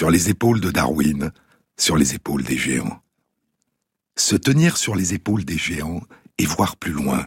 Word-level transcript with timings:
sur 0.00 0.10
les 0.10 0.30
épaules 0.30 0.62
de 0.62 0.70
Darwin, 0.70 1.30
sur 1.76 1.98
les 1.98 2.14
épaules 2.14 2.42
des 2.42 2.56
géants. 2.56 3.02
Se 4.16 4.34
tenir 4.34 4.78
sur 4.78 4.94
les 4.94 5.12
épaules 5.12 5.44
des 5.44 5.58
géants 5.58 6.00
et 6.38 6.46
voir 6.46 6.78
plus 6.78 6.92
loin, 6.92 7.26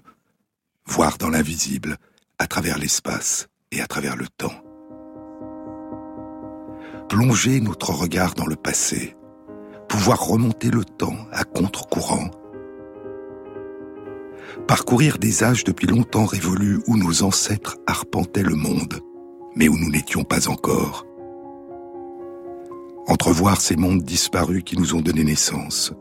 voir 0.87 1.19
dans 1.19 1.29
l'invisible, 1.29 1.97
à 2.39 2.47
travers 2.47 2.79
l'espace 2.79 3.47
et 3.71 3.79
à 3.79 3.85
travers 3.85 4.15
le 4.15 4.27
temps. 4.27 4.59
Plonger 7.09 7.61
notre 7.61 7.91
regard 7.91 8.33
dans 8.33 8.47
le 8.47 8.55
passé, 8.55 9.15
pouvoir 9.87 10.25
remonter 10.25 10.71
le 10.71 10.83
temps 10.83 11.27
à 11.31 11.43
contre-courant, 11.43 12.31
parcourir 14.67 15.19
des 15.19 15.43
âges 15.43 15.63
depuis 15.63 15.85
longtemps 15.85 16.25
révolus 16.25 16.79
où 16.87 16.97
nos 16.97 17.21
ancêtres 17.21 17.77
arpentaient 17.85 18.41
le 18.41 18.55
monde, 18.55 18.99
mais 19.55 19.67
où 19.67 19.77
nous 19.77 19.91
n'étions 19.91 20.23
pas 20.23 20.47
encore. 20.47 21.05
Entrevoir 23.07 23.59
ces 23.59 23.75
mondes 23.75 24.03
disparus 24.03 24.63
qui 24.63 24.77
nous 24.77 24.95
ont 24.95 25.01
donné 25.01 25.23
naissance, 25.23 25.93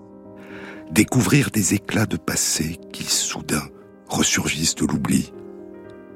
découvrir 0.91 1.51
des 1.51 1.75
éclats 1.75 2.06
de 2.06 2.16
passé 2.16 2.78
qui, 2.92 3.05
soudain, 3.05 3.62
ressurgissent 4.09 4.77
de 4.77 4.87
l'oubli, 4.87 5.33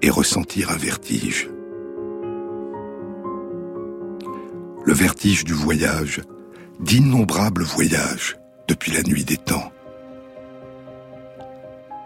et 0.03 0.11
ressentir 0.11 0.71
un 0.71 0.77
vertige. 0.77 1.49
Le 4.85 4.93
vertige 4.93 5.45
du 5.45 5.55
voyage, 5.55 6.21
d'innombrables 6.79 7.65
voyages 7.65 8.37
depuis 8.69 8.93
la 8.93 9.03
nuit 9.03 9.25
des 9.25 9.37
temps. 9.37 9.73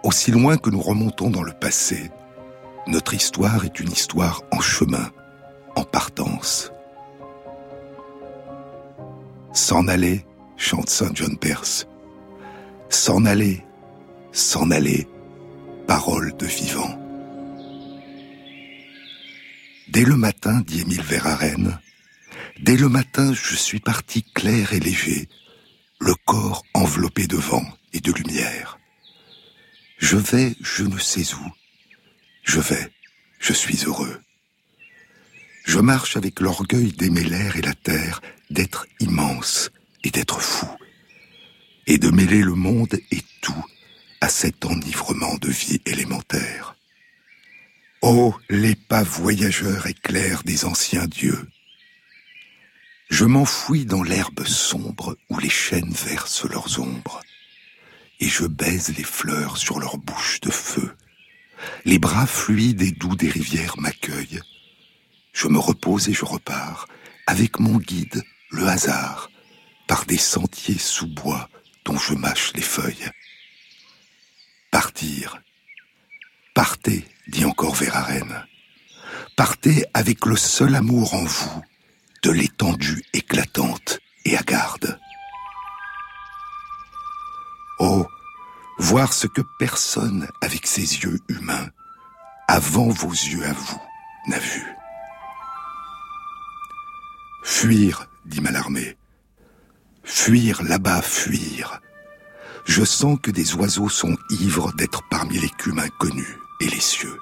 Aussi 0.03 0.31
loin 0.31 0.57
que 0.57 0.71
nous 0.71 0.81
remontons 0.81 1.31
dans 1.31 1.43
le 1.43 1.53
passé, 1.53 2.11
notre 2.87 3.13
histoire 3.13 3.65
est 3.65 3.81
une 3.81 3.93
histoire 3.93 4.43
en 4.51 4.61
chemin, 4.61 5.11
en 5.77 5.85
partance. 5.85 6.73
S'en 9.53 9.89
aller, 9.89 10.25
chante 10.57 10.89
Saint 10.89 11.11
John 11.13 11.37
Perse. 11.37 11.87
S'en 12.89 13.25
aller, 13.25 13.65
s'en 14.33 14.71
aller, 14.71 15.09
parole 15.89 16.37
de 16.37 16.47
vivant. 16.47 16.97
Dès 19.89 20.05
le 20.05 20.17
matin, 20.17 20.61
dit 20.61 20.83
Émile 20.83 21.03
Verhaeren, 21.03 21.81
dès 22.61 22.77
le 22.77 22.89
matin, 22.89 23.33
je 23.35 23.57
suis 23.57 23.81
parti 23.81 24.23
clair 24.23 24.73
et 24.73 24.79
léger, 24.79 25.29
le 25.99 26.15
corps 26.27 26.63
enveloppé 26.75 27.27
de 27.27 27.37
vent 27.37 27.67
et 27.93 28.01
de 28.01 28.13
lumière. 28.13 28.79
Je 29.99 30.17
vais 30.17 30.55
je 30.61 30.85
ne 30.85 30.99
sais 30.99 31.35
où. 31.35 31.51
Je 32.45 32.61
vais, 32.61 32.89
je 33.41 33.53
suis 33.53 33.85
heureux. 33.85 34.21
Je 35.73 35.79
marche 35.79 36.17
avec 36.17 36.41
l'orgueil 36.41 36.91
d'aimer 36.91 37.23
l'air 37.23 37.57
et 37.57 37.63
la 37.63 37.75
terre, 37.75 38.21
d'être 38.51 38.89
immense 38.99 39.71
et 40.03 40.11
d'être 40.11 40.41
fou, 40.41 40.67
et 41.87 41.97
de 41.97 42.11
mêler 42.11 42.43
le 42.43 42.57
monde 42.57 42.99
et 43.13 43.23
tout 43.41 43.65
à 44.21 44.29
cet 44.29 44.65
enivrement 44.65 45.37
de 45.37 45.49
vie 45.49 45.81
élémentaire. 45.87 46.75
Oh, 48.03 48.35
les 48.49 48.75
pas 48.75 49.05
voyageurs 49.05 49.87
éclairs 49.87 50.43
des 50.43 50.65
anciens 50.65 51.07
dieux. 51.07 51.49
Je 53.09 53.25
m'enfouis 53.25 53.85
dans 53.85 54.03
l'herbe 54.03 54.45
sombre 54.45 55.17
où 55.29 55.39
les 55.39 55.49
chênes 55.49 55.93
versent 55.93 56.47
leurs 56.47 56.81
ombres 56.81 57.21
et 58.19 58.29
je 58.29 58.45
baise 58.45 58.93
les 58.99 59.05
fleurs 59.05 59.57
sur 59.57 59.79
leurs 59.79 59.99
bouches 59.99 60.41
de 60.41 60.51
feu. 60.51 60.97
Les 61.85 62.01
bras 62.01 62.27
fluides 62.27 62.83
et 62.83 62.91
doux 62.91 63.15
des 63.15 63.31
rivières 63.31 63.79
m'accueillent. 63.79 64.41
Je 65.41 65.49
me 65.49 65.59
repose 65.59 66.11
et 66.11 66.13
je 66.13 66.27
repars, 66.27 66.87
avec 67.27 67.61
mon 67.61 67.79
guide, 67.79 68.23
le 68.51 68.69
hasard, 68.69 69.31
par 69.89 70.05
des 70.05 70.19
sentiers 70.19 70.77
sous 70.77 71.07
bois 71.07 71.49
dont 71.87 71.97
je 71.97 72.13
mâche 72.13 72.53
les 72.55 72.61
feuilles. 72.61 73.09
Partir. 74.71 75.41
Partez, 76.53 77.07
dit 77.29 77.47
encore 77.47 77.75
Vérarène. 77.75 78.45
Partez 79.35 79.87
avec 79.95 80.27
le 80.27 80.37
seul 80.37 80.75
amour 80.75 81.15
en 81.15 81.25
vous, 81.25 81.63
de 82.23 82.33
l'étendue 82.33 83.03
éclatante 83.15 83.99
et 84.27 84.37
hagarde. 84.37 85.01
Oh, 87.79 88.07
voir 88.77 89.15
ce 89.15 89.27
que 89.27 89.41
personne 89.59 90.29
avec 90.43 90.67
ses 90.67 90.99
yeux 90.99 91.19
humains, 91.31 91.71
avant 92.47 92.91
vos 92.91 93.13
yeux 93.13 93.47
à 93.47 93.55
vous, 93.55 93.83
n'a 94.27 94.39
vu. 94.39 94.80
Fuir, 97.51 98.09
dit 98.25 98.41
Malarmé. 98.41 98.97
Fuir 100.05 100.63
là-bas, 100.63 101.03
fuir. 101.03 101.81
Je 102.65 102.85
sens 102.85 103.19
que 103.23 103.31
des 103.31 103.55
oiseaux 103.55 103.89
sont 103.89 104.17
ivres 104.31 104.73
d'être 104.75 105.03
parmi 105.11 105.39
l'écume 105.39 105.81
inconnue 105.81 106.39
et 106.61 106.69
les 106.69 106.81
cieux. 106.81 107.19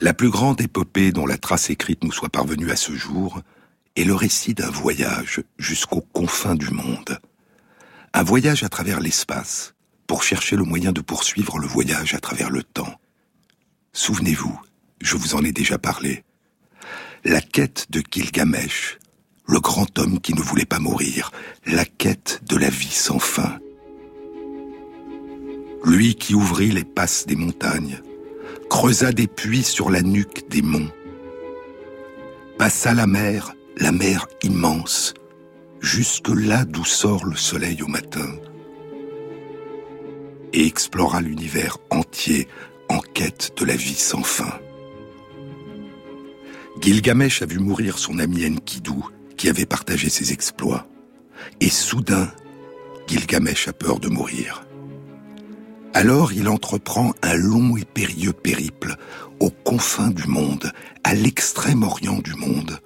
La 0.00 0.14
plus 0.14 0.30
grande 0.30 0.60
épopée 0.60 1.10
dont 1.10 1.26
la 1.26 1.38
trace 1.38 1.70
écrite 1.70 2.04
nous 2.04 2.12
soit 2.12 2.28
parvenue 2.28 2.70
à 2.70 2.76
ce 2.76 2.92
jour 2.92 3.40
est 3.96 4.04
le 4.04 4.14
récit 4.14 4.54
d'un 4.54 4.70
voyage 4.70 5.42
jusqu'aux 5.58 6.06
confins 6.12 6.54
du 6.54 6.70
monde 6.70 7.18
un 8.14 8.22
voyage 8.22 8.62
à 8.62 8.68
travers 8.68 9.00
l'espace 9.00 9.74
pour 10.06 10.22
chercher 10.22 10.56
le 10.56 10.64
moyen 10.64 10.92
de 10.92 11.00
poursuivre 11.00 11.58
le 11.58 11.66
voyage 11.66 12.14
à 12.14 12.20
travers 12.20 12.50
le 12.50 12.62
temps. 12.62 13.00
Souvenez-vous, 13.94 14.60
je 15.00 15.16
vous 15.16 15.34
en 15.34 15.42
ai 15.42 15.52
déjà 15.52 15.78
parlé. 15.78 16.24
La 17.24 17.40
quête 17.40 17.86
de 17.90 18.02
Gilgamesh, 18.10 18.98
le 19.46 19.60
grand 19.60 19.96
homme 20.00 20.18
qui 20.18 20.34
ne 20.34 20.40
voulait 20.40 20.64
pas 20.64 20.80
mourir, 20.80 21.30
la 21.64 21.84
quête 21.84 22.42
de 22.48 22.56
la 22.56 22.68
vie 22.68 22.90
sans 22.90 23.20
fin. 23.20 23.60
Lui 25.84 26.16
qui 26.16 26.34
ouvrit 26.34 26.72
les 26.72 26.82
passes 26.82 27.24
des 27.26 27.36
montagnes, 27.36 28.00
creusa 28.68 29.12
des 29.12 29.28
puits 29.28 29.62
sur 29.62 29.88
la 29.88 30.02
nuque 30.02 30.48
des 30.48 30.62
monts, 30.62 30.90
passa 32.58 32.92
la 32.92 33.06
mer, 33.06 33.54
la 33.76 33.92
mer 33.92 34.26
immense, 34.42 35.14
jusque 35.80 36.28
là 36.28 36.64
d'où 36.64 36.84
sort 36.84 37.24
le 37.24 37.36
soleil 37.36 37.84
au 37.84 37.88
matin, 37.88 38.34
et 40.52 40.66
explora 40.66 41.20
l'univers 41.20 41.78
entier 41.90 42.48
en 42.88 42.98
quête 42.98 43.52
de 43.56 43.64
la 43.64 43.76
vie 43.76 43.94
sans 43.94 44.24
fin. 44.24 44.58
Gilgamesh 46.82 47.42
a 47.42 47.46
vu 47.46 47.60
mourir 47.60 47.96
son 47.96 48.18
ami 48.18 48.44
Enkidu, 48.44 49.04
qui 49.36 49.48
avait 49.48 49.66
partagé 49.66 50.08
ses 50.08 50.32
exploits. 50.32 50.88
Et 51.60 51.70
soudain, 51.70 52.28
Gilgamesh 53.06 53.68
a 53.68 53.72
peur 53.72 54.00
de 54.00 54.08
mourir. 54.08 54.64
Alors 55.94 56.32
il 56.32 56.48
entreprend 56.48 57.12
un 57.22 57.34
long 57.34 57.76
et 57.76 57.84
périlleux 57.84 58.32
périple 58.32 58.96
aux 59.38 59.50
confins 59.50 60.10
du 60.10 60.26
monde, 60.26 60.72
à 61.04 61.14
l'extrême 61.14 61.84
orient 61.84 62.18
du 62.18 62.34
monde, 62.34 62.80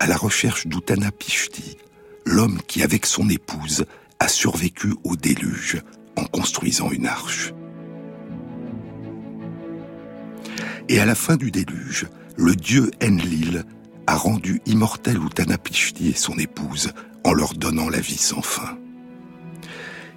à 0.00 0.06
la 0.06 0.18
recherche 0.18 0.66
d'Utanapishti, 0.66 1.78
l'homme 2.26 2.60
qui, 2.66 2.82
avec 2.82 3.06
son 3.06 3.30
épouse, 3.30 3.86
a 4.18 4.28
survécu 4.28 4.92
au 5.02 5.16
déluge 5.16 5.80
en 6.16 6.24
construisant 6.24 6.90
une 6.90 7.06
arche. 7.06 7.54
Et 10.90 11.00
à 11.00 11.06
la 11.06 11.14
fin 11.14 11.36
du 11.36 11.50
déluge, 11.50 12.06
le 12.40 12.56
dieu 12.56 12.90
Enlil 13.02 13.64
a 14.06 14.16
rendu 14.16 14.62
immortel 14.64 15.18
Utanapishti 15.18 16.08
et 16.08 16.14
son 16.14 16.38
épouse 16.38 16.92
en 17.22 17.34
leur 17.34 17.52
donnant 17.52 17.90
la 17.90 18.00
vie 18.00 18.16
sans 18.16 18.40
fin. 18.40 18.78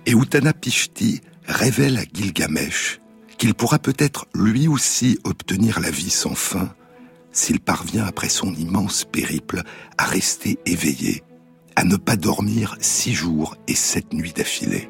Et 0.05 0.13
Utanapishti 0.13 1.19
révèle 1.45 1.97
à 1.97 2.03
Gilgamesh 2.11 3.01
qu'il 3.37 3.53
pourra 3.53 3.77
peut-être 3.77 4.25
lui 4.33 4.69
aussi 4.69 5.19
obtenir 5.25 5.81
la 5.81 5.91
vie 5.91 6.09
sans 6.09 6.33
fin 6.33 6.73
s'il 7.33 7.59
parvient 7.59 8.05
après 8.05 8.29
son 8.29 8.53
immense 8.53 9.03
périple 9.03 9.61
à 9.97 10.05
rester 10.05 10.59
éveillé 10.65 11.23
à 11.75 11.83
ne 11.83 11.97
pas 11.97 12.15
dormir 12.15 12.77
six 12.79 13.13
jours 13.13 13.57
et 13.67 13.75
sept 13.75 14.13
nuits 14.13 14.33
d'affilée. 14.33 14.87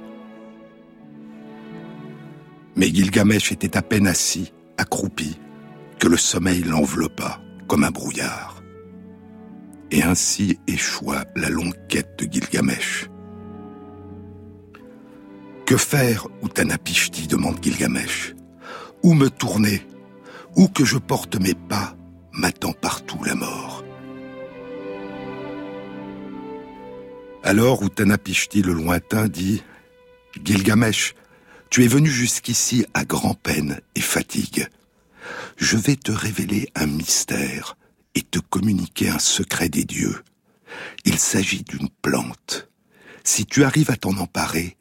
Mais 2.76 2.94
Gilgamesh 2.94 3.52
était 3.52 3.78
à 3.78 3.82
peine 3.82 4.08
assis, 4.08 4.52
accroupi, 4.78 5.40
que 6.04 6.10
le 6.10 6.18
sommeil 6.18 6.64
l'enveloppa 6.64 7.40
comme 7.66 7.86
un 7.86 7.90
brouillard. 7.90 8.62
Et 9.90 10.04
ainsi 10.04 10.60
échoua 10.68 11.24
la 11.38 11.48
longue 11.48 11.78
quête 11.88 12.20
de 12.20 12.30
Gilgamesh. 12.30 13.10
Que 15.66 15.78
faire, 15.78 16.28
Utanapishti 16.44 17.28
demande 17.28 17.64
Gilgamesh. 17.64 18.36
Où 19.02 19.14
me 19.14 19.30
tourner? 19.30 19.82
Où 20.58 20.68
que 20.68 20.84
je 20.84 20.98
porte 20.98 21.40
mes 21.40 21.54
pas, 21.54 21.96
m'attend 22.34 22.74
partout 22.74 23.24
la 23.24 23.36
mort. 23.36 23.86
Alors 27.44 27.82
Utanapishti 27.82 28.62
le 28.62 28.74
lointain 28.74 29.30
dit 29.30 29.64
Gilgamesh, 30.44 31.16
tu 31.70 31.86
es 31.86 31.88
venu 31.88 32.10
jusqu'ici 32.10 32.86
à 32.94 33.06
grand-peine 33.06 33.80
et 33.96 34.02
fatigue. 34.02 34.68
Je 35.58 35.78
vais 35.78 35.96
te 35.96 36.12
révéler 36.12 36.70
un 36.76 36.88
mystère 36.88 37.78
et 38.16 38.22
te 38.22 38.40
communiquer 38.40 39.10
un 39.10 39.20
secret 39.20 39.70
des 39.70 39.86
dieux, 39.86 40.24
Il 41.06 41.20
s'agit 41.20 41.64
d'une 41.64 41.90
plante. 42.02 42.70
Si 43.24 43.46
tu 43.46 43.64
arrives 43.64 43.92
à 43.92 43.96
t'en 43.96 44.18
emparer, 44.18 44.78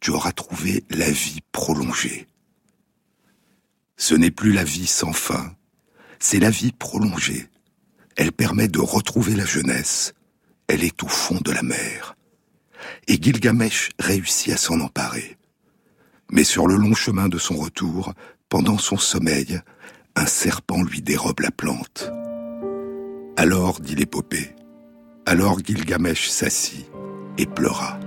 tu 0.00 0.10
auras 0.10 0.32
trouvé 0.32 0.84
la 0.90 1.10
vie 1.10 1.40
prolongée. 1.52 2.26
Ce 3.96 4.14
n'est 4.14 4.30
plus 4.30 4.52
la 4.52 4.64
vie 4.64 4.86
sans 4.86 5.12
fin, 5.12 5.54
c'est 6.18 6.38
la 6.38 6.50
vie 6.50 6.72
prolongée. 6.72 7.48
Elle 8.16 8.32
permet 8.32 8.68
de 8.68 8.80
retrouver 8.80 9.34
la 9.34 9.44
jeunesse. 9.44 10.14
Elle 10.68 10.84
est 10.84 11.02
au 11.02 11.08
fond 11.08 11.38
de 11.42 11.52
la 11.52 11.62
mer. 11.62 12.16
Et 13.08 13.20
Gilgamesh 13.20 13.90
réussit 13.98 14.52
à 14.52 14.56
s'en 14.56 14.80
emparer. 14.80 15.36
Mais 16.30 16.44
sur 16.44 16.66
le 16.66 16.76
long 16.76 16.94
chemin 16.94 17.28
de 17.28 17.38
son 17.38 17.56
retour, 17.56 18.14
pendant 18.56 18.78
son 18.78 18.96
sommeil, 18.96 19.60
un 20.14 20.24
serpent 20.24 20.82
lui 20.82 21.02
dérobe 21.02 21.40
la 21.40 21.50
plante. 21.50 22.10
Alors, 23.36 23.80
dit 23.80 23.94
l'épopée, 23.94 24.54
alors 25.26 25.58
Gilgamesh 25.62 26.30
s'assit 26.30 26.86
et 27.36 27.44
pleura. 27.44 28.00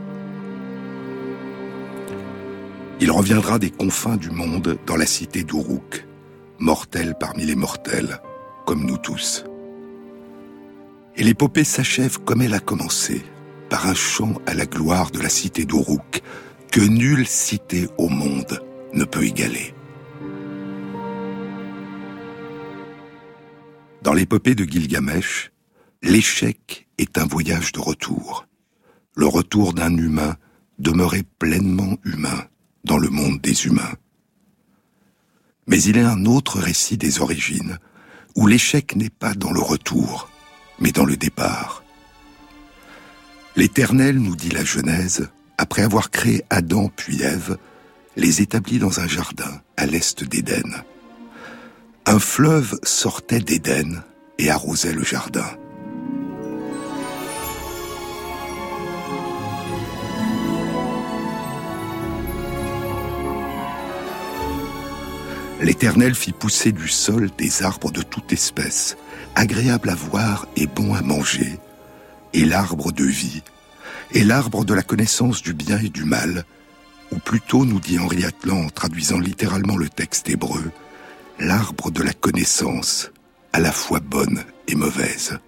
Il 3.00 3.12
reviendra 3.12 3.60
des 3.60 3.69
confins 3.69 4.18
du 4.18 4.31
monde 4.31 4.80
dans 4.88 4.96
la 4.96 5.06
cité 5.06 5.44
d'Uruk, 5.44 6.07
mortel 6.57 7.13
parmi 7.19 7.46
les 7.46 7.56
mortels, 7.56 8.19
comme 8.66 8.88
nous 8.88 8.98
tous. 8.98 9.46
Et 11.16 11.22
l'épopée 11.22 11.63
s'achève 11.63 12.18
comme 12.24 12.42
elle 12.42 12.56
a 12.56 12.60
commencé, 12.60 13.22
par 13.69 13.86
un 13.86 13.94
chant 13.94 14.34
à 14.48 14.56
la 14.56 14.66
gloire 14.66 15.12
de 15.12 15.19
la 15.19 15.30
cité 15.30 15.66
d'Uruk, 15.66 16.24
que 16.72 16.81
nulle 16.81 17.28
cité 17.28 17.88
au 18.00 18.10
monde 18.10 18.63
ne 18.96 19.04
peut 19.04 19.25
égaler. 19.25 19.75
Dans 24.10 24.16
l'épopée 24.16 24.56
de 24.56 24.64
Gilgamesh, 24.64 25.52
l'échec 26.02 26.88
est 26.98 27.20
un 27.20 27.28
voyage 27.28 27.72
de 27.74 27.80
retour, 27.80 28.48
le 29.16 29.28
retour 29.28 29.72
d'un 29.72 29.96
humain 29.96 30.36
demeuré 30.80 31.22
pleinement 31.38 31.96
humain 32.04 32.48
dans 32.84 32.98
le 32.98 33.10
monde 33.10 33.40
des 33.40 33.68
humains. 33.68 33.94
Mais 35.68 35.80
il 35.84 35.96
est 35.96 36.02
un 36.02 36.26
autre 36.26 36.58
récit 36.58 36.98
des 36.98 37.22
origines, 37.22 37.78
où 38.36 38.48
l'échec 38.48 38.96
n'est 38.96 39.12
pas 39.12 39.36
dans 39.36 39.52
le 39.52 39.62
retour, 39.62 40.28
mais 40.80 40.92
dans 40.92 41.06
le 41.06 41.16
départ. 41.16 41.84
L'Éternel, 43.56 44.18
nous 44.18 44.36
dit 44.36 44.50
la 44.50 44.66
Genèse, 44.66 45.30
après 45.60 45.84
avoir 45.84 46.10
créé 46.10 46.44
Adam 46.50 46.90
puis 46.96 47.22
Ève, 47.22 47.60
les 48.16 48.42
établit 48.42 48.80
dans 48.80 49.02
un 49.02 49.08
jardin 49.08 49.62
à 49.78 49.86
l'est 49.86 50.24
d'Éden. 50.24 50.84
Un 52.12 52.18
fleuve 52.18 52.80
sortait 52.82 53.40
d'Éden 53.40 54.02
et 54.40 54.50
arrosait 54.50 54.94
le 54.94 55.04
jardin. 55.04 55.46
L'Éternel 65.62 66.16
fit 66.16 66.32
pousser 66.32 66.72
du 66.72 66.88
sol 66.88 67.30
des 67.38 67.62
arbres 67.62 67.92
de 67.92 68.02
toute 68.02 68.34
espèce, 68.34 68.98
agréables 69.36 69.92
à 69.92 69.96
voir 69.96 70.48
et 70.56 70.66
bons 70.66 70.96
à 70.96 71.04
manger, 71.04 71.60
et 72.34 72.44
l'arbre 72.44 72.92
de 72.92 73.06
vie, 73.06 73.44
et 74.14 74.24
l'arbre 74.24 74.66
de 74.66 74.74
la 74.74 74.82
connaissance 74.82 75.44
du 75.44 75.54
bien 75.54 75.78
et 75.78 75.90
du 75.90 76.06
mal, 76.06 76.44
ou 77.12 77.20
plutôt, 77.20 77.66
nous 77.66 77.80
dit 77.80 78.00
Henri 78.00 78.26
Atlan 78.26 78.66
en 78.66 78.70
traduisant 78.70 79.20
littéralement 79.20 79.78
le 79.78 79.90
texte 79.90 80.28
hébreu, 80.28 80.72
l'arbre 81.39 81.91
de 81.91 82.03
la 82.03 82.13
connaissance, 82.13 83.12
à 83.53 83.59
la 83.59 83.71
fois 83.71 84.00
bonne 84.00 84.44
et 84.68 84.75
mauvaise. 84.75 85.39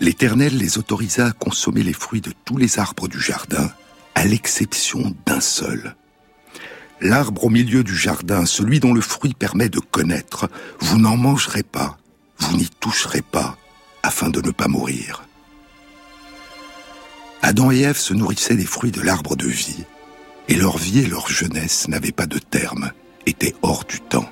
L'Éternel 0.00 0.56
les 0.56 0.78
autorisa 0.78 1.26
à 1.26 1.32
consommer 1.32 1.82
les 1.82 1.92
fruits 1.92 2.20
de 2.20 2.32
tous 2.44 2.56
les 2.56 2.78
arbres 2.78 3.08
du 3.08 3.20
jardin, 3.20 3.70
à 4.14 4.24
l'exception 4.24 5.14
d'un 5.26 5.40
seul, 5.40 5.94
L'arbre 7.00 7.44
au 7.44 7.50
milieu 7.50 7.82
du 7.82 7.94
jardin, 7.94 8.46
celui 8.46 8.80
dont 8.80 8.94
le 8.94 9.00
fruit 9.00 9.34
permet 9.34 9.68
de 9.68 9.80
connaître, 9.80 10.48
vous 10.80 10.98
n'en 10.98 11.16
mangerez 11.16 11.62
pas, 11.62 11.98
vous 12.38 12.56
n'y 12.56 12.68
toucherez 12.80 13.20
pas, 13.20 13.58
afin 14.02 14.30
de 14.30 14.40
ne 14.40 14.50
pas 14.50 14.68
mourir. 14.68 15.24
Adam 17.42 17.70
et 17.72 17.80
Ève 17.80 17.98
se 17.98 18.14
nourrissaient 18.14 18.56
des 18.56 18.64
fruits 18.64 18.92
de 18.92 19.02
l'arbre 19.02 19.36
de 19.36 19.46
vie, 19.46 19.84
et 20.48 20.54
leur 20.54 20.78
vie 20.78 21.00
et 21.00 21.06
leur 21.06 21.28
jeunesse 21.28 21.88
n'avaient 21.88 22.12
pas 22.12 22.26
de 22.26 22.38
terme, 22.38 22.90
étaient 23.26 23.54
hors 23.60 23.84
du 23.84 24.00
temps. 24.00 24.30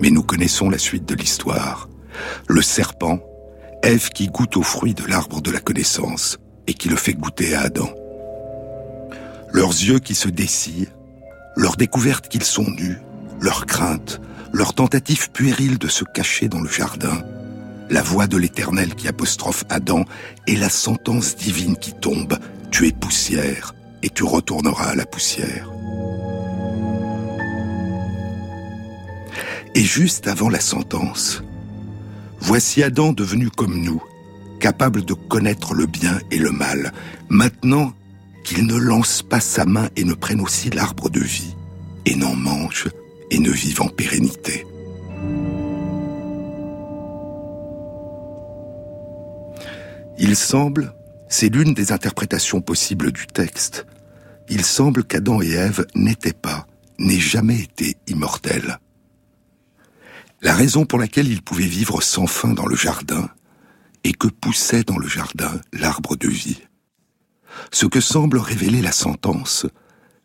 Mais 0.00 0.10
nous 0.10 0.22
connaissons 0.22 0.70
la 0.70 0.78
suite 0.78 1.06
de 1.06 1.14
l'histoire. 1.14 1.88
Le 2.48 2.62
serpent, 2.62 3.20
Ève 3.82 4.08
qui 4.10 4.28
goûte 4.28 4.56
aux 4.56 4.62
fruits 4.62 4.94
de 4.94 5.06
l'arbre 5.06 5.40
de 5.40 5.50
la 5.50 5.60
connaissance, 5.60 6.38
et 6.66 6.74
qui 6.74 6.88
le 6.88 6.96
fait 6.96 7.14
goûter 7.14 7.54
à 7.54 7.62
Adam 7.62 7.90
leurs 9.52 9.70
yeux 9.70 9.98
qui 9.98 10.14
se 10.14 10.28
dessillent, 10.28 10.88
leur 11.56 11.76
découverte 11.76 12.28
qu'ils 12.28 12.44
sont 12.44 12.68
nus, 12.70 12.98
leur 13.40 13.66
crainte, 13.66 14.20
leur 14.52 14.74
tentative 14.74 15.30
puérile 15.30 15.78
de 15.78 15.88
se 15.88 16.04
cacher 16.04 16.48
dans 16.48 16.60
le 16.60 16.68
jardin, 16.68 17.22
la 17.88 18.02
voix 18.02 18.26
de 18.26 18.36
l'Éternel 18.36 18.94
qui 18.94 19.08
apostrophe 19.08 19.64
Adam 19.68 20.04
et 20.46 20.56
la 20.56 20.68
sentence 20.68 21.36
divine 21.36 21.76
qui 21.76 21.92
tombe, 21.92 22.38
tu 22.70 22.86
es 22.86 22.92
poussière 22.92 23.74
et 24.02 24.10
tu 24.10 24.22
retourneras 24.22 24.90
à 24.90 24.94
la 24.94 25.06
poussière. 25.06 25.70
Et 29.74 29.82
juste 29.82 30.26
avant 30.26 30.48
la 30.48 30.60
sentence, 30.60 31.42
voici 32.40 32.82
Adam 32.82 33.12
devenu 33.12 33.50
comme 33.50 33.80
nous, 33.80 34.02
capable 34.58 35.04
de 35.04 35.14
connaître 35.14 35.74
le 35.74 35.86
bien 35.86 36.18
et 36.30 36.38
le 36.38 36.50
mal. 36.50 36.92
Maintenant, 37.28 37.92
qu'il 38.44 38.66
ne 38.66 38.76
lance 38.76 39.22
pas 39.22 39.40
sa 39.40 39.64
main 39.64 39.88
et 39.96 40.04
ne 40.04 40.14
prenne 40.14 40.40
aussi 40.40 40.70
l'arbre 40.70 41.08
de 41.08 41.20
vie, 41.20 41.54
et 42.04 42.16
n'en 42.16 42.34
mange 42.34 42.88
et 43.30 43.38
ne 43.38 43.50
vive 43.50 43.80
en 43.82 43.88
pérennité. 43.88 44.66
Il 50.18 50.36
semble, 50.36 50.92
c'est 51.28 51.48
l'une 51.48 51.74
des 51.74 51.92
interprétations 51.92 52.60
possibles 52.60 53.12
du 53.12 53.26
texte, 53.26 53.86
il 54.48 54.64
semble 54.64 55.04
qu'Adam 55.04 55.40
et 55.40 55.52
Ève 55.52 55.86
n'étaient 55.94 56.32
pas, 56.32 56.66
n'aient 56.98 57.20
jamais 57.20 57.60
été 57.60 57.96
immortels. 58.08 58.78
La 60.42 60.54
raison 60.54 60.86
pour 60.86 60.98
laquelle 60.98 61.28
ils 61.28 61.42
pouvaient 61.42 61.66
vivre 61.66 62.02
sans 62.02 62.26
fin 62.26 62.54
dans 62.54 62.66
le 62.66 62.76
jardin 62.76 63.28
est 64.04 64.16
que 64.16 64.28
poussait 64.28 64.84
dans 64.84 64.96
le 64.96 65.06
jardin 65.06 65.60
l'arbre 65.72 66.16
de 66.16 66.28
vie. 66.28 66.62
Ce 67.72 67.84
que 67.84 68.00
semble 68.00 68.38
révéler 68.38 68.80
la 68.80 68.92
sentence, 68.92 69.66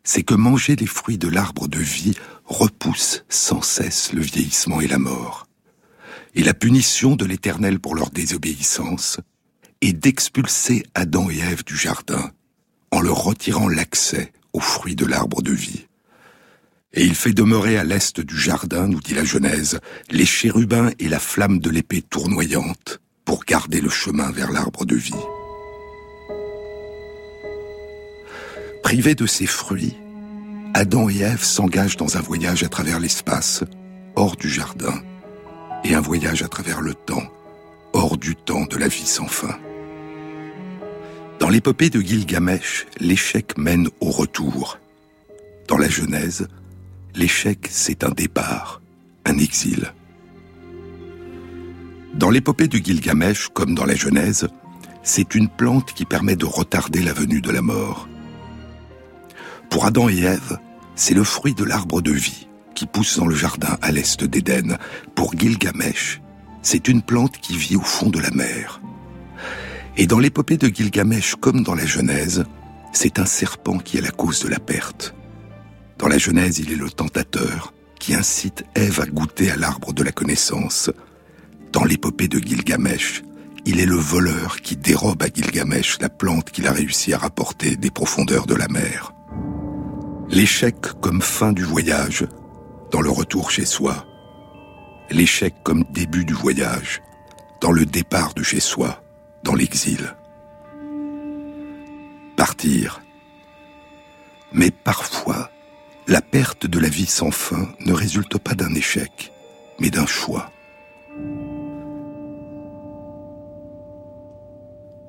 c'est 0.04 0.22
que 0.22 0.34
manger 0.34 0.74
les 0.76 0.86
fruits 0.86 1.18
de 1.18 1.28
l'arbre 1.28 1.68
de 1.68 1.80
vie 1.80 2.14
repousse 2.46 3.24
sans 3.28 3.60
cesse 3.60 4.14
le 4.14 4.22
vieillissement 4.22 4.80
et 4.80 4.86
la 4.86 4.98
mort. 4.98 5.46
Et 6.34 6.42
la 6.42 6.54
punition 6.54 7.16
de 7.16 7.26
l'Éternel 7.26 7.78
pour 7.78 7.94
leur 7.94 8.10
désobéissance 8.10 9.18
est 9.82 9.92
d'expulser 9.92 10.84
Adam 10.94 11.28
et 11.28 11.38
Ève 11.40 11.64
du 11.64 11.76
jardin 11.76 12.30
en 12.90 13.00
leur 13.00 13.22
retirant 13.22 13.68
l'accès 13.68 14.32
aux 14.54 14.60
fruits 14.60 14.96
de 14.96 15.04
l'arbre 15.04 15.42
de 15.42 15.52
vie. 15.52 15.86
Et 16.96 17.04
il 17.04 17.14
fait 17.14 17.34
demeurer 17.34 17.76
à 17.76 17.84
l'est 17.84 18.20
du 18.20 18.38
jardin, 18.38 18.88
nous 18.88 19.00
dit 19.00 19.12
la 19.12 19.24
Genèse, 19.24 19.80
les 20.10 20.24
chérubins 20.24 20.90
et 20.98 21.08
la 21.08 21.18
flamme 21.18 21.58
de 21.58 21.68
l'épée 21.68 22.00
tournoyante 22.00 23.00
pour 23.26 23.44
garder 23.44 23.82
le 23.82 23.90
chemin 23.90 24.30
vers 24.30 24.50
l'arbre 24.50 24.86
de 24.86 24.96
vie. 24.96 25.12
Privés 28.82 29.14
de 29.14 29.26
ces 29.26 29.46
fruits, 29.46 29.96
Adam 30.72 31.10
et 31.10 31.18
Ève 31.18 31.42
s'engagent 31.42 31.98
dans 31.98 32.16
un 32.16 32.20
voyage 32.20 32.62
à 32.62 32.68
travers 32.68 32.98
l'espace, 32.98 33.62
hors 34.14 34.36
du 34.36 34.48
jardin, 34.48 35.02
et 35.84 35.94
un 35.94 36.00
voyage 36.00 36.42
à 36.42 36.48
travers 36.48 36.80
le 36.80 36.94
temps, 36.94 37.26
hors 37.92 38.16
du 38.16 38.36
temps 38.36 38.64
de 38.64 38.76
la 38.76 38.88
vie 38.88 39.06
sans 39.06 39.26
fin. 39.26 39.58
Dans 41.40 41.50
l'épopée 41.50 41.90
de 41.90 42.00
Gilgamesh, 42.00 42.86
l'échec 43.00 43.58
mène 43.58 43.88
au 44.00 44.10
retour. 44.10 44.78
Dans 45.68 45.76
la 45.76 45.88
Genèse, 45.88 46.48
l'échec 47.16 47.66
c'est 47.70 48.04
un 48.04 48.10
départ, 48.10 48.82
un 49.24 49.38
exil. 49.38 49.92
Dans 52.14 52.30
l'épopée 52.30 52.68
de 52.68 52.78
Gilgamesh, 52.78 53.48
comme 53.48 53.74
dans 53.74 53.86
la 53.86 53.94
Genèse, 53.94 54.48
c'est 55.02 55.34
une 55.34 55.48
plante 55.48 55.92
qui 55.94 56.04
permet 56.04 56.36
de 56.36 56.44
retarder 56.44 57.02
la 57.02 57.12
venue 57.12 57.40
de 57.40 57.50
la 57.50 57.62
mort. 57.62 58.08
Pour 59.70 59.86
Adam 59.86 60.08
et 60.08 60.20
Ève, 60.20 60.58
c'est 60.94 61.14
le 61.14 61.24
fruit 61.24 61.54
de 61.54 61.64
l'arbre 61.64 62.02
de 62.02 62.12
vie 62.12 62.48
qui 62.74 62.86
pousse 62.86 63.18
dans 63.18 63.26
le 63.26 63.34
jardin 63.34 63.78
à 63.80 63.90
l'est 63.90 64.22
d'Éden. 64.22 64.76
Pour 65.14 65.36
Gilgamesh, 65.36 66.20
c'est 66.62 66.88
une 66.88 67.02
plante 67.02 67.38
qui 67.38 67.56
vit 67.56 67.76
au 67.76 67.80
fond 67.82 68.10
de 68.10 68.18
la 68.18 68.30
mer. 68.30 68.80
Et 69.96 70.06
dans 70.06 70.18
l'épopée 70.18 70.58
de 70.58 70.68
Gilgamesh 70.68 71.36
comme 71.36 71.62
dans 71.62 71.74
la 71.74 71.86
Genèse, 71.86 72.44
c'est 72.92 73.18
un 73.18 73.26
serpent 73.26 73.78
qui 73.78 73.96
est 73.96 74.02
la 74.02 74.10
cause 74.10 74.42
de 74.42 74.48
la 74.48 74.58
perte. 74.58 75.14
Dans 75.98 76.08
la 76.08 76.18
Genèse, 76.18 76.58
il 76.58 76.72
est 76.72 76.76
le 76.76 76.90
tentateur 76.90 77.72
qui 77.98 78.14
incite 78.14 78.64
Ève 78.74 79.00
à 79.00 79.06
goûter 79.06 79.50
à 79.50 79.56
l'arbre 79.56 79.92
de 79.92 80.02
la 80.02 80.12
connaissance. 80.12 80.90
Dans 81.72 81.84
l'épopée 81.84 82.28
de 82.28 82.38
Gilgamesh, 82.38 83.22
il 83.64 83.80
est 83.80 83.86
le 83.86 83.96
voleur 83.96 84.60
qui 84.60 84.76
dérobe 84.76 85.22
à 85.22 85.26
Gilgamesh 85.26 85.98
la 86.00 86.08
plante 86.08 86.50
qu'il 86.50 86.68
a 86.68 86.72
réussi 86.72 87.14
à 87.14 87.18
rapporter 87.18 87.76
des 87.76 87.90
profondeurs 87.90 88.46
de 88.46 88.54
la 88.54 88.68
mer. 88.68 89.12
L'échec 90.28 90.76
comme 91.00 91.22
fin 91.22 91.52
du 91.52 91.64
voyage, 91.64 92.26
dans 92.90 93.00
le 93.00 93.10
retour 93.10 93.50
chez 93.50 93.64
soi. 93.64 94.06
L'échec 95.10 95.54
comme 95.62 95.84
début 95.90 96.24
du 96.24 96.34
voyage, 96.34 97.00
dans 97.60 97.72
le 97.72 97.86
départ 97.86 98.34
de 98.34 98.42
chez 98.42 98.60
soi, 98.60 99.02
dans 99.42 99.54
l'exil. 99.54 100.14
Partir. 102.36 103.00
Mais 104.52 104.70
parfois, 104.70 105.50
la 106.08 106.22
perte 106.22 106.66
de 106.66 106.78
la 106.78 106.88
vie 106.88 107.06
sans 107.06 107.32
fin 107.32 107.68
ne 107.84 107.92
résulte 107.92 108.38
pas 108.38 108.54
d'un 108.54 108.72
échec, 108.74 109.32
mais 109.80 109.90
d'un 109.90 110.06
choix. 110.06 110.52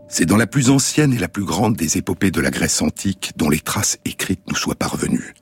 C'est 0.07 0.25
dans 0.25 0.37
la 0.37 0.47
plus 0.47 0.69
ancienne 0.69 1.13
et 1.13 1.19
la 1.19 1.27
plus 1.27 1.43
grande 1.43 1.75
des 1.75 1.97
épopées 1.97 2.31
de 2.31 2.41
la 2.41 2.49
Grèce 2.49 2.81
antique 2.81 3.33
dont 3.35 3.49
les 3.49 3.59
traces 3.59 3.99
écrites 4.05 4.47
nous 4.47 4.55
soient 4.55 4.75
parvenues. 4.75 5.35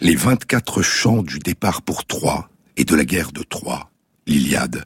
Les 0.00 0.16
24 0.16 0.82
chants 0.82 1.22
du 1.22 1.38
départ 1.38 1.82
pour 1.82 2.04
Troie 2.04 2.48
et 2.76 2.84
de 2.84 2.96
la 2.96 3.04
guerre 3.04 3.32
de 3.32 3.42
Troie, 3.42 3.90
l'Iliade, 4.26 4.84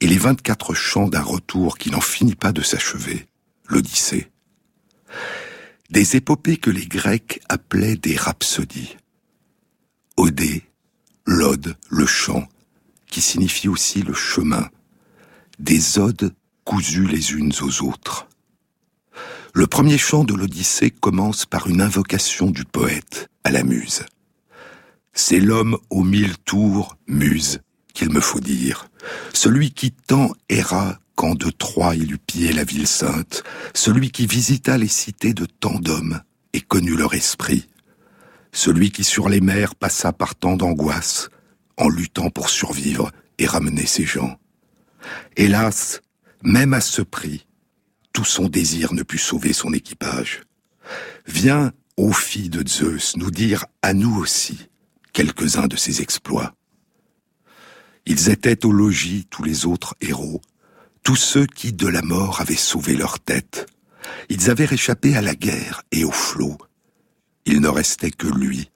et 0.00 0.06
les 0.06 0.18
24 0.18 0.74
chants 0.74 1.08
d'un 1.08 1.22
retour 1.22 1.78
qui 1.78 1.90
n'en 1.90 2.00
finit 2.00 2.34
pas 2.34 2.52
de 2.52 2.62
s'achever, 2.62 3.26
l'Odyssée. 3.66 4.30
Des 5.90 6.16
épopées 6.16 6.58
que 6.58 6.70
les 6.70 6.86
Grecs 6.86 7.40
appelaient 7.48 7.96
des 7.96 8.16
rhapsodies. 8.16 8.96
Odée, 10.16 10.62
l'ode, 11.26 11.76
le 11.90 12.06
chant, 12.06 12.48
qui 13.10 13.20
signifie 13.20 13.68
aussi 13.68 14.02
le 14.02 14.14
chemin. 14.14 14.68
Des 15.58 15.98
odes 15.98 16.34
cousues 16.64 17.06
les 17.06 17.32
unes 17.32 17.52
aux 17.60 17.82
autres. 17.82 18.26
Le 19.52 19.66
premier 19.66 19.98
chant 19.98 20.24
de 20.24 20.34
l'Odyssée 20.34 20.90
commence 20.90 21.46
par 21.46 21.66
une 21.66 21.80
invocation 21.80 22.50
du 22.50 22.64
poète 22.64 23.28
à 23.44 23.50
la 23.50 23.62
muse. 23.62 24.04
C'est 25.12 25.40
l'homme 25.40 25.78
aux 25.90 26.04
mille 26.04 26.36
tours, 26.44 26.96
muse, 27.06 27.60
qu'il 27.94 28.10
me 28.10 28.20
faut 28.20 28.40
dire, 28.40 28.88
celui 29.32 29.70
qui 29.70 29.92
tant 29.92 30.30
erra 30.48 30.98
quand 31.14 31.34
de 31.34 31.50
Troie 31.50 31.94
il 31.94 32.12
eut 32.12 32.18
pillé 32.18 32.52
la 32.52 32.64
ville 32.64 32.86
sainte, 32.86 33.42
celui 33.74 34.10
qui 34.10 34.26
visita 34.26 34.76
les 34.76 34.88
cités 34.88 35.32
de 35.32 35.46
tant 35.46 35.78
d'hommes 35.78 36.20
et 36.52 36.60
connut 36.60 36.96
leur 36.96 37.14
esprit, 37.14 37.68
celui 38.56 38.90
qui 38.90 39.04
sur 39.04 39.28
les 39.28 39.42
mers 39.42 39.74
passa 39.74 40.14
par 40.14 40.34
tant 40.34 40.56
d'angoisses, 40.56 41.28
en 41.76 41.90
luttant 41.90 42.30
pour 42.30 42.48
survivre 42.48 43.12
et 43.38 43.46
ramener 43.46 43.84
ses 43.84 44.06
gens. 44.06 44.38
Hélas, 45.36 46.00
même 46.42 46.72
à 46.72 46.80
ce 46.80 47.02
prix, 47.02 47.46
tout 48.14 48.24
son 48.24 48.48
désir 48.48 48.94
ne 48.94 49.02
put 49.02 49.18
sauver 49.18 49.52
son 49.52 49.74
équipage. 49.74 50.40
Viens, 51.26 51.72
ô 51.98 52.12
fille 52.12 52.48
de 52.48 52.66
Zeus, 52.66 53.16
nous 53.18 53.30
dire 53.30 53.66
à 53.82 53.92
nous 53.92 54.16
aussi 54.16 54.68
quelques-uns 55.12 55.66
de 55.66 55.76
ses 55.76 56.00
exploits. 56.00 56.54
Ils 58.06 58.30
étaient 58.30 58.64
au 58.64 58.72
logis 58.72 59.26
tous 59.28 59.42
les 59.42 59.66
autres 59.66 59.96
héros, 60.00 60.40
tous 61.02 61.16
ceux 61.16 61.44
qui 61.44 61.74
de 61.74 61.88
la 61.88 62.00
mort 62.00 62.40
avaient 62.40 62.56
sauvé 62.56 62.96
leur 62.96 63.20
tête. 63.20 63.66
Ils 64.30 64.48
avaient 64.48 64.64
réchappé 64.64 65.14
à 65.14 65.20
la 65.20 65.34
guerre 65.34 65.82
et 65.92 66.04
au 66.04 66.10
flot. 66.10 66.56
Il 67.46 67.60
ne 67.60 67.68
restait 67.68 68.10
que 68.10 68.26
lui, 68.26 68.70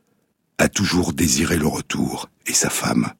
à 0.58 0.68
toujours 0.68 1.12
désirer 1.12 1.58
le 1.58 1.66
retour, 1.66 2.30
et 2.46 2.54
sa 2.54 2.70
femme 2.70 3.12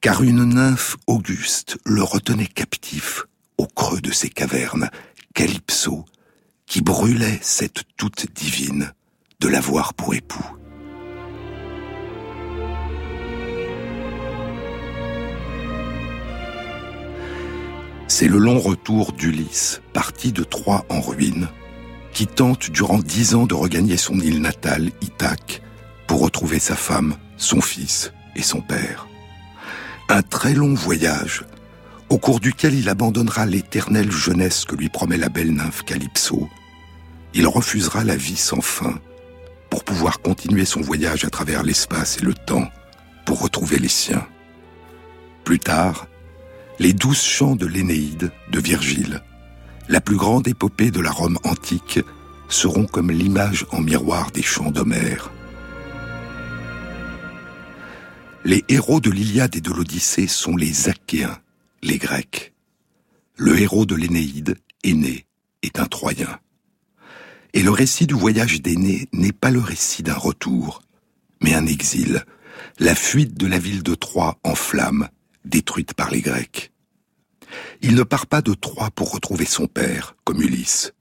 car 0.00 0.22
une 0.22 0.44
nymphe 0.44 0.96
auguste 1.06 1.78
le 1.84 2.02
retenait 2.02 2.46
captif 2.46 3.24
au 3.56 3.66
creux 3.66 4.00
de 4.00 4.12
ses 4.12 4.28
cavernes, 4.28 4.90
Calypso, 5.34 6.04
qui 6.66 6.82
brûlait 6.82 7.38
cette 7.42 7.82
toute 7.96 8.32
divine 8.32 8.92
de 9.40 9.48
l'avoir 9.48 9.94
pour 9.94 10.14
époux. 10.14 10.44
C'est 18.06 18.28
le 18.28 18.38
long 18.38 18.58
retour 18.58 19.12
d'Ulysse, 19.12 19.80
parti 19.92 20.32
de 20.32 20.44
Troie 20.44 20.86
en 20.88 21.00
ruine, 21.00 21.48
qui 22.12 22.26
tente 22.26 22.70
durant 22.70 22.98
dix 22.98 23.34
ans 23.34 23.46
de 23.46 23.54
regagner 23.54 23.96
son 23.96 24.18
île 24.20 24.40
natale, 24.40 24.90
Ithaque, 25.02 25.62
pour 26.06 26.20
retrouver 26.20 26.58
sa 26.58 26.76
femme, 26.76 27.16
son 27.36 27.60
fils 27.60 28.12
et 28.34 28.42
son 28.42 28.60
père. 28.60 29.06
Un 30.08 30.22
très 30.22 30.54
long 30.54 30.74
voyage, 30.74 31.44
au 32.08 32.18
cours 32.18 32.40
duquel 32.40 32.74
il 32.74 32.88
abandonnera 32.88 33.46
l'éternelle 33.46 34.10
jeunesse 34.10 34.64
que 34.64 34.74
lui 34.74 34.88
promet 34.88 35.18
la 35.18 35.28
belle 35.28 35.52
nymphe 35.52 35.84
Calypso. 35.84 36.48
Il 37.34 37.46
refusera 37.46 38.04
la 38.04 38.16
vie 38.16 38.36
sans 38.36 38.62
fin 38.62 38.98
pour 39.70 39.84
pouvoir 39.84 40.20
continuer 40.20 40.64
son 40.64 40.80
voyage 40.80 41.24
à 41.24 41.30
travers 41.30 41.62
l'espace 41.62 42.18
et 42.18 42.24
le 42.24 42.34
temps 42.34 42.68
pour 43.26 43.40
retrouver 43.40 43.78
les 43.78 43.88
siens. 43.88 44.26
Plus 45.44 45.58
tard, 45.58 46.06
les 46.78 46.94
douze 46.94 47.20
chants 47.20 47.56
de 47.56 47.66
l'Énéide 47.66 48.32
de 48.50 48.60
Virgile, 48.60 49.22
la 49.88 50.00
plus 50.00 50.16
grande 50.16 50.46
épopée 50.48 50.90
de 50.90 51.00
la 51.00 51.10
Rome 51.10 51.38
antique, 51.44 52.00
seront 52.48 52.86
comme 52.86 53.10
l'image 53.10 53.66
en 53.72 53.80
miroir 53.80 54.30
des 54.30 54.42
chants 54.42 54.70
d'Homère. 54.70 55.30
Les 58.44 58.64
héros 58.68 59.00
de 59.00 59.10
l'Iliade 59.10 59.56
et 59.56 59.60
de 59.60 59.70
l'Odyssée 59.70 60.26
sont 60.26 60.56
les 60.56 60.88
Achéens, 60.88 61.38
les 61.82 61.98
Grecs. 61.98 62.52
Le 63.36 63.58
héros 63.60 63.84
de 63.84 63.94
l'Énéide, 63.94 64.56
Aîné, 64.84 65.26
est 65.62 65.78
un 65.78 65.86
Troyen. 65.86 66.38
Et 67.54 67.62
le 67.62 67.70
récit 67.70 68.06
du 68.06 68.14
voyage 68.14 68.62
d'Aîné 68.62 69.08
n'est 69.12 69.32
pas 69.32 69.50
le 69.50 69.60
récit 69.60 70.02
d'un 70.02 70.14
retour, 70.14 70.82
mais 71.42 71.54
un 71.54 71.66
exil, 71.66 72.24
la 72.78 72.94
fuite 72.94 73.36
de 73.36 73.46
la 73.46 73.58
ville 73.58 73.82
de 73.82 73.94
Troie 73.94 74.38
en 74.44 74.54
flammes, 74.54 75.08
détruite 75.44 75.94
par 75.94 76.10
les 76.10 76.20
Grecs. 76.20 76.72
Il 77.82 77.94
ne 77.94 78.02
part 78.02 78.26
pas 78.26 78.42
de 78.42 78.54
Troie 78.54 78.90
pour 78.90 79.12
retrouver 79.12 79.44
son 79.44 79.66
père, 79.66 80.16
comme 80.24 80.42
Ulysse. 80.42 80.92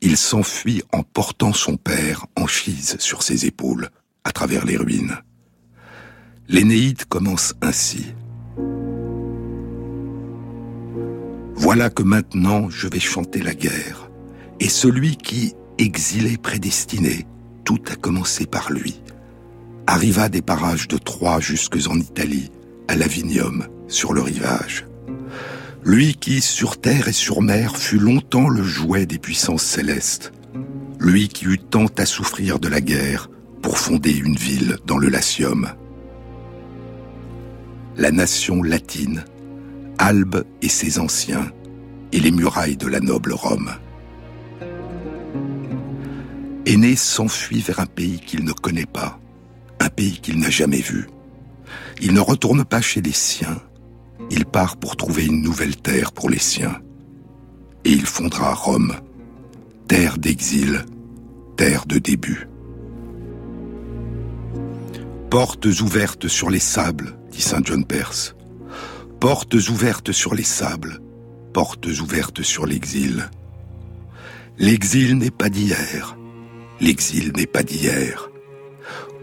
Il 0.00 0.16
s'enfuit 0.16 0.82
en 0.92 1.02
portant 1.02 1.52
son 1.52 1.76
père 1.76 2.26
en 2.36 2.46
chise 2.46 2.96
sur 2.98 3.22
ses 3.22 3.46
épaules, 3.46 3.90
à 4.24 4.32
travers 4.32 4.64
les 4.64 4.76
ruines. 4.76 5.16
L'Énéide 6.48 7.04
commence 7.06 7.54
ainsi. 7.62 8.06
Voilà 11.54 11.88
que 11.88 12.02
maintenant 12.02 12.68
je 12.68 12.88
vais 12.88 13.00
chanter 13.00 13.40
la 13.40 13.54
guerre, 13.54 14.10
et 14.60 14.68
celui 14.68 15.16
qui, 15.16 15.54
exilé 15.78 16.36
prédestiné, 16.36 17.26
tout 17.64 17.80
a 17.90 17.96
commencé 17.96 18.44
par 18.44 18.70
lui, 18.70 19.00
arriva 19.86 20.28
des 20.28 20.42
parages 20.42 20.88
de 20.88 20.98
Troie 20.98 21.40
jusque 21.40 21.78
en 21.88 21.98
Italie, 21.98 22.50
à 22.88 22.96
Lavinium, 22.96 23.66
sur 23.88 24.12
le 24.12 24.20
rivage. 24.20 24.86
Lui 25.84 26.14
qui, 26.14 26.40
sur 26.40 26.80
terre 26.80 27.08
et 27.08 27.12
sur 27.12 27.42
mer, 27.42 27.76
fut 27.76 27.98
longtemps 27.98 28.48
le 28.48 28.62
jouet 28.62 29.06
des 29.06 29.18
puissances 29.18 29.64
célestes, 29.64 30.32
lui 30.98 31.28
qui 31.28 31.46
eut 31.46 31.58
tant 31.58 31.86
à 31.98 32.06
souffrir 32.06 32.58
de 32.58 32.68
la 32.68 32.80
guerre 32.80 33.28
pour 33.62 33.78
fonder 33.78 34.16
une 34.16 34.36
ville 34.36 34.78
dans 34.86 34.98
le 34.98 35.08
Latium 35.08 35.74
la 37.96 38.10
nation 38.10 38.62
latine, 38.62 39.24
Albe 39.98 40.44
et 40.62 40.68
ses 40.68 40.98
anciens, 40.98 41.52
et 42.12 42.20
les 42.20 42.30
murailles 42.30 42.76
de 42.76 42.88
la 42.88 43.00
noble 43.00 43.32
Rome. 43.32 43.70
Aîné 46.66 46.96
s'enfuit 46.96 47.60
vers 47.60 47.80
un 47.80 47.86
pays 47.86 48.18
qu'il 48.18 48.44
ne 48.44 48.52
connaît 48.52 48.86
pas, 48.86 49.18
un 49.80 49.88
pays 49.88 50.18
qu'il 50.20 50.38
n'a 50.38 50.50
jamais 50.50 50.80
vu. 50.80 51.08
Il 52.00 52.14
ne 52.14 52.20
retourne 52.20 52.64
pas 52.64 52.80
chez 52.80 53.00
les 53.00 53.12
siens, 53.12 53.60
il 54.30 54.44
part 54.46 54.76
pour 54.76 54.96
trouver 54.96 55.26
une 55.26 55.42
nouvelle 55.42 55.76
terre 55.76 56.12
pour 56.12 56.30
les 56.30 56.38
siens. 56.38 56.80
Et 57.84 57.90
il 57.90 58.06
fondera 58.06 58.54
Rome, 58.54 58.94
terre 59.88 60.18
d'exil, 60.18 60.84
terre 61.56 61.86
de 61.86 61.98
début. 61.98 62.48
Portes 65.30 65.66
ouvertes 65.80 66.28
sur 66.28 66.50
les 66.50 66.60
sables, 66.60 67.18
dit 67.30 67.42
Saint 67.42 67.62
John 67.64 67.84
Perse. 67.84 68.34
Portes 69.20 69.54
ouvertes 69.68 70.12
sur 70.12 70.34
les 70.34 70.44
sables, 70.44 71.00
portes 71.52 71.86
ouvertes 71.86 72.42
sur 72.42 72.66
l'exil. 72.66 73.28
L'exil 74.58 75.18
n'est 75.18 75.30
pas 75.30 75.48
d'hier, 75.48 76.16
l'exil 76.80 77.32
n'est 77.36 77.46
pas 77.46 77.62
d'hier. 77.62 78.30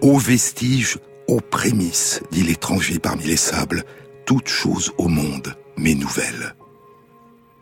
Aux 0.01 0.17
vestiges, 0.17 0.97
aux 1.27 1.39
prémices, 1.39 2.21
dit 2.31 2.43
l'étranger 2.43 2.99
parmi 2.99 3.23
les 3.23 3.37
sables, 3.37 3.83
toute 4.31 4.47
chose 4.47 4.93
au 4.97 5.09
monde 5.09 5.57
m'est 5.75 5.93
nouvelle. 5.93 6.55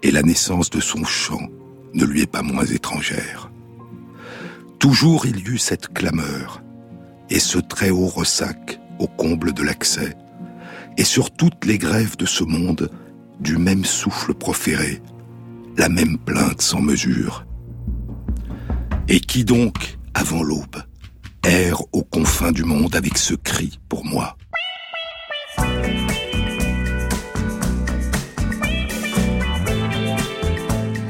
Et 0.04 0.12
la 0.12 0.22
naissance 0.22 0.70
de 0.70 0.80
son 0.80 1.04
chant 1.04 1.50
ne 1.96 2.06
lui 2.06 2.22
est 2.22 2.32
pas 2.32 2.44
moins 2.44 2.64
étrangère. 2.64 3.50
Toujours 4.78 5.26
il 5.26 5.40
y 5.40 5.50
eut 5.50 5.58
cette 5.58 5.92
clameur, 5.92 6.62
et 7.32 7.40
ce 7.40 7.58
très 7.58 7.90
haut 7.90 8.06
ressac 8.06 8.80
au 9.00 9.08
comble 9.08 9.52
de 9.54 9.64
l'accès, 9.64 10.16
et 10.96 11.04
sur 11.04 11.32
toutes 11.32 11.66
les 11.66 11.80
grèves 11.80 12.18
de 12.18 12.28
ce 12.28 12.44
monde, 12.44 12.92
du 13.40 13.58
même 13.58 13.84
souffle 13.84 14.36
proféré, 14.36 15.02
la 15.76 15.90
même 15.90 16.20
plainte 16.20 16.62
sans 16.62 16.82
mesure. 16.82 17.48
Et 19.08 19.20
qui 19.22 19.44
donc, 19.44 19.98
avant 20.14 20.44
l'aube, 20.44 20.84
erre 21.44 21.82
aux 21.94 22.04
confins 22.04 22.52
du 22.52 22.64
monde 22.64 22.96
avec 22.96 23.18
ce 23.18 23.34
cri 23.34 23.80
pour 23.90 24.06
moi? 24.06 24.38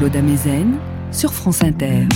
Jean-Claude 0.00 0.16
Amezen 0.16 0.78
sur 1.12 1.34
France 1.34 1.62
Inter. 1.62 2.08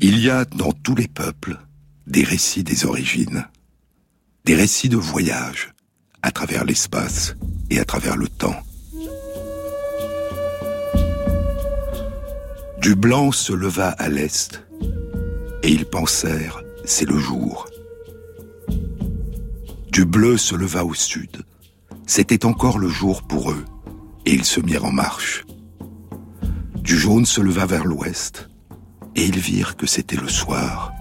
Il 0.00 0.18
y 0.18 0.28
a 0.28 0.44
dans 0.44 0.72
tous 0.72 0.96
les 0.96 1.06
peuples 1.06 1.60
des 2.08 2.24
récits 2.24 2.64
des 2.64 2.86
origines, 2.86 3.46
des 4.44 4.56
récits 4.56 4.88
de 4.88 4.96
voyage 4.96 5.72
à 6.22 6.32
travers 6.32 6.64
l'espace 6.64 7.36
et 7.70 7.78
à 7.78 7.84
travers 7.84 8.16
le 8.16 8.26
temps. 8.26 8.56
Du 12.82 12.96
blanc 12.96 13.30
se 13.30 13.52
leva 13.52 13.90
à 13.90 14.08
l'est, 14.08 14.60
et 15.62 15.70
ils 15.70 15.86
pensèrent, 15.86 16.64
c'est 16.84 17.08
le 17.08 17.16
jour. 17.16 17.68
Du 19.92 20.04
bleu 20.04 20.36
se 20.36 20.56
leva 20.56 20.84
au 20.84 20.94
sud, 20.94 21.42
c'était 22.08 22.44
encore 22.44 22.80
le 22.80 22.88
jour 22.88 23.22
pour 23.22 23.52
eux, 23.52 23.64
et 24.26 24.34
ils 24.34 24.44
se 24.44 24.58
mirent 24.58 24.86
en 24.86 24.92
marche. 24.92 25.44
Du 26.84 26.98
jaune 26.98 27.24
se 27.24 27.40
leva 27.40 27.64
vers 27.64 27.86
l'ouest, 27.86 28.50
et 29.16 29.24
ils 29.24 29.38
virent 29.38 29.78
que 29.78 29.86
c'était 29.86 30.18
le 30.18 30.28
soir. 30.28 30.92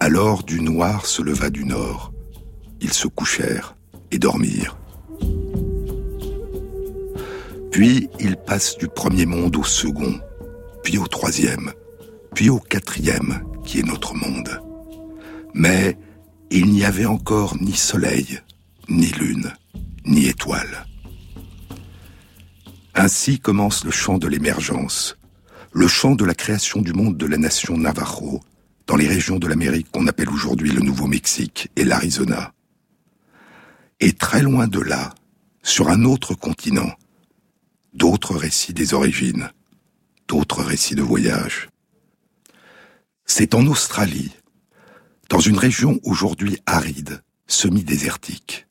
Alors 0.00 0.42
du 0.42 0.60
noir 0.60 1.06
se 1.06 1.22
leva 1.22 1.50
du 1.50 1.64
nord. 1.64 2.12
Ils 2.80 2.92
se 2.92 3.06
couchèrent 3.06 3.76
et 4.10 4.18
dormirent. 4.18 4.76
Puis 7.70 8.08
ils 8.18 8.36
passent 8.36 8.76
du 8.76 8.88
premier 8.88 9.24
monde 9.24 9.54
au 9.54 9.62
second, 9.62 10.18
puis 10.82 10.98
au 10.98 11.06
troisième, 11.06 11.72
puis 12.34 12.50
au 12.50 12.58
quatrième, 12.58 13.44
qui 13.64 13.78
est 13.78 13.86
notre 13.86 14.16
monde. 14.16 14.60
Mais 15.54 15.96
il 16.50 16.72
n'y 16.72 16.84
avait 16.84 17.06
encore 17.06 17.56
ni 17.60 17.76
soleil, 17.76 18.40
ni 18.88 19.06
lune, 19.12 19.52
ni 20.04 20.26
étoile. 20.26 20.86
Ainsi 22.94 23.40
commence 23.40 23.84
le 23.84 23.90
chant 23.90 24.18
de 24.18 24.28
l'émergence, 24.28 25.16
le 25.72 25.88
chant 25.88 26.14
de 26.14 26.26
la 26.26 26.34
création 26.34 26.82
du 26.82 26.92
monde 26.92 27.16
de 27.16 27.26
la 27.26 27.38
nation 27.38 27.78
Navajo, 27.78 28.40
dans 28.86 28.96
les 28.96 29.08
régions 29.08 29.38
de 29.38 29.46
l'Amérique 29.46 29.90
qu'on 29.90 30.06
appelle 30.06 30.28
aujourd'hui 30.28 30.70
le 30.70 30.80
Nouveau-Mexique 30.80 31.70
et 31.76 31.84
l'Arizona. 31.84 32.52
Et 34.00 34.12
très 34.12 34.42
loin 34.42 34.66
de 34.66 34.80
là, 34.80 35.14
sur 35.62 35.88
un 35.88 36.04
autre 36.04 36.34
continent, 36.34 36.92
d'autres 37.94 38.36
récits 38.36 38.74
des 38.74 38.92
origines, 38.92 39.50
d'autres 40.28 40.62
récits 40.62 40.94
de 40.94 41.02
voyage. 41.02 41.70
C'est 43.24 43.54
en 43.54 43.66
Australie, 43.66 44.32
dans 45.30 45.40
une 45.40 45.56
région 45.56 45.98
aujourd'hui 46.02 46.58
aride, 46.66 47.22
semi-désertique, 47.46 48.66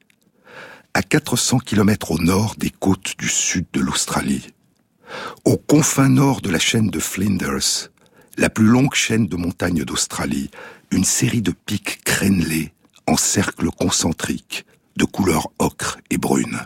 à 0.94 1.04
400 1.04 1.60
km 1.60 2.12
au 2.12 2.20
nord 2.20 2.56
des 2.58 2.70
côtes 2.70 3.16
du 3.18 3.28
sud 3.28 3.66
de 3.74 3.80
l'Australie. 3.80 4.48
Aux 5.46 5.58
confins 5.58 6.10
nord 6.10 6.42
de 6.42 6.50
la 6.50 6.60
chaîne 6.60 6.90
de 6.90 7.00
Flinders, 7.00 7.90
la 8.38 8.50
plus 8.50 8.66
longue 8.66 8.94
chaîne 8.94 9.28
de 9.28 9.36
montagnes 9.36 9.84
d'Australie, 9.84 10.50
une 10.92 11.04
série 11.04 11.42
de 11.42 11.52
pics 11.52 12.04
crénelés 12.04 12.74
en 13.08 13.18
cercles 13.18 13.70
concentriques 13.72 14.66
de 14.98 15.06
couleur 15.06 15.52
ocre 15.60 15.98
et 16.10 16.18
brune. 16.18 16.62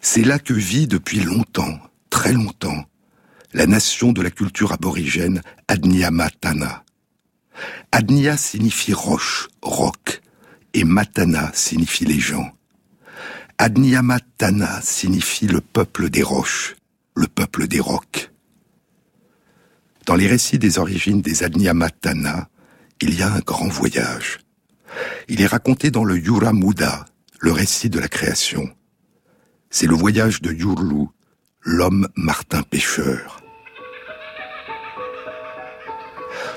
C'est 0.00 0.24
là 0.24 0.38
que 0.38 0.54
vit 0.54 0.86
depuis 0.86 1.20
longtemps, 1.20 1.78
très 2.10 2.32
longtemps, 2.32 2.84
la 3.52 3.66
nation 3.66 4.12
de 4.12 4.22
la 4.22 4.30
culture 4.30 4.72
aborigène 4.72 5.42
Adnyamatana. 5.68 6.84
Adnya 7.92 8.36
signifie 8.36 8.92
roche, 8.92 9.48
roc, 9.62 10.20
et 10.74 10.84
Matana 10.84 11.50
signifie 11.54 12.04
les 12.04 12.20
gens. 12.20 12.52
Adnyamatana 13.58 14.82
signifie 14.82 15.46
le 15.46 15.62
peuple 15.62 16.10
des 16.10 16.22
roches, 16.22 16.76
le 17.14 17.26
peuple 17.26 17.66
des 17.66 17.80
rocs. 17.80 18.30
Dans 20.04 20.14
les 20.14 20.26
récits 20.26 20.58
des 20.58 20.78
origines 20.78 21.22
des 21.22 21.42
Adnyamatana, 21.42 22.50
il 23.00 23.18
y 23.18 23.22
a 23.22 23.32
un 23.32 23.38
grand 23.38 23.68
voyage. 23.68 24.40
Il 25.28 25.40
est 25.40 25.46
raconté 25.46 25.90
dans 25.90 26.04
le 26.04 26.18
Yura 26.18 26.52
Muda, 26.52 27.06
le 27.40 27.50
récit 27.50 27.88
de 27.88 27.98
la 27.98 28.08
création. 28.08 28.68
C'est 29.70 29.86
le 29.86 29.94
voyage 29.94 30.42
de 30.42 30.52
Yurlu, 30.52 31.06
l'homme 31.62 32.08
martin 32.14 32.62
pêcheur. 32.62 33.40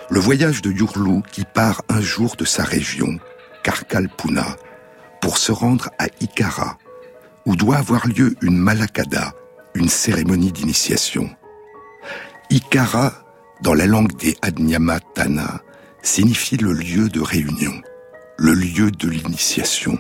Le 0.10 0.20
voyage 0.20 0.62
de 0.62 0.70
Yurlu 0.70 1.22
qui 1.32 1.46
part 1.46 1.82
un 1.88 2.02
jour 2.02 2.36
de 2.36 2.44
sa 2.44 2.66
région, 2.66 3.20
Karkalpuna, 3.64 4.58
pour 5.22 5.38
se 5.38 5.54
rendre 5.54 5.90
à 5.98 6.08
Ikara, 6.20 6.78
où 7.46 7.56
doit 7.56 7.78
avoir 7.78 8.08
lieu 8.08 8.36
une 8.42 8.58
malakada, 8.58 9.34
une 9.74 9.90
cérémonie 9.90 10.52
d'initiation. 10.52 11.30
Ikara, 12.50 13.14
dans 13.62 13.74
la 13.74 13.86
langue 13.86 14.16
des 14.18 14.36
Adnyamatana, 14.42 15.62
signifie 16.02 16.58
le 16.58 16.74
lieu 16.74 17.10
de 17.10 17.22
réunion, 17.22 17.82
le 18.38 18.54
lieu 18.54 18.92
de 18.92 19.10
l'initiation. 19.10 20.00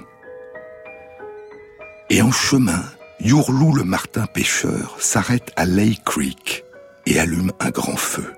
Et 2.10 2.22
en 2.22 2.32
chemin, 2.32 2.84
Yurlou 3.20 3.74
le 3.74 3.84
martin 3.84 4.26
pêcheur 4.26 4.96
s'arrête 5.00 5.52
à 5.56 5.66
Lake 5.66 6.04
Creek 6.06 6.64
et 7.06 7.20
allume 7.20 7.52
un 7.60 7.70
grand 7.70 7.98
feu. 7.98 8.34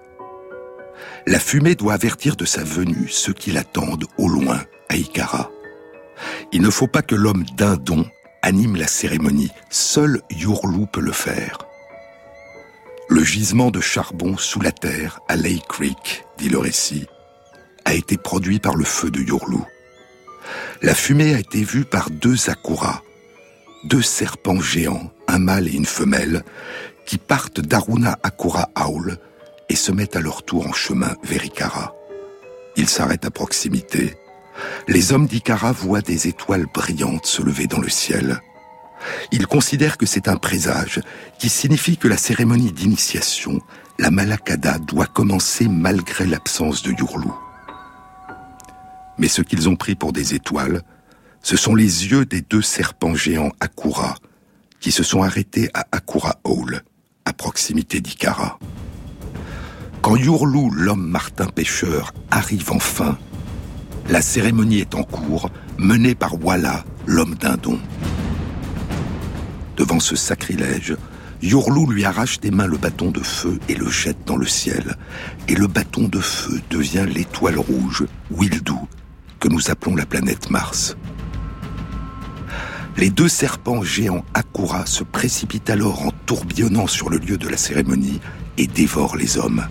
La 1.27 1.39
fumée 1.39 1.75
doit 1.75 1.93
avertir 1.93 2.35
de 2.35 2.45
sa 2.45 2.63
venue 2.63 3.07
ceux 3.07 3.33
qui 3.33 3.51
l'attendent 3.51 4.05
au 4.17 4.27
loin, 4.27 4.59
à 4.89 4.95
Ikara. 4.95 5.51
Il 6.51 6.61
ne 6.61 6.69
faut 6.69 6.87
pas 6.87 7.01
que 7.01 7.15
l'homme 7.15 7.45
dindon 7.55 8.05
anime 8.41 8.75
la 8.75 8.87
cérémonie. 8.87 9.51
Seul 9.69 10.21
Yurlou 10.29 10.85
peut 10.85 11.01
le 11.01 11.11
faire. 11.11 11.59
Le 13.09 13.23
gisement 13.23 13.71
de 13.71 13.81
charbon 13.81 14.37
sous 14.37 14.61
la 14.61 14.71
terre 14.71 15.19
à 15.27 15.35
Lake 15.35 15.67
Creek, 15.67 16.25
dit 16.37 16.49
le 16.49 16.57
récit, 16.57 17.07
a 17.85 17.93
été 17.93 18.17
produit 18.17 18.59
par 18.59 18.75
le 18.75 18.85
feu 18.85 19.11
de 19.11 19.19
Yurlou. 19.19 19.65
La 20.81 20.95
fumée 20.95 21.35
a 21.35 21.39
été 21.39 21.63
vue 21.63 21.85
par 21.85 22.09
deux 22.09 22.49
akuras, 22.49 23.01
deux 23.83 24.01
serpents 24.01 24.61
géants, 24.61 25.11
un 25.27 25.39
mâle 25.39 25.67
et 25.67 25.73
une 25.73 25.85
femelle, 25.85 26.43
qui 27.05 27.17
partent 27.17 27.59
d'Aruna 27.59 28.17
Akura 28.23 28.69
Aul 28.75 29.17
et 29.69 29.75
se 29.75 29.91
mettent 29.91 30.15
à 30.15 30.21
leur 30.21 30.43
tour 30.43 30.67
en 30.67 30.73
chemin 30.73 31.15
vers 31.23 31.43
Ikara. 31.43 31.93
Il 32.77 32.87
s'arrête 32.87 33.25
à 33.25 33.31
proximité. 33.31 34.15
Les 34.87 35.13
hommes 35.13 35.27
d'Ikara 35.27 35.71
voient 35.71 36.01
des 36.01 36.27
étoiles 36.27 36.67
brillantes 36.73 37.25
se 37.25 37.41
lever 37.41 37.67
dans 37.67 37.79
le 37.79 37.89
ciel. 37.89 38.41
Ils 39.31 39.47
considèrent 39.47 39.97
que 39.97 40.05
c'est 40.05 40.27
un 40.27 40.37
présage 40.37 41.01
qui 41.39 41.49
signifie 41.49 41.97
que 41.97 42.07
la 42.07 42.17
cérémonie 42.17 42.71
d'initiation, 42.71 43.59
la 43.99 44.11
Malakada, 44.11 44.77
doit 44.79 45.05
commencer 45.05 45.67
malgré 45.67 46.25
l'absence 46.25 46.83
de 46.83 46.91
Yurlu. 46.91 47.31
Mais 49.17 49.27
ce 49.27 49.41
qu'ils 49.41 49.69
ont 49.69 49.75
pris 49.75 49.95
pour 49.95 50.13
des 50.13 50.33
étoiles, 50.33 50.81
ce 51.41 51.57
sont 51.57 51.75
les 51.75 52.07
yeux 52.07 52.25
des 52.25 52.41
deux 52.41 52.61
serpents 52.61 53.15
géants 53.15 53.51
Akura, 53.59 54.15
qui 54.79 54.91
se 54.91 55.03
sont 55.03 55.23
arrêtés 55.23 55.69
à 55.73 55.85
Akura 55.91 56.35
Hall, 56.43 56.83
à 57.25 57.33
proximité 57.33 58.01
d'Ikara. 58.01 58.59
Quand 60.01 60.15
Yurlu, 60.15 60.69
l'homme 60.73 61.07
Martin 61.07 61.45
pêcheur, 61.45 62.13
arrive 62.31 62.71
enfin, 62.71 63.17
la 64.11 64.21
cérémonie 64.21 64.79
est 64.79 64.93
en 64.93 65.03
cours, 65.03 65.49
menée 65.77 66.15
par 66.15 66.35
Walla, 66.43 66.83
l'homme 67.07 67.35
dindon. 67.35 67.79
Devant 69.77 70.01
ce 70.01 70.17
sacrilège, 70.17 70.97
Yurlu 71.41 71.91
lui 71.91 72.03
arrache 72.03 72.41
des 72.41 72.51
mains 72.51 72.67
le 72.67 72.77
bâton 72.77 73.09
de 73.09 73.21
feu 73.21 73.57
et 73.69 73.73
le 73.73 73.89
jette 73.89 74.25
dans 74.25 74.35
le 74.35 74.45
ciel. 74.45 74.97
Et 75.47 75.55
le 75.55 75.67
bâton 75.67 76.09
de 76.09 76.19
feu 76.19 76.61
devient 76.69 77.05
l'étoile 77.07 77.57
rouge, 77.57 78.03
Wildu, 78.29 78.73
que 79.39 79.47
nous 79.47 79.71
appelons 79.71 79.95
la 79.95 80.05
planète 80.05 80.51
Mars. 80.51 80.97
Les 82.97 83.09
deux 83.09 83.29
serpents 83.29 83.81
géants 83.81 84.25
Akura 84.33 84.85
se 84.85 85.05
précipitent 85.05 85.69
alors 85.69 86.05
en 86.05 86.11
tourbillonnant 86.25 86.87
sur 86.87 87.09
le 87.09 87.17
lieu 87.17 87.37
de 87.37 87.47
la 87.47 87.57
cérémonie 87.57 88.19
et 88.57 88.67
dévorent 88.67 89.15
les 89.15 89.37
hommes. 89.37 89.65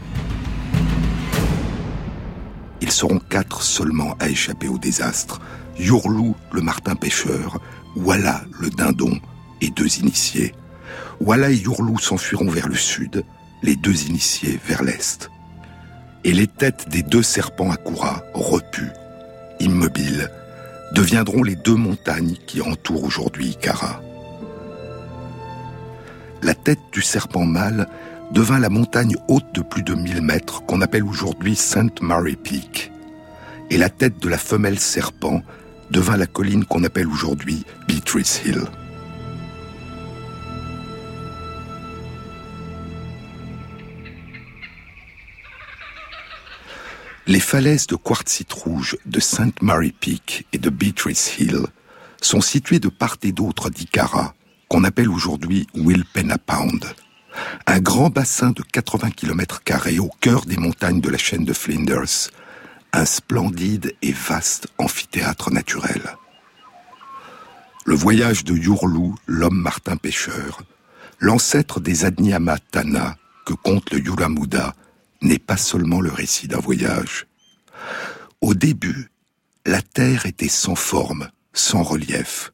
Ils 2.90 2.94
seront 2.94 3.20
quatre 3.20 3.62
seulement 3.62 4.16
à 4.18 4.28
échapper 4.28 4.66
au 4.66 4.76
désastre. 4.76 5.40
Yurlu, 5.78 6.32
le 6.50 6.60
martin 6.60 6.96
pêcheur, 6.96 7.60
Walla, 7.94 8.42
le 8.58 8.68
dindon, 8.68 9.20
et 9.60 9.70
deux 9.70 10.00
initiés. 10.00 10.56
Walla 11.20 11.50
et 11.50 11.56
Yurlu 11.56 12.00
s'enfuiront 12.00 12.50
vers 12.50 12.66
le 12.66 12.74
sud, 12.74 13.24
les 13.62 13.76
deux 13.76 14.06
initiés 14.06 14.58
vers 14.66 14.82
l'est. 14.82 15.30
Et 16.24 16.32
les 16.32 16.48
têtes 16.48 16.88
des 16.88 17.04
deux 17.04 17.22
serpents 17.22 17.70
Akura, 17.70 18.24
repus, 18.34 18.90
immobiles, 19.60 20.28
deviendront 20.92 21.44
les 21.44 21.54
deux 21.54 21.76
montagnes 21.76 22.38
qui 22.48 22.60
entourent 22.60 23.04
aujourd'hui 23.04 23.50
Ikara. 23.50 24.02
La 26.42 26.54
tête 26.54 26.80
du 26.90 27.02
serpent 27.02 27.44
mâle 27.44 27.86
devint 28.32 28.58
la 28.58 28.68
montagne 28.68 29.16
haute 29.28 29.52
de 29.54 29.60
plus 29.60 29.82
de 29.82 29.94
1000 29.94 30.22
mètres 30.22 30.62
qu'on 30.64 30.80
appelle 30.80 31.04
aujourd'hui 31.04 31.56
St. 31.56 32.00
Mary 32.00 32.36
Peak. 32.36 32.92
Et 33.70 33.78
la 33.78 33.90
tête 33.90 34.20
de 34.20 34.28
la 34.28 34.38
femelle 34.38 34.78
serpent 34.78 35.42
devint 35.90 36.16
la 36.16 36.26
colline 36.26 36.64
qu'on 36.64 36.84
appelle 36.84 37.08
aujourd'hui 37.08 37.64
Beatrice 37.88 38.42
Hill. 38.44 38.62
Les 47.26 47.40
falaises 47.40 47.86
de 47.86 47.94
quartzite 47.96 48.52
rouge 48.52 48.96
de 49.06 49.20
St. 49.20 49.62
Mary 49.62 49.92
Peak 49.92 50.46
et 50.52 50.58
de 50.58 50.70
Beatrice 50.70 51.38
Hill 51.38 51.60
sont 52.20 52.40
situées 52.40 52.80
de 52.80 52.88
part 52.88 53.16
et 53.22 53.32
d'autre 53.32 53.70
d'Ikara, 53.70 54.34
qu'on 54.68 54.84
appelle 54.84 55.08
aujourd'hui 55.08 55.66
Wilpenna 55.74 56.38
Pound. 56.38 56.84
Un 57.66 57.80
grand 57.80 58.10
bassin 58.10 58.50
de 58.50 58.62
80 58.62 59.10
km 59.10 59.62
au 60.00 60.10
cœur 60.20 60.44
des 60.44 60.56
montagnes 60.56 61.00
de 61.00 61.08
la 61.08 61.18
chaîne 61.18 61.44
de 61.44 61.52
Flinders, 61.52 62.30
un 62.92 63.04
splendide 63.04 63.94
et 64.02 64.12
vaste 64.12 64.68
amphithéâtre 64.78 65.50
naturel. 65.50 66.16
Le 67.86 67.94
voyage 67.94 68.44
de 68.44 68.54
Yurlu, 68.54 69.12
l'homme 69.26 69.60
martin 69.60 69.96
pêcheur, 69.96 70.62
l'ancêtre 71.18 71.80
des 71.80 72.04
Adnyama 72.04 72.58
Tana 72.58 73.16
que 73.44 73.54
compte 73.54 73.90
le 73.90 73.98
Yuramuda, 73.98 74.74
n'est 75.22 75.38
pas 75.38 75.56
seulement 75.56 76.00
le 76.00 76.10
récit 76.10 76.48
d'un 76.48 76.60
voyage. 76.60 77.26
Au 78.40 78.54
début, 78.54 79.10
la 79.66 79.82
terre 79.82 80.26
était 80.26 80.48
sans 80.48 80.74
forme, 80.74 81.28
sans 81.52 81.82
relief. 81.82 82.52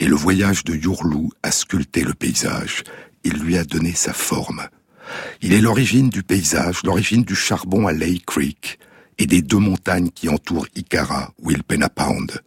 Et 0.00 0.06
le 0.06 0.14
voyage 0.14 0.64
de 0.64 0.74
Yurlu 0.74 1.30
a 1.42 1.50
sculpté 1.50 2.02
le 2.02 2.14
paysage, 2.14 2.84
il 3.28 3.42
lui 3.42 3.58
a 3.58 3.64
donné 3.64 3.92
sa 3.92 4.14
forme. 4.14 4.68
Il 5.42 5.52
est 5.52 5.60
l'origine 5.60 6.08
du 6.08 6.22
paysage, 6.22 6.82
l'origine 6.82 7.24
du 7.24 7.34
charbon 7.34 7.86
à 7.86 7.92
Lake 7.92 8.24
Creek 8.24 8.78
et 9.18 9.26
des 9.26 9.42
deux 9.42 9.58
montagnes 9.58 10.10
qui 10.10 10.30
entourent 10.30 10.66
Ikara, 10.74 11.34
Wilpena 11.42 11.90
Pound, 11.90 12.40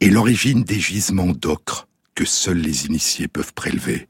et 0.00 0.08
l'origine 0.08 0.64
des 0.64 0.80
gisements 0.80 1.32
d'ocre 1.32 1.88
que 2.14 2.24
seuls 2.24 2.58
les 2.58 2.86
initiés 2.86 3.28
peuvent 3.28 3.52
prélever. 3.52 4.08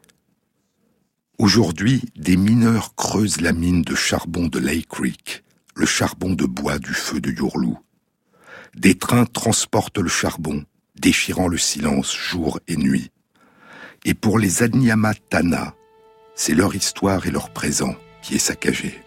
Aujourd'hui, 1.38 2.04
des 2.14 2.36
mineurs 2.36 2.94
creusent 2.94 3.40
la 3.40 3.52
mine 3.52 3.82
de 3.82 3.96
charbon 3.96 4.46
de 4.46 4.60
Lake 4.60 4.88
Creek, 4.88 5.42
le 5.74 5.86
charbon 5.86 6.32
de 6.34 6.44
bois 6.44 6.78
du 6.78 6.94
feu 6.94 7.20
de 7.20 7.30
Yurlu. 7.30 7.74
Des 8.76 8.96
trains 8.96 9.26
transportent 9.26 9.98
le 9.98 10.08
charbon, 10.08 10.64
déchirant 10.94 11.48
le 11.48 11.58
silence 11.58 12.14
jour 12.16 12.60
et 12.68 12.76
nuit. 12.76 13.10
Et 14.04 14.14
pour 14.14 14.38
les 14.38 14.62
Adnyama 14.62 15.14
Tana, 15.14 15.74
c'est 16.34 16.54
leur 16.54 16.74
histoire 16.74 17.26
et 17.26 17.30
leur 17.30 17.50
présent 17.50 17.94
qui 18.22 18.36
est 18.36 18.38
saccagé. 18.38 19.02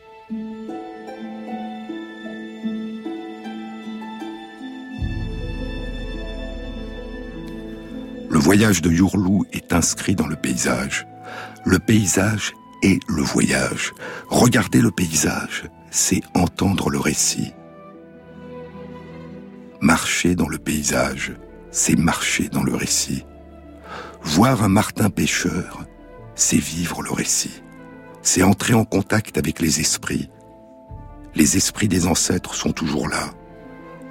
Le 8.30 8.40
voyage 8.40 8.82
de 8.82 8.92
Yurlu 8.92 9.46
est 9.52 9.74
inscrit 9.74 10.16
dans 10.16 10.28
le 10.28 10.36
paysage 10.36 11.08
le 11.68 11.80
paysage 11.80 12.54
est 12.82 13.00
le 13.10 13.22
voyage. 13.22 13.94
Regarder 14.30 14.80
le 14.80 14.90
paysage, 14.90 15.66
c'est 15.92 16.22
entendre 16.34 16.90
le 16.90 16.98
récit. 16.98 17.52
Marcher 19.82 20.36
dans 20.36 20.48
le 20.48 20.58
paysage, 20.58 21.34
c'est 21.70 21.98
marcher 21.98 22.48
dans 22.48 22.64
le 22.64 22.74
récit. 22.74 23.26
Voir 24.24 24.64
un 24.64 24.70
Martin 24.70 25.10
pêcheur, 25.10 25.84
c'est 26.38 26.58
vivre 26.58 27.02
le 27.02 27.12
récit. 27.12 27.62
C'est 28.22 28.44
entrer 28.44 28.74
en 28.74 28.86
contact 28.86 29.38
avec 29.38 29.60
les 29.60 29.82
esprits. 29.82 30.30
Les 31.36 31.58
esprits 31.58 31.90
des 31.90 32.08
ancêtres 32.08 32.56
sont 32.56 32.72
toujours 32.72 33.10
là. 33.10 33.32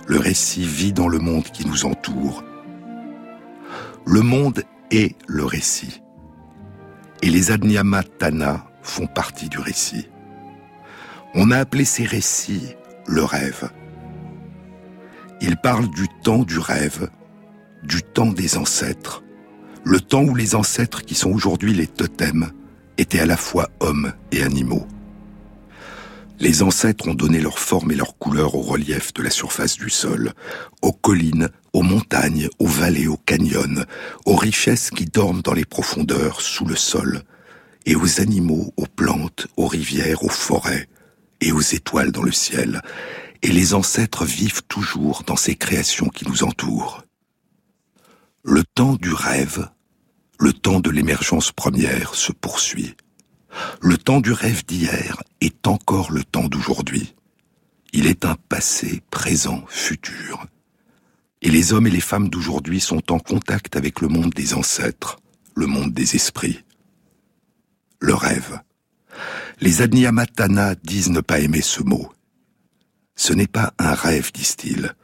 Le 0.06 0.18
récit 0.18 0.66
vit 0.66 0.92
dans 0.92 1.08
le 1.08 1.18
monde 1.18 1.44
qui 1.44 1.66
nous 1.66 1.86
entoure. 1.86 2.44
Le 4.04 4.20
monde 4.20 4.62
est 4.90 5.16
le 5.26 5.46
récit 5.46 6.02
et 7.22 7.30
les 7.30 7.50
Adnyama 7.50 8.02
Tana 8.02 8.66
font 8.82 9.06
partie 9.06 9.48
du 9.48 9.58
récit. 9.58 10.08
On 11.34 11.50
a 11.50 11.58
appelé 11.58 11.84
ces 11.84 12.04
récits 12.04 12.74
le 13.06 13.24
rêve. 13.24 13.70
Ils 15.40 15.56
parlent 15.56 15.90
du 15.90 16.06
temps 16.22 16.44
du 16.44 16.58
rêve, 16.58 17.10
du 17.82 18.02
temps 18.02 18.32
des 18.32 18.56
ancêtres, 18.56 19.22
le 19.88 20.00
temps 20.00 20.24
où 20.24 20.34
les 20.34 20.56
ancêtres 20.56 21.02
qui 21.02 21.14
sont 21.14 21.30
aujourd'hui 21.30 21.72
les 21.72 21.86
totems 21.86 22.50
étaient 22.98 23.20
à 23.20 23.26
la 23.26 23.36
fois 23.36 23.70
hommes 23.78 24.12
et 24.32 24.42
animaux. 24.42 24.84
Les 26.40 26.64
ancêtres 26.64 27.06
ont 27.06 27.14
donné 27.14 27.40
leur 27.40 27.60
forme 27.60 27.92
et 27.92 27.94
leur 27.94 28.18
couleur 28.18 28.56
au 28.56 28.62
relief 28.62 29.14
de 29.14 29.22
la 29.22 29.30
surface 29.30 29.76
du 29.76 29.88
sol, 29.88 30.32
aux 30.82 30.92
collines, 30.92 31.50
aux 31.72 31.84
montagnes, 31.84 32.48
aux 32.58 32.66
vallées, 32.66 33.06
aux 33.06 33.16
canyons, 33.16 33.84
aux 34.24 34.34
richesses 34.34 34.90
qui 34.90 35.04
dorment 35.04 35.42
dans 35.42 35.54
les 35.54 35.64
profondeurs 35.64 36.40
sous 36.40 36.66
le 36.66 36.74
sol, 36.74 37.22
et 37.86 37.94
aux 37.94 38.20
animaux, 38.20 38.74
aux 38.76 38.86
plantes, 38.86 39.46
aux 39.56 39.68
rivières, 39.68 40.24
aux 40.24 40.28
forêts, 40.28 40.88
et 41.40 41.52
aux 41.52 41.60
étoiles 41.60 42.10
dans 42.10 42.24
le 42.24 42.32
ciel. 42.32 42.82
Et 43.42 43.52
les 43.52 43.72
ancêtres 43.72 44.24
vivent 44.24 44.64
toujours 44.66 45.22
dans 45.24 45.36
ces 45.36 45.54
créations 45.54 46.08
qui 46.08 46.28
nous 46.28 46.42
entourent. 46.42 47.04
Le 48.42 48.64
temps 48.64 48.96
du 48.96 49.12
rêve, 49.12 49.68
le 50.38 50.52
temps 50.52 50.80
de 50.80 50.90
l'émergence 50.90 51.52
première 51.52 52.14
se 52.14 52.32
poursuit. 52.32 52.94
Le 53.80 53.96
temps 53.96 54.20
du 54.20 54.32
rêve 54.32 54.64
d'hier 54.66 55.22
est 55.40 55.66
encore 55.66 56.10
le 56.10 56.24
temps 56.24 56.48
d'aujourd'hui. 56.48 57.14
Il 57.92 58.06
est 58.06 58.24
un 58.24 58.36
passé, 58.48 59.02
présent, 59.10 59.64
futur. 59.68 60.44
Et 61.42 61.50
les 61.50 61.72
hommes 61.72 61.86
et 61.86 61.90
les 61.90 62.00
femmes 62.00 62.28
d'aujourd'hui 62.28 62.80
sont 62.80 63.12
en 63.12 63.18
contact 63.18 63.76
avec 63.76 64.00
le 64.00 64.08
monde 64.08 64.34
des 64.34 64.54
ancêtres, 64.54 65.18
le 65.54 65.66
monde 65.66 65.92
des 65.92 66.16
esprits. 66.16 66.64
Le 68.00 68.14
rêve. 68.14 68.60
Les 69.60 69.80
Adnyamatana 69.80 70.74
disent 70.74 71.10
ne 71.10 71.20
pas 71.20 71.40
aimer 71.40 71.62
ce 71.62 71.82
mot. 71.82 72.12
Ce 73.14 73.32
n'est 73.32 73.46
pas 73.46 73.72
un 73.78 73.94
rêve, 73.94 74.32
disent-ils. 74.32 74.94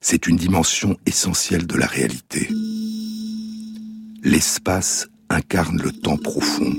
C'est 0.00 0.26
une 0.26 0.36
dimension 0.36 0.98
essentielle 1.06 1.66
de 1.66 1.76
la 1.76 1.86
réalité. 1.86 2.50
L'espace 4.24 5.08
incarne 5.28 5.80
le 5.82 5.92
temps 5.92 6.16
profond 6.16 6.72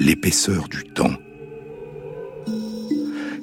l'épaisseur 0.00 0.68
du 0.68 0.84
temps. 0.84 1.16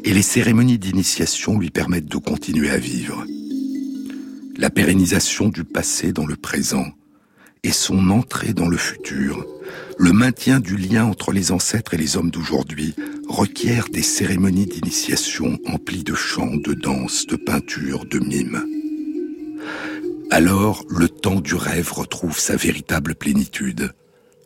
et 0.04 0.14
les 0.14 0.22
cérémonies 0.22 0.78
d'initiation 0.78 1.58
lui 1.58 1.72
permettent 1.72 2.06
de 2.06 2.18
continuer 2.18 2.70
à 2.70 2.78
vivre. 2.78 3.26
La 4.58 4.70
pérennisation 4.70 5.50
du 5.50 5.64
passé 5.64 6.14
dans 6.14 6.28
le 6.28 6.36
présent 6.36 6.86
et 7.64 7.72
son 7.72 8.12
entrée 8.12 8.54
dans 8.54 8.68
le 8.68 8.78
futur, 8.78 9.44
le 9.98 10.12
maintien 10.12 10.60
du 10.60 10.78
lien 10.78 11.06
entre 11.06 11.32
les 11.32 11.52
ancêtres 11.52 11.96
et 11.96 11.98
les 11.98 12.18
hommes 12.18 12.30
d'aujourd'hui 12.30 12.94
requiert 13.28 13.90
des 13.90 14.04
cérémonies 14.04 14.68
d'initiation 14.68 15.58
emplies 15.66 16.04
de 16.04 16.14
chants, 16.14 16.56
de 16.56 16.76
danses, 16.76 17.26
de 17.26 17.36
peintures, 17.36 18.06
de 18.06 18.20
mimes. 18.20 18.64
Alors, 20.32 20.84
le 20.90 21.08
temps 21.08 21.40
du 21.40 21.56
rêve 21.56 21.92
retrouve 21.94 22.38
sa 22.40 22.56
véritable 22.56 23.16
plénitude. 23.16 23.94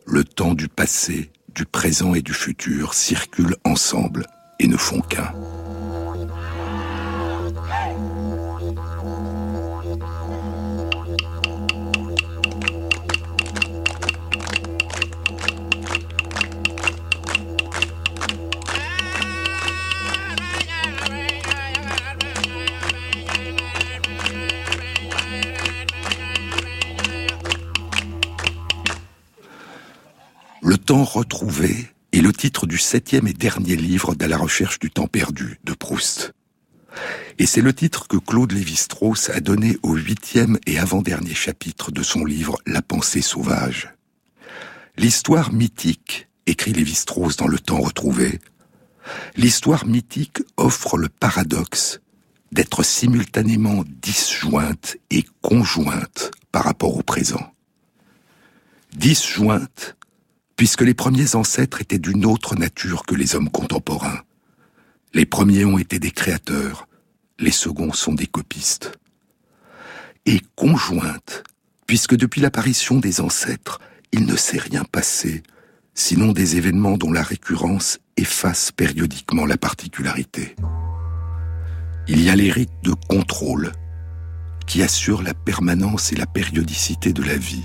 Le 0.06 0.24
temps 0.24 0.54
du 0.54 0.68
passé, 0.68 1.30
du 1.54 1.64
présent 1.64 2.14
et 2.14 2.22
du 2.22 2.34
futur 2.34 2.94
circulent 2.94 3.56
ensemble 3.64 4.26
et 4.58 4.68
ne 4.68 4.76
font 4.76 5.00
qu'un. 5.00 5.32
Temps 30.90 31.04
retrouvé 31.04 31.86
est 32.10 32.20
le 32.20 32.32
titre 32.32 32.66
du 32.66 32.76
septième 32.76 33.28
et 33.28 33.32
dernier 33.32 33.76
livre 33.76 34.16
de 34.16 34.24
la 34.24 34.36
recherche 34.36 34.80
du 34.80 34.90
temps 34.90 35.06
perdu 35.06 35.60
de 35.62 35.72
Proust. 35.72 36.34
Et 37.38 37.46
c'est 37.46 37.60
le 37.60 37.72
titre 37.72 38.08
que 38.08 38.16
Claude 38.16 38.50
Lévi-Strauss 38.50 39.30
a 39.30 39.38
donné 39.38 39.78
au 39.84 39.94
huitième 39.94 40.58
et 40.66 40.80
avant-dernier 40.80 41.32
chapitre 41.32 41.92
de 41.92 42.02
son 42.02 42.24
livre 42.24 42.58
La 42.66 42.82
pensée 42.82 43.20
sauvage. 43.22 43.94
L'histoire 44.96 45.52
mythique, 45.52 46.28
écrit 46.48 46.72
Lévi-Strauss 46.72 47.36
dans 47.36 47.46
Le 47.46 47.60
temps 47.60 47.80
retrouvé, 47.80 48.40
l'histoire 49.36 49.86
mythique 49.86 50.38
offre 50.56 50.98
le 50.98 51.08
paradoxe 51.08 52.00
d'être 52.50 52.82
simultanément 52.82 53.84
disjointe 54.02 54.96
et 55.12 55.24
conjointe 55.40 56.32
par 56.50 56.64
rapport 56.64 56.96
au 56.96 57.04
présent. 57.04 57.52
Disjointe 58.96 59.94
puisque 60.60 60.82
les 60.82 60.92
premiers 60.92 61.36
ancêtres 61.36 61.80
étaient 61.80 61.98
d'une 61.98 62.26
autre 62.26 62.54
nature 62.54 63.06
que 63.06 63.14
les 63.14 63.34
hommes 63.34 63.48
contemporains. 63.48 64.20
Les 65.14 65.24
premiers 65.24 65.64
ont 65.64 65.78
été 65.78 65.98
des 65.98 66.10
créateurs, 66.10 66.86
les 67.38 67.50
seconds 67.50 67.94
sont 67.94 68.12
des 68.12 68.26
copistes. 68.26 68.92
Et 70.26 70.38
conjointe, 70.56 71.44
puisque 71.86 72.14
depuis 72.14 72.42
l'apparition 72.42 72.98
des 72.98 73.22
ancêtres, 73.22 73.80
il 74.12 74.26
ne 74.26 74.36
s'est 74.36 74.58
rien 74.58 74.84
passé, 74.84 75.42
sinon 75.94 76.32
des 76.32 76.58
événements 76.58 76.98
dont 76.98 77.10
la 77.10 77.22
récurrence 77.22 77.98
efface 78.18 78.70
périodiquement 78.70 79.46
la 79.46 79.56
particularité. 79.56 80.56
Il 82.06 82.22
y 82.22 82.28
a 82.28 82.36
les 82.36 82.50
rites 82.50 82.84
de 82.84 82.92
contrôle, 83.08 83.72
qui 84.66 84.82
assurent 84.82 85.22
la 85.22 85.32
permanence 85.32 86.12
et 86.12 86.16
la 86.16 86.26
périodicité 86.26 87.14
de 87.14 87.22
la 87.22 87.38
vie, 87.38 87.64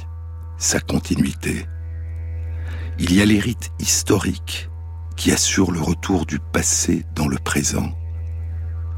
sa 0.58 0.80
continuité 0.80 1.66
il 2.98 3.14
y 3.14 3.22
a 3.22 3.26
les 3.26 3.40
rites 3.40 3.72
historiques 3.80 4.70
qui 5.18 5.32
assurent 5.32 5.72
le 5.72 5.82
retour 5.82 6.26
du 6.26 6.40
passé 6.40 7.06
dans 7.14 7.28
le 7.28 7.38
présent. 7.38 7.92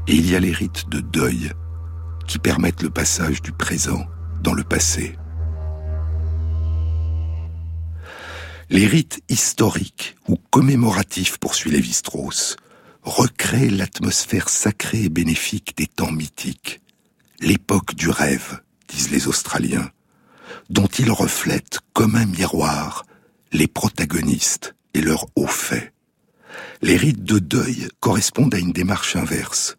Et 0.06 0.14
il 0.14 0.30
y 0.30 0.36
a 0.36 0.40
les 0.40 0.52
rites 0.52 0.88
de 0.88 1.00
deuil 1.00 1.50
qui 2.26 2.38
permettent 2.38 2.82
le 2.82 2.90
passage 2.90 3.42
du 3.42 3.52
présent 3.52 4.06
dans 4.42 4.54
le 4.54 4.62
passé. 4.62 5.16
Les 8.70 8.86
rites 8.86 9.20
historiques 9.28 10.16
ou 10.28 10.36
commémoratifs, 10.50 11.38
poursuit 11.38 11.70
Lévi-Strauss, 11.70 12.56
recréent 13.02 13.76
l'atmosphère 13.76 14.48
sacrée 14.48 15.04
et 15.04 15.08
bénéfique 15.08 15.76
des 15.76 15.86
temps 15.86 16.12
mythiques, 16.12 16.80
l'époque 17.40 17.94
du 17.94 18.10
rêve, 18.10 18.60
disent 18.88 19.10
les 19.10 19.26
Australiens, 19.26 19.90
dont 20.70 20.86
ils 20.86 21.10
reflètent 21.10 21.80
comme 21.94 22.14
un 22.14 22.26
miroir 22.26 23.04
les 23.52 23.66
protagonistes 23.68 24.74
et 24.94 25.00
leurs 25.00 25.26
hauts 25.36 25.46
faits. 25.46 25.92
Les 26.82 26.96
rites 26.96 27.24
de 27.24 27.38
deuil 27.38 27.88
correspondent 28.00 28.54
à 28.54 28.58
une 28.58 28.72
démarche 28.72 29.16
inverse. 29.16 29.76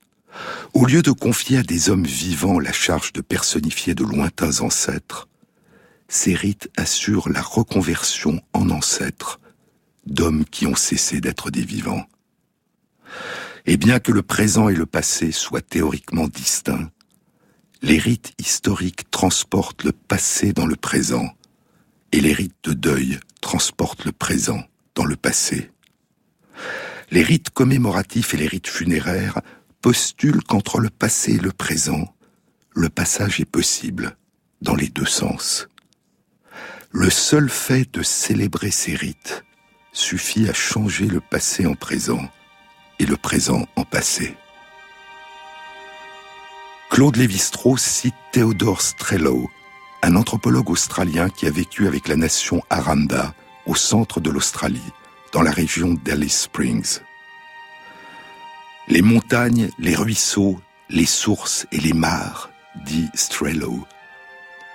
Au 0.74 0.86
lieu 0.86 1.02
de 1.02 1.12
confier 1.12 1.60
à 1.60 1.64
des 1.64 1.90
hommes 1.90 2.06
vivants 2.06 2.60
la 2.60 2.72
charge 2.72 3.14
de 3.14 3.22
personnifier 3.22 3.96
de 3.96 4.04
lointains 4.04 4.62
ancêtres, 4.62 5.28
ces 6.08 6.34
rites 6.34 6.70
assurent 6.78 7.30
la 7.30 7.42
reconversion 7.42 8.42
en 8.54 8.70
ancêtres 8.70 9.40
d'hommes 10.06 10.46
qui 10.46 10.66
ont 10.66 10.76
cessé 10.76 11.22
d'être 11.22 11.52
des 11.52 11.64
vivants. 11.64 12.06
Et 13.66 13.78
bien 13.78 14.00
que 14.00 14.12
le 14.12 14.24
présent 14.24 14.70
et 14.70 14.76
le 14.76 14.86
passé 14.86 15.32
soient 15.32 15.62
théoriquement 15.62 16.28
distincts, 16.28 16.90
les 17.82 17.98
rites 17.98 18.34
historiques 18.40 19.10
transportent 19.12 19.84
le 19.84 19.92
passé 19.92 20.54
dans 20.54 20.66
le 20.66 20.76
présent 20.76 21.30
et 22.12 22.20
les 22.20 22.34
rites 22.34 22.58
de 22.64 22.74
deuil 22.74 23.20
transportent 23.42 24.06
le 24.06 24.12
présent 24.12 24.64
dans 24.96 25.06
le 25.06 25.16
passé. 25.16 25.72
Les 27.12 27.24
rites 27.24 27.50
commémoratifs 27.50 28.34
et 28.34 28.38
les 28.38 28.48
rites 28.48 28.68
funéraires 28.68 29.42
postulent 29.82 30.44
qu'entre 30.44 30.80
le 30.80 30.90
passé 30.90 31.34
et 31.34 31.40
le 31.40 31.52
présent, 31.52 32.14
le 32.72 32.90
passage 32.90 33.40
est 33.40 33.46
possible 33.46 34.18
dans 34.62 34.76
les 34.76 34.90
deux 34.90 35.06
sens. 35.06 35.68
Le 36.92 37.10
seul 37.10 37.50
fait 37.50 37.92
de 37.94 38.04
célébrer 38.04 38.72
ces 38.72 38.96
rites 38.96 39.44
suffit 39.94 40.50
à 40.50 40.54
changer 40.54 41.06
le 41.06 41.20
passé 41.20 41.66
en 41.66 41.76
présent 41.76 42.22
et 43.00 43.06
le 43.06 43.18
présent 43.18 43.66
en 43.76 43.84
passé. 43.84 44.36
Claude 46.90 47.16
Lévi-Strauss 47.16 47.82
cite 47.82 48.16
Theodore 48.32 48.82
Strellow 48.82 49.50
un 50.02 50.16
anthropologue 50.16 50.70
australien 50.70 51.30
qui 51.30 51.46
a 51.48 51.52
vécu 51.52 51.88
avec 51.88 52.08
la 52.08 52.16
nation 52.16 52.64
Aranda 52.70 53.34
au 53.66 53.76
centre 53.76 54.20
de 54.20 54.30
l'Australie, 54.30 54.94
dans 55.32 55.42
la 55.42 55.52
région 55.52 55.96
d'Alice 56.04 56.42
Springs. 56.44 57.00
Les 58.88 59.02
montagnes, 59.02 59.70
les 59.78 59.96
ruisseaux, 59.96 60.60
les 60.90 61.06
sources 61.06 61.68
et 61.72 61.80
les 61.80 61.94
mares, 61.94 62.50
dit 62.86 63.08
Strello, 63.14 63.86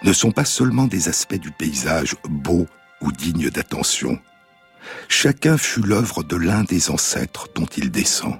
ne 0.03 0.13
sont 0.13 0.31
pas 0.31 0.45
seulement 0.45 0.87
des 0.87 1.09
aspects 1.09 1.35
du 1.35 1.51
paysage 1.51 2.15
beaux 2.29 2.67
ou 3.01 3.11
dignes 3.11 3.51
d'attention. 3.51 4.21
Chacun 5.09 5.57
fut 5.57 5.83
l'œuvre 5.83 6.23
de 6.23 6.37
l'un 6.37 6.63
des 6.63 6.91
ancêtres 6.91 7.49
dont 7.55 7.67
il 7.67 7.91
descend. 7.91 8.39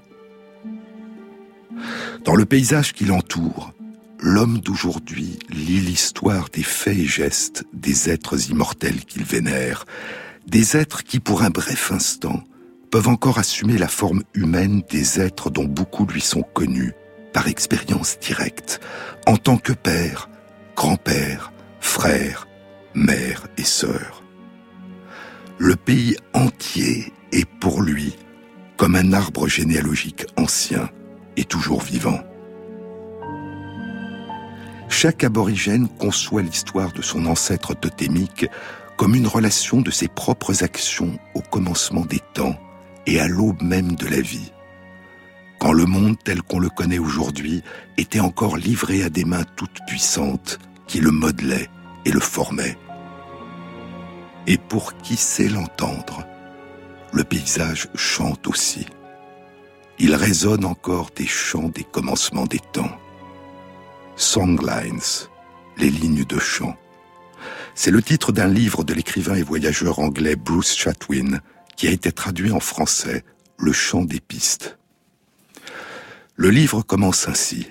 Dans 2.25 2.37
le 2.37 2.45
paysage 2.45 2.93
qui 2.93 3.05
l'entoure, 3.05 3.73
l'homme 4.21 4.59
d'aujourd'hui 4.61 5.39
lit 5.51 5.81
l'histoire 5.81 6.49
des 6.53 6.63
faits 6.63 6.99
et 6.99 7.07
gestes 7.07 7.65
des 7.73 8.11
êtres 8.11 8.51
immortels 8.51 9.05
qu'il 9.05 9.25
vénère, 9.25 9.85
des 10.47 10.77
êtres 10.77 11.03
qui, 11.03 11.21
pour 11.21 11.43
un 11.43 11.51
bref 11.51 11.93
instant, 11.93 12.43
peuvent 12.91 13.09
encore 13.09 13.39
assumer 13.39 13.79
la 13.79 13.89
forme 13.89 14.23
humaine 14.35 14.83
des 14.91 15.21
êtres 15.21 15.51
dont 15.51 15.65
beaucoup 15.65 16.07
lui 16.07 16.21
sont 16.21 16.43
connus, 16.43 16.93
par 17.33 17.49
expérience 17.49 18.19
directe, 18.21 18.81
en 19.27 19.37
tant 19.37 19.57
que 19.57 19.73
père, 19.73 20.29
grand-père, 20.77 21.53
frère, 21.81 22.47
mère 22.95 23.49
et 23.59 23.65
sœur. 23.65 24.23
Le 25.59 25.77
pays 25.77 26.17
entier 26.33 27.13
est 27.33 27.49
pour 27.61 27.83
lui 27.83 28.17
comme 28.77 28.97
un 28.97 29.13
arbre 29.13 29.49
généalogique 29.49 30.27
ancien 30.37 30.89
et 31.37 31.45
toujours 31.45 31.83
vivant. 31.83 32.21
Chaque 34.97 35.25
aborigène 35.25 35.89
conçoit 35.89 36.41
l'histoire 36.41 36.93
de 36.93 37.03
son 37.03 37.27
ancêtre 37.27 37.75
totémique 37.75 38.47
comme 38.97 39.17
une 39.17 39.27
relation 39.27 39.81
de 39.81 39.91
ses 39.91 40.07
propres 40.07 40.63
actions 40.63 41.19
au 41.35 41.41
commencement 41.41 42.07
des 42.07 42.21
temps 42.33 42.57
et 43.05 43.19
à 43.19 43.27
l'aube 43.27 43.61
même 43.61 43.97
de 43.97 44.07
la 44.07 44.21
vie. 44.21 44.53
Quand 45.59 45.73
le 45.73 45.85
monde 45.85 46.17
tel 46.23 46.43
qu'on 46.43 46.61
le 46.61 46.69
connaît 46.71 47.01
aujourd'hui 47.01 47.65
était 47.99 48.21
encore 48.21 48.57
livré 48.57 49.03
à 49.03 49.11
des 49.11 49.25
mains 49.25 49.45
toutes 49.57 49.81
puissantes 49.89 50.61
qui 50.87 51.01
le 51.01 51.11
modelaient 51.11 51.69
et 52.05 52.13
le 52.13 52.21
formaient. 52.21 52.79
Et 54.47 54.59
pour 54.59 54.97
qui 54.99 55.17
sait 55.17 55.49
l'entendre, 55.49 56.25
le 57.13 57.25
paysage 57.25 57.89
chante 57.97 58.47
aussi. 58.47 58.87
Il 59.99 60.15
résonne 60.15 60.65
encore 60.65 61.11
des 61.17 61.27
chants 61.27 61.69
des 61.69 61.85
commencements 61.85 62.47
des 62.47 62.61
temps. 62.73 62.97
Songlines, 64.17 65.01
les 65.77 65.91
lignes 65.91 66.25
de 66.25 66.39
chant. 66.39 66.77
C'est 67.75 67.91
le 67.91 68.03
titre 68.03 68.31
d'un 68.31 68.47
livre 68.47 68.85
de 68.85 68.95
l'écrivain 68.95 69.35
et 69.35 69.43
voyageur 69.43 69.99
anglais 69.99 70.37
Bruce 70.37 70.77
Chatwin, 70.77 71.41
qui 71.77 71.89
a 71.89 71.91
été 71.91 72.13
traduit 72.13 72.53
en 72.53 72.61
français, 72.61 73.25
Le 73.59 73.73
chant 73.73 74.05
des 74.05 74.21
pistes. 74.21 74.79
Le 76.37 76.51
livre 76.51 76.83
commence 76.83 77.29
ainsi. 77.29 77.69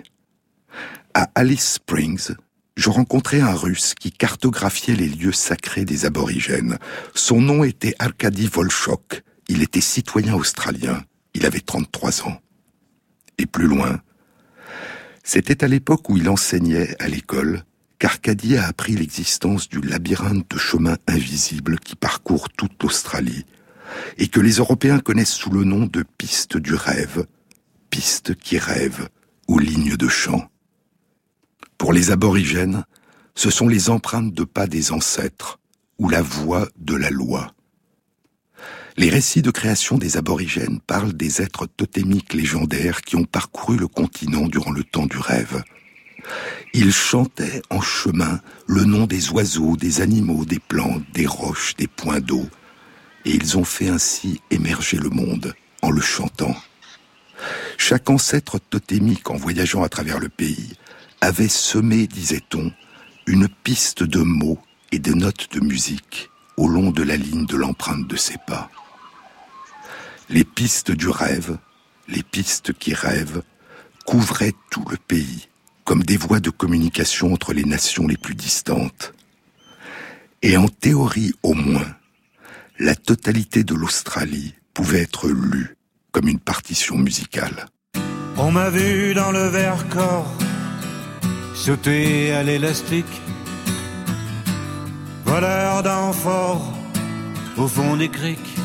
À 1.13 1.29
Alice 1.35 1.73
Springs, 1.73 2.35
je 2.75 2.89
rencontrai 2.89 3.41
un 3.41 3.53
russe 3.53 3.93
qui 3.93 4.11
cartographiait 4.11 4.95
les 4.95 5.09
lieux 5.09 5.33
sacrés 5.33 5.85
des 5.85 6.05
aborigènes. 6.05 6.77
Son 7.13 7.41
nom 7.41 7.63
était 7.63 7.95
Arkady 7.99 8.47
Volchok. 8.47 9.23
Il 9.47 9.61
était 9.61 9.81
citoyen 9.81 10.35
australien. 10.35 11.03
Il 11.33 11.45
avait 11.45 11.59
33 11.59 12.23
ans. 12.27 12.39
Et 13.37 13.45
plus 13.45 13.67
loin, 13.67 14.01
c'était 15.23 15.63
à 15.63 15.67
l'époque 15.67 16.09
où 16.09 16.17
il 16.17 16.29
enseignait 16.29 16.95
à 17.01 17.07
l'école 17.07 17.63
qu'Arcadie 17.97 18.57
a 18.57 18.67
appris 18.67 18.93
l'existence 18.93 19.69
du 19.69 19.79
labyrinthe 19.79 20.49
de 20.49 20.57
chemins 20.57 20.97
invisibles 21.07 21.79
qui 21.79 21.95
parcourt 21.95 22.49
toute 22.49 22.83
l'Australie 22.83 23.45
et 24.17 24.27
que 24.27 24.41
les 24.41 24.55
Européens 24.55 24.99
connaissent 24.99 25.33
sous 25.33 25.51
le 25.51 25.63
nom 25.63 25.85
de 25.85 26.03
piste 26.17 26.57
du 26.57 26.73
rêve, 26.73 27.25
piste 27.89 28.35
qui 28.35 28.57
rêve 28.57 29.07
ou 29.47 29.59
ligne 29.59 29.95
de 29.95 30.07
chant. 30.07 30.49
Pour 31.77 31.93
les 31.93 32.11
aborigènes, 32.11 32.83
ce 33.35 33.49
sont 33.49 33.67
les 33.67 33.89
empreintes 33.89 34.33
de 34.33 34.43
pas 34.43 34.67
des 34.67 34.91
ancêtres 34.91 35.59
ou 35.97 36.09
la 36.09 36.21
voix 36.21 36.67
de 36.77 36.95
la 36.95 37.09
loi. 37.09 37.53
Les 38.95 39.09
récits 39.09 39.41
de 39.41 39.49
création 39.49 39.97
des 39.97 40.17
aborigènes 40.17 40.79
parlent 40.79 41.13
des 41.13 41.41
êtres 41.41 41.65
totémiques 41.65 42.33
légendaires 42.33 43.01
qui 43.01 43.15
ont 43.15 43.25
parcouru 43.25 43.77
le 43.77 43.87
continent 43.87 44.47
durant 44.47 44.71
le 44.71 44.83
temps 44.83 45.07
du 45.07 45.17
rêve. 45.17 45.63
Ils 46.73 46.93
chantaient 46.93 47.61
en 47.69 47.81
chemin 47.81 48.39
le 48.67 48.83
nom 48.83 49.07
des 49.07 49.29
oiseaux, 49.31 49.75
des 49.75 50.01
animaux, 50.01 50.45
des 50.45 50.59
plantes, 50.59 51.03
des 51.13 51.25
roches, 51.25 51.75
des 51.75 51.87
points 51.87 52.19
d'eau, 52.19 52.47
et 53.25 53.31
ils 53.31 53.57
ont 53.57 53.63
fait 53.63 53.89
ainsi 53.89 54.41
émerger 54.51 54.97
le 54.97 55.09
monde 55.09 55.55
en 55.81 55.89
le 55.89 56.01
chantant. 56.01 56.55
Chaque 57.77 58.09
ancêtre 58.09 58.59
totémique 58.59 59.29
en 59.29 59.35
voyageant 59.35 59.83
à 59.83 59.89
travers 59.89 60.19
le 60.19 60.29
pays 60.29 60.73
avait 61.19 61.47
semé, 61.47 62.05
disait-on, 62.05 62.71
une 63.25 63.47
piste 63.47 64.03
de 64.03 64.19
mots 64.19 64.59
et 64.91 64.99
de 64.99 65.13
notes 65.13 65.49
de 65.53 65.61
musique 65.61 66.29
au 66.57 66.67
long 66.67 66.91
de 66.91 67.01
la 67.01 67.17
ligne 67.17 67.45
de 67.45 67.57
l'empreinte 67.57 68.07
de 68.07 68.15
ses 68.15 68.37
pas. 68.45 68.69
Les 70.33 70.43
pistes 70.43 70.89
du 70.89 71.09
rêve, 71.09 71.59
les 72.07 72.23
pistes 72.23 72.73
qui 72.73 72.95
rêvent, 72.95 73.43
couvraient 74.07 74.55
tout 74.71 74.83
le 74.89 74.97
pays, 74.97 75.47
comme 75.83 76.01
des 76.01 76.17
voies 76.17 76.39
de 76.39 76.49
communication 76.49 77.31
entre 77.31 77.53
les 77.53 77.63
nations 77.63 78.07
les 78.07 78.17
plus 78.17 78.33
distantes. 78.33 79.13
Et 80.41 80.57
en 80.57 80.67
théorie 80.67 81.33
au 81.43 81.53
moins, 81.53 81.85
la 82.79 82.95
totalité 82.95 83.63
de 83.63 83.75
l'Australie 83.75 84.55
pouvait 84.73 85.03
être 85.03 85.29
lue 85.29 85.77
comme 86.11 86.27
une 86.27 86.39
partition 86.39 86.97
musicale. 86.97 87.67
On 88.35 88.51
m'a 88.51 88.71
vu 88.71 89.13
dans 89.13 89.31
le 89.31 89.47
verre 89.49 89.87
corps 89.89 90.33
sauter 91.53 92.33
à 92.33 92.41
l'élastique, 92.41 93.21
voleur 95.25 95.83
d'enfort 95.83 96.73
au 97.55 97.67
fond 97.67 97.97
des 97.97 98.09
criques. 98.09 98.57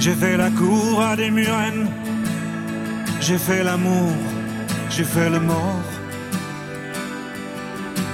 J'ai 0.00 0.14
fait 0.14 0.38
la 0.38 0.48
cour 0.48 1.02
à 1.02 1.14
des 1.14 1.30
murennes. 1.30 1.86
J'ai 3.20 3.36
fait 3.36 3.62
l'amour, 3.62 4.12
j'ai 4.88 5.04
fait 5.04 5.28
le 5.28 5.38
mort. 5.40 5.84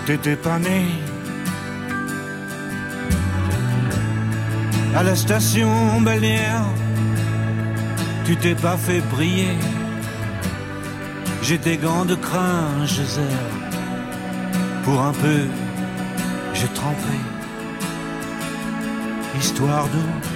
T'étais 0.05 0.35
pas 0.35 0.59
né. 0.59 0.85
À 4.96 5.05
la 5.05 5.14
station 5.14 6.01
balnéaire, 6.01 6.66
tu 8.25 8.37
t'es 8.37 8.57
pas 8.57 8.77
fait 8.77 9.01
briller. 9.12 9.57
J'ai 11.42 11.59
des 11.59 11.77
gants 11.77 12.05
de 12.05 12.16
crin, 12.16 12.85
je 12.85 13.03
Pour 14.83 15.01
un 15.01 15.12
peu, 15.12 15.42
j'ai 16.53 16.68
trempé. 16.68 17.16
Histoire 19.38 19.87
d'eau. 19.87 20.36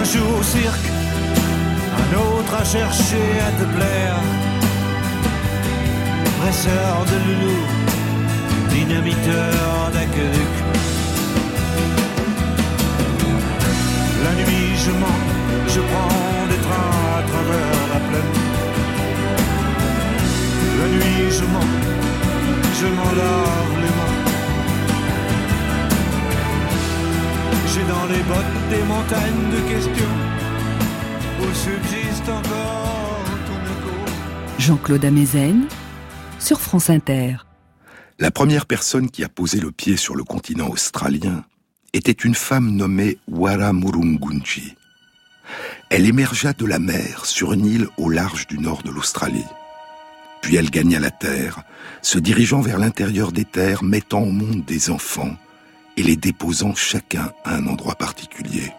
un 0.00 0.04
jour 0.04 0.38
au 0.38 0.42
cirque, 0.42 0.88
un 2.02 2.10
autre 2.16 2.54
à 2.54 2.64
chercher 2.64 3.26
à 3.48 3.50
te 3.58 3.64
plaire. 3.76 4.18
Presseur 6.40 7.04
de 7.10 7.16
loulou, 7.24 7.58
dynamiteur 8.70 9.90
d'aqueduc. 9.94 10.52
La 14.24 14.32
nuit 14.40 14.70
je 14.84 14.92
mens, 15.02 15.20
je 15.74 15.80
prends 15.90 16.46
des 16.52 16.60
trains 16.66 16.96
à 17.18 17.22
travers 17.30 17.80
la 17.92 18.00
plaine. 18.08 18.34
La 20.80 20.86
nuit 20.94 21.30
je 21.38 21.44
mens, 21.52 21.72
je 22.80 22.86
m'en 22.96 23.12
lave 23.20 23.74
les 23.82 23.92
mains. 23.96 23.99
J'ai 27.72 27.84
dans 27.84 28.06
les 28.06 28.22
bottes 28.24 28.68
des 28.68 28.82
montagnes 28.82 29.50
de 29.52 29.60
questions 29.68 30.16
où 31.40 31.54
subsiste 31.54 32.28
encore 32.28 33.24
ton 33.46 33.62
écho. 33.62 33.94
Jean-Claude 34.58 35.04
Amezen 35.04 35.68
sur 36.40 36.60
France 36.60 36.90
Inter. 36.90 37.36
La 38.18 38.32
première 38.32 38.66
personne 38.66 39.08
qui 39.08 39.22
a 39.22 39.28
posé 39.28 39.60
le 39.60 39.70
pied 39.70 39.96
sur 39.96 40.16
le 40.16 40.24
continent 40.24 40.68
australien 40.68 41.44
était 41.92 42.10
une 42.10 42.34
femme 42.34 42.70
nommée 42.74 43.18
Wara 43.28 43.72
Murungunji. 43.72 44.74
Elle 45.90 46.06
émergea 46.06 46.52
de 46.52 46.66
la 46.66 46.80
mer 46.80 47.24
sur 47.24 47.52
une 47.52 47.66
île 47.66 47.86
au 47.98 48.08
large 48.08 48.48
du 48.48 48.58
nord 48.58 48.82
de 48.82 48.90
l'Australie. 48.90 49.46
Puis 50.42 50.56
elle 50.56 50.70
gagna 50.70 50.98
la 50.98 51.12
terre, 51.12 51.62
se 52.02 52.18
dirigeant 52.18 52.62
vers 52.62 52.80
l'intérieur 52.80 53.30
des 53.30 53.44
terres, 53.44 53.84
mettant 53.84 54.22
au 54.22 54.32
monde 54.32 54.64
des 54.64 54.90
enfants 54.90 55.36
et 55.96 56.02
les 56.02 56.16
déposant 56.16 56.74
chacun 56.74 57.32
à 57.44 57.54
un 57.54 57.66
endroit 57.66 57.94
particulier. 57.94 58.72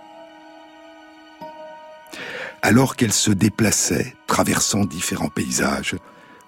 Alors 2.62 2.96
qu'elle 2.96 3.14
se 3.14 3.32
déplaçait, 3.32 4.16
traversant 4.28 4.86
différents 4.86 5.30
paysages, 5.30 5.96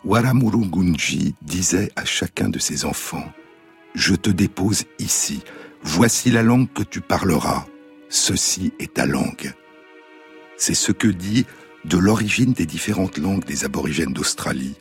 Waramurungunji 0.05 1.33
disait 1.41 1.91
à 1.95 2.05
chacun 2.05 2.49
de 2.49 2.59
ses 2.59 2.85
enfants 2.85 3.31
Je 3.95 4.15
te 4.15 4.29
dépose 4.29 4.83
ici, 4.99 5.41
voici 5.81 6.29
la 6.29 6.43
langue 6.43 6.71
que 6.71 6.83
tu 6.83 7.01
parleras, 7.01 7.65
ceci 8.09 8.73
est 8.79 8.95
ta 8.95 9.05
langue. 9.05 9.53
C'est 10.57 10.75
ce 10.75 10.91
que 10.91 11.07
dit 11.07 11.45
de 11.85 11.97
l'origine 11.97 12.53
des 12.53 12.65
différentes 12.65 13.17
langues 13.17 13.45
des 13.45 13.65
aborigènes 13.65 14.13
d'Australie, 14.13 14.75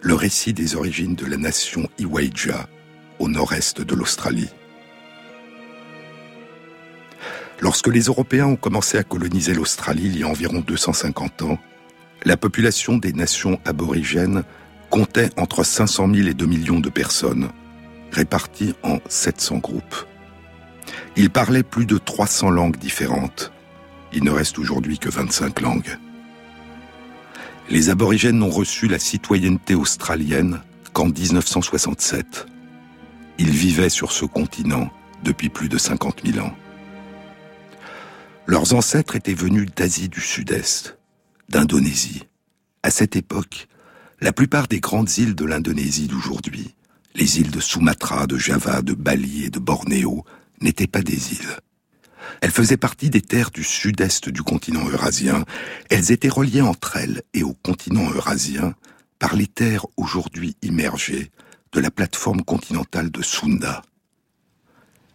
le 0.00 0.14
récit 0.14 0.52
des 0.52 0.74
origines 0.74 1.14
de 1.14 1.26
la 1.26 1.36
nation 1.36 1.88
Iwaija, 1.98 2.68
au 3.18 3.28
nord-est 3.28 3.80
de 3.80 3.94
l'Australie. 3.94 4.48
Lorsque 7.60 7.88
les 7.88 8.02
Européens 8.02 8.46
ont 8.46 8.56
commencé 8.56 8.98
à 8.98 9.02
coloniser 9.02 9.52
l'Australie 9.52 10.06
il 10.06 10.18
y 10.18 10.22
a 10.22 10.28
environ 10.28 10.60
250 10.60 11.42
ans, 11.42 11.58
la 12.24 12.36
population 12.36 12.98
des 12.98 13.12
nations 13.12 13.58
aborigènes 13.64 14.44
comptait 14.90 15.30
entre 15.36 15.64
500 15.64 16.14
000 16.14 16.28
et 16.28 16.34
2 16.34 16.46
millions 16.46 16.80
de 16.80 16.88
personnes, 16.88 17.50
réparties 18.12 18.74
en 18.82 18.98
700 19.08 19.58
groupes. 19.58 20.06
Il 21.16 21.30
parlait 21.30 21.62
plus 21.62 21.84
de 21.84 21.98
300 21.98 22.50
langues 22.50 22.76
différentes. 22.76 23.52
Il 24.12 24.24
ne 24.24 24.30
reste 24.30 24.58
aujourd'hui 24.58 24.98
que 24.98 25.08
25 25.08 25.60
langues. 25.60 25.98
Les 27.70 27.90
aborigènes 27.90 28.38
n'ont 28.38 28.50
reçu 28.50 28.88
la 28.88 28.98
citoyenneté 28.98 29.74
australienne 29.74 30.60
qu'en 30.92 31.06
1967. 31.06 32.46
Ils 33.38 33.50
vivaient 33.50 33.90
sur 33.90 34.12
ce 34.12 34.24
continent 34.24 34.90
depuis 35.22 35.48
plus 35.48 35.68
de 35.68 35.76
50 35.76 36.22
000 36.24 36.46
ans. 36.46 36.54
Leurs 38.50 38.72
ancêtres 38.72 39.14
étaient 39.14 39.34
venus 39.34 39.68
d'Asie 39.76 40.08
du 40.08 40.22
Sud-Est, 40.22 40.96
d'Indonésie. 41.50 42.24
À 42.82 42.90
cette 42.90 43.14
époque, 43.14 43.68
la 44.22 44.32
plupart 44.32 44.68
des 44.68 44.80
grandes 44.80 45.18
îles 45.18 45.34
de 45.34 45.44
l'Indonésie 45.44 46.06
d'aujourd'hui, 46.06 46.74
les 47.14 47.40
îles 47.40 47.50
de 47.50 47.60
Sumatra, 47.60 48.26
de 48.26 48.38
Java, 48.38 48.80
de 48.80 48.94
Bali 48.94 49.44
et 49.44 49.50
de 49.50 49.58
Bornéo, 49.58 50.24
n'étaient 50.62 50.86
pas 50.86 51.02
des 51.02 51.34
îles. 51.34 51.58
Elles 52.40 52.50
faisaient 52.50 52.78
partie 52.78 53.10
des 53.10 53.20
terres 53.20 53.50
du 53.50 53.62
sud-est 53.62 54.30
du 54.30 54.42
continent 54.42 54.88
eurasien. 54.88 55.44
Elles 55.90 56.10
étaient 56.10 56.30
reliées 56.30 56.62
entre 56.62 56.96
elles 56.96 57.20
et 57.34 57.42
au 57.42 57.52
continent 57.52 58.10
eurasien 58.10 58.74
par 59.18 59.36
les 59.36 59.46
terres 59.46 59.84
aujourd'hui 59.98 60.56
immergées 60.62 61.32
de 61.72 61.80
la 61.80 61.90
plateforme 61.90 62.42
continentale 62.42 63.10
de 63.10 63.20
Sunda. 63.20 63.82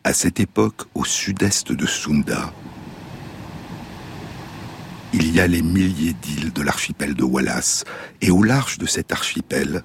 À 0.04 0.14
cette 0.14 0.40
époque, 0.40 0.84
au 0.94 1.04
sud-est 1.04 1.72
de 1.72 1.88
Sunda, 1.88 2.54
il 5.14 5.34
y 5.34 5.40
a 5.40 5.48
les 5.48 5.62
milliers 5.62 6.14
d'îles 6.14 6.52
de 6.52 6.62
l'archipel 6.62 7.14
de 7.14 7.24
Wallace, 7.24 7.86
et 8.22 8.32
au 8.32 8.44
large 8.44 8.80
de 8.80 8.88
cet 8.88 9.12
archipel, 9.12 9.84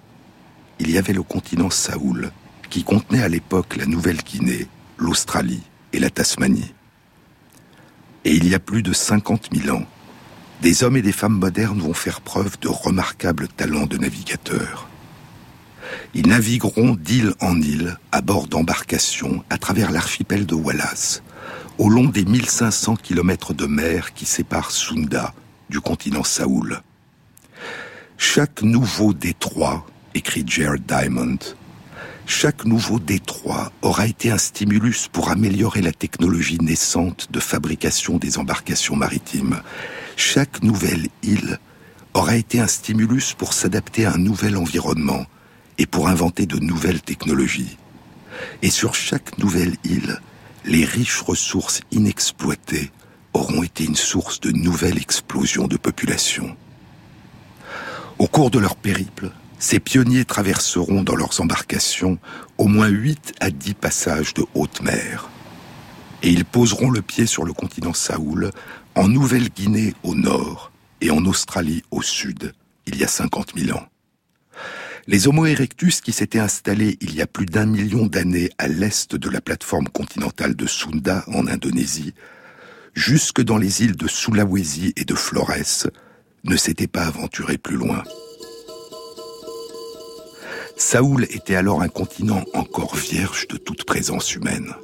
il 0.79 0.91
y 0.91 0.99
avait 0.99 1.13
le 1.13 1.23
continent 1.23 1.71
Saoul, 1.71 2.33
qui 2.71 2.83
contenait 2.83 3.23
à 3.23 3.29
l'époque 3.29 3.77
la 3.77 3.87
Nouvelle-Guinée, 3.87 4.67
l'Australie 4.97 5.63
et 5.93 5.99
la 5.99 6.11
Tasmanie. 6.11 6.75
Et 8.25 8.35
il 8.35 8.49
y 8.49 8.55
a 8.55 8.59
plus 8.59 8.83
de 8.83 8.93
50 8.93 9.51
000 9.55 9.77
ans, 9.77 9.87
des 10.63 10.83
hommes 10.83 10.97
et 10.97 11.03
des 11.03 11.13
femmes 11.13 11.39
modernes 11.39 11.81
vont 11.81 11.95
faire 11.95 12.21
preuve 12.21 12.59
de 12.61 12.69
remarquables 12.69 13.49
talents 13.49 13.87
de 13.87 13.97
navigateurs. 13.97 14.89
Ils 16.15 16.27
navigueront 16.27 16.97
d'île 16.97 17.35
en 17.41 17.61
île, 17.61 17.97
à 18.13 18.23
bord 18.23 18.49
d'embarcations, 18.49 19.45
à 19.51 19.59
travers 19.59 19.91
l'archipel 19.91 20.47
de 20.47 20.55
Wallace, 20.55 21.23
au 21.79 21.89
long 21.89 22.05
des 22.05 22.25
1500 22.25 22.97
kilomètres 22.97 23.55
de 23.55 23.67
mer 23.67 24.13
qui 24.13 24.27
séparent 24.27 24.73
Sunda 24.73 25.33
du 25.71 25.81
continent 25.81 26.25
Saoul. 26.25 26.83
Chaque 28.17 28.63
nouveau 28.63 29.13
détroit, 29.15 29.87
écrit 30.15 30.45
Jared 30.45 30.85
Diamond, 30.87 31.39
chaque 32.27 32.65
nouveau 32.65 32.99
détroit 32.99 33.73
aura 33.81 34.07
été 34.07 34.31
un 34.31 34.39
stimulus 34.39 35.09
pour 35.09 35.31
améliorer 35.31 35.81
la 35.81 35.93
technologie 35.93 36.59
naissante 36.61 37.29
de 37.31 37.41
fabrication 37.41 38.19
des 38.19 38.39
embarcations 38.39 38.97
maritimes. 38.97 39.63
Chaque 40.17 40.63
nouvelle 40.63 41.09
île 41.23 41.59
aura 42.13 42.37
été 42.37 42.61
un 42.61 42.67
stimulus 42.67 43.35
pour 43.35 43.53
s'adapter 43.53 44.05
à 44.05 44.15
un 44.15 44.19
nouvel 44.19 44.57
environnement 44.57 45.25
et 45.79 45.87
pour 45.87 46.09
inventer 46.09 46.45
de 46.45 46.59
nouvelles 46.59 47.01
technologies. 47.01 47.79
Et 48.63 48.71
sur 48.71 48.95
chaque 48.95 49.39
nouvelle 49.39 49.77
île, 49.85 50.21
les 50.69 50.85
riches 50.85 51.23
ressources 51.23 51.81
inexploitées 51.91 52.93
auront 53.33 53.63
été 53.63 53.85
une 53.85 53.97
source 53.97 54.39
de 54.39 54.51
nouvelles 54.51 54.99
explosions 54.99 55.67
de 55.67 55.79
population. 55.79 56.57
Au 58.19 58.27
cours 58.27 58.51
de 58.51 58.59
leur 58.59 58.77
périple, 58.77 59.31
ces 59.59 59.81
pionniers 59.81 60.27
traverseront 60.27 61.03
dans 61.03 61.17
leurs 61.17 61.41
embarcations 61.41 62.19
au 62.59 62.67
moins 62.67 62.89
8 62.89 63.35
à 63.41 63.51
10 63.51 63.75
passages 63.75 64.35
de 64.35 64.45
haute 64.55 64.83
mer. 64.83 65.31
Et 66.23 66.31
ils 66.31 66.45
poseront 66.45 66.91
le 66.91 67.01
pied 67.01 67.27
sur 67.27 67.45
le 67.45 67.55
continent 67.55 67.95
Saoul, 67.95 68.51
en 68.95 69.09
Nouvelle-Guinée 69.09 69.95
au 70.03 70.15
nord 70.15 70.71
et 71.01 71.11
en 71.11 71.25
Australie 71.25 71.83
au 71.91 72.03
sud, 72.03 72.53
il 72.87 72.97
y 72.97 73.05
a 73.05 73.09
50 73.09 73.53
000 73.57 73.79
ans. 73.79 73.87
Les 75.11 75.27
Homo 75.27 75.47
erectus 75.47 76.03
qui 76.03 76.13
s'étaient 76.13 76.39
installés 76.39 76.99
il 77.01 77.15
y 77.15 77.23
a 77.23 77.27
plus 77.27 77.47
d'un 77.47 77.65
million 77.65 78.05
d'années 78.05 78.51
à 78.59 78.69
l'est 78.69 79.17
de 79.17 79.31
la 79.31 79.41
plateforme 79.41 79.89
continentale 79.89 80.55
de 80.55 80.67
Sunda 80.67 81.25
en 81.29 81.47
Indonésie, 81.47 82.13
jusque 82.93 83.41
dans 83.41 83.57
les 83.57 83.83
îles 83.83 83.97
de 83.97 84.07
Sulawesi 84.07 84.93
et 84.99 85.07
de 85.07 85.15
Flores, 85.15 85.87
ne 86.45 86.57
s'étaient 86.57 86.89
pas 86.89 87.07
aventurés 87.07 87.57
plus 87.57 87.77
loin. 87.77 88.03
Saoul 90.77 91.25
était 91.31 91.57
alors 91.57 91.81
un 91.81 91.89
continent 91.89 92.45
encore 92.53 92.95
vierge 92.95 93.49
de 93.49 93.57
toute 93.57 93.85
présence 93.85 94.35
humaine. 94.35 94.75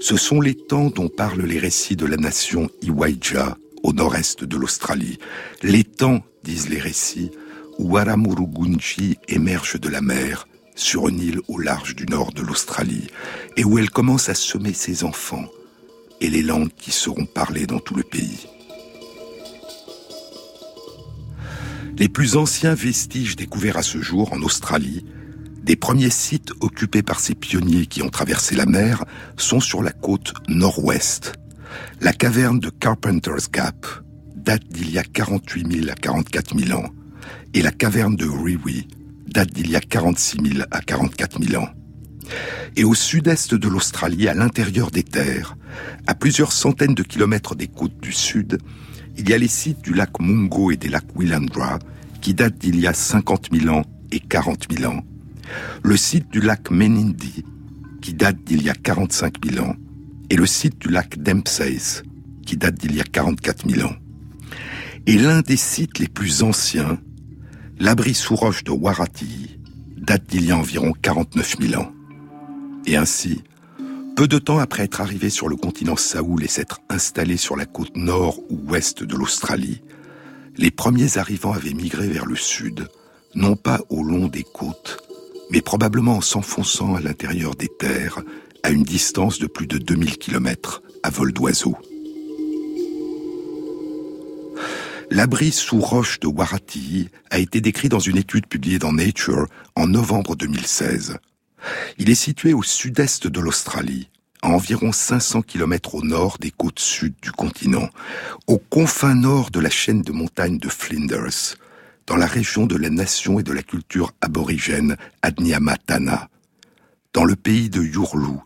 Ce 0.00 0.16
sont 0.16 0.40
les 0.40 0.56
temps 0.56 0.90
dont 0.90 1.08
parlent 1.08 1.46
les 1.46 1.60
récits 1.60 1.94
de 1.94 2.06
la 2.06 2.16
nation 2.16 2.68
Iwaija 2.82 3.56
au 3.84 3.92
nord-est 3.92 4.42
de 4.42 4.56
l'Australie. 4.56 5.20
Les 5.62 5.84
temps, 5.84 6.24
disent 6.42 6.68
les 6.68 6.80
récits, 6.80 7.30
où 7.80 7.96
Aramurugunji 7.96 9.16
émerge 9.28 9.80
de 9.80 9.88
la 9.88 10.02
mer 10.02 10.46
sur 10.76 11.08
une 11.08 11.18
île 11.18 11.40
au 11.48 11.58
large 11.58 11.96
du 11.96 12.04
nord 12.04 12.32
de 12.32 12.42
l'Australie 12.42 13.06
et 13.56 13.64
où 13.64 13.78
elle 13.78 13.90
commence 13.90 14.28
à 14.28 14.34
semer 14.34 14.74
ses 14.74 15.02
enfants 15.02 15.46
et 16.20 16.28
les 16.28 16.42
langues 16.42 16.72
qui 16.76 16.90
seront 16.90 17.24
parlées 17.24 17.66
dans 17.66 17.78
tout 17.78 17.94
le 17.94 18.02
pays. 18.02 18.46
Les 21.96 22.10
plus 22.10 22.36
anciens 22.36 22.74
vestiges 22.74 23.36
découverts 23.36 23.78
à 23.78 23.82
ce 23.82 24.00
jour 24.00 24.32
en 24.34 24.42
Australie, 24.42 25.06
des 25.62 25.76
premiers 25.76 26.10
sites 26.10 26.52
occupés 26.60 27.02
par 27.02 27.18
ces 27.18 27.34
pionniers 27.34 27.86
qui 27.86 28.02
ont 28.02 28.10
traversé 28.10 28.56
la 28.56 28.66
mer, 28.66 29.04
sont 29.38 29.60
sur 29.60 29.82
la 29.82 29.92
côte 29.92 30.34
nord-ouest. 30.48 31.32
La 32.02 32.12
caverne 32.12 32.60
de 32.60 32.68
Carpenter's 32.68 33.50
Gap 33.50 33.86
date 34.36 34.64
d'il 34.68 34.90
y 34.90 34.98
a 34.98 35.02
48 35.02 35.80
000 35.84 35.90
à 35.90 35.94
44 35.94 36.58
000 36.58 36.78
ans 36.78 36.90
et 37.54 37.62
la 37.62 37.70
caverne 37.70 38.16
de 38.16 38.26
Riwi 38.26 38.88
date 39.26 39.52
d'il 39.52 39.70
y 39.70 39.76
a 39.76 39.80
46 39.80 40.38
000 40.54 40.64
à 40.70 40.80
44 40.80 41.42
000 41.42 41.62
ans. 41.62 41.68
Et 42.76 42.84
au 42.84 42.94
sud-est 42.94 43.54
de 43.54 43.68
l'Australie, 43.68 44.28
à 44.28 44.34
l'intérieur 44.34 44.90
des 44.90 45.02
terres, 45.02 45.56
à 46.06 46.14
plusieurs 46.14 46.52
centaines 46.52 46.94
de 46.94 47.02
kilomètres 47.02 47.54
des 47.54 47.66
côtes 47.66 47.98
du 48.00 48.12
sud, 48.12 48.58
il 49.16 49.28
y 49.28 49.32
a 49.32 49.38
les 49.38 49.48
sites 49.48 49.82
du 49.82 49.92
lac 49.92 50.20
Mungo 50.20 50.70
et 50.70 50.76
des 50.76 50.88
lacs 50.88 51.16
Willandra 51.16 51.78
qui 52.20 52.34
datent 52.34 52.58
d'il 52.58 52.78
y 52.78 52.86
a 52.86 52.94
50 52.94 53.48
000 53.52 53.74
ans 53.74 53.84
et 54.12 54.20
40 54.20 54.66
000 54.72 54.92
ans. 54.92 55.04
Le 55.82 55.96
site 55.96 56.30
du 56.30 56.40
lac 56.40 56.70
Menindee 56.70 57.44
qui 58.00 58.14
date 58.14 58.42
d'il 58.44 58.62
y 58.62 58.70
a 58.70 58.74
45 58.74 59.44
000 59.44 59.66
ans 59.66 59.74
et 60.30 60.36
le 60.36 60.46
site 60.46 60.78
du 60.78 60.88
lac 60.88 61.18
Dempsey's 61.18 62.02
qui 62.46 62.56
date 62.56 62.76
d'il 62.76 62.94
y 62.94 63.00
a 63.00 63.04
44 63.04 63.68
000 63.68 63.86
ans. 63.88 63.96
Et 65.06 65.18
l'un 65.18 65.40
des 65.40 65.56
sites 65.56 65.98
les 65.98 66.08
plus 66.08 66.42
anciens 66.42 66.98
l'abri 67.80 68.12
sous 68.12 68.36
roche 68.36 68.62
de 68.62 68.70
Warati 68.70 69.56
date 69.96 70.26
d'il 70.28 70.44
y 70.44 70.50
a 70.50 70.56
environ 70.56 70.92
49 70.92 71.56
000 71.60 71.80
ans. 71.80 71.90
Et 72.86 72.96
ainsi, 72.96 73.42
peu 74.16 74.28
de 74.28 74.38
temps 74.38 74.58
après 74.58 74.84
être 74.84 75.00
arrivé 75.00 75.30
sur 75.30 75.48
le 75.48 75.56
continent 75.56 75.96
Saoul 75.96 76.44
et 76.44 76.48
s'être 76.48 76.80
installé 76.90 77.38
sur 77.38 77.56
la 77.56 77.64
côte 77.64 77.96
nord 77.96 78.38
ou 78.50 78.70
ouest 78.70 79.02
de 79.02 79.16
l'Australie, 79.16 79.80
les 80.56 80.70
premiers 80.70 81.16
arrivants 81.16 81.52
avaient 81.52 81.72
migré 81.72 82.08
vers 82.08 82.26
le 82.26 82.36
sud, 82.36 82.88
non 83.34 83.56
pas 83.56 83.80
au 83.88 84.02
long 84.02 84.28
des 84.28 84.44
côtes, 84.44 84.98
mais 85.50 85.62
probablement 85.62 86.16
en 86.16 86.20
s'enfonçant 86.20 86.96
à 86.96 87.00
l'intérieur 87.00 87.54
des 87.54 87.68
terres, 87.68 88.20
à 88.62 88.70
une 88.70 88.82
distance 88.82 89.38
de 89.38 89.46
plus 89.46 89.66
de 89.66 89.78
2000 89.78 90.18
km 90.18 90.82
à 91.02 91.08
vol 91.08 91.32
d'oiseau. 91.32 91.76
L'abri 95.12 95.50
sous 95.50 95.80
roche 95.80 96.20
de 96.20 96.28
Warati 96.28 97.08
a 97.30 97.40
été 97.40 97.60
décrit 97.60 97.88
dans 97.88 97.98
une 97.98 98.16
étude 98.16 98.46
publiée 98.46 98.78
dans 98.78 98.92
Nature 98.92 99.48
en 99.74 99.88
novembre 99.88 100.36
2016. 100.36 101.18
Il 101.98 102.10
est 102.10 102.14
situé 102.14 102.54
au 102.54 102.62
sud-est 102.62 103.26
de 103.26 103.40
l'Australie, 103.40 104.08
à 104.40 104.50
environ 104.50 104.92
500 104.92 105.42
km 105.42 105.96
au 105.96 106.02
nord 106.02 106.38
des 106.38 106.52
côtes 106.52 106.78
sud 106.78 107.14
du 107.20 107.32
continent, 107.32 107.88
aux 108.46 108.58
confins 108.58 109.16
nord 109.16 109.50
de 109.50 109.58
la 109.58 109.68
chaîne 109.68 110.02
de 110.02 110.12
montagnes 110.12 110.58
de 110.58 110.68
Flinders, 110.68 111.56
dans 112.06 112.16
la 112.16 112.26
région 112.26 112.66
de 112.66 112.76
la 112.76 112.88
nation 112.88 113.40
et 113.40 113.42
de 113.42 113.52
la 113.52 113.64
culture 113.64 114.12
aborigène 114.20 114.96
Adniamatana, 115.22 116.28
dans 117.12 117.24
le 117.24 117.34
pays 117.34 117.68
de 117.68 117.82
Yurlu, 117.82 118.38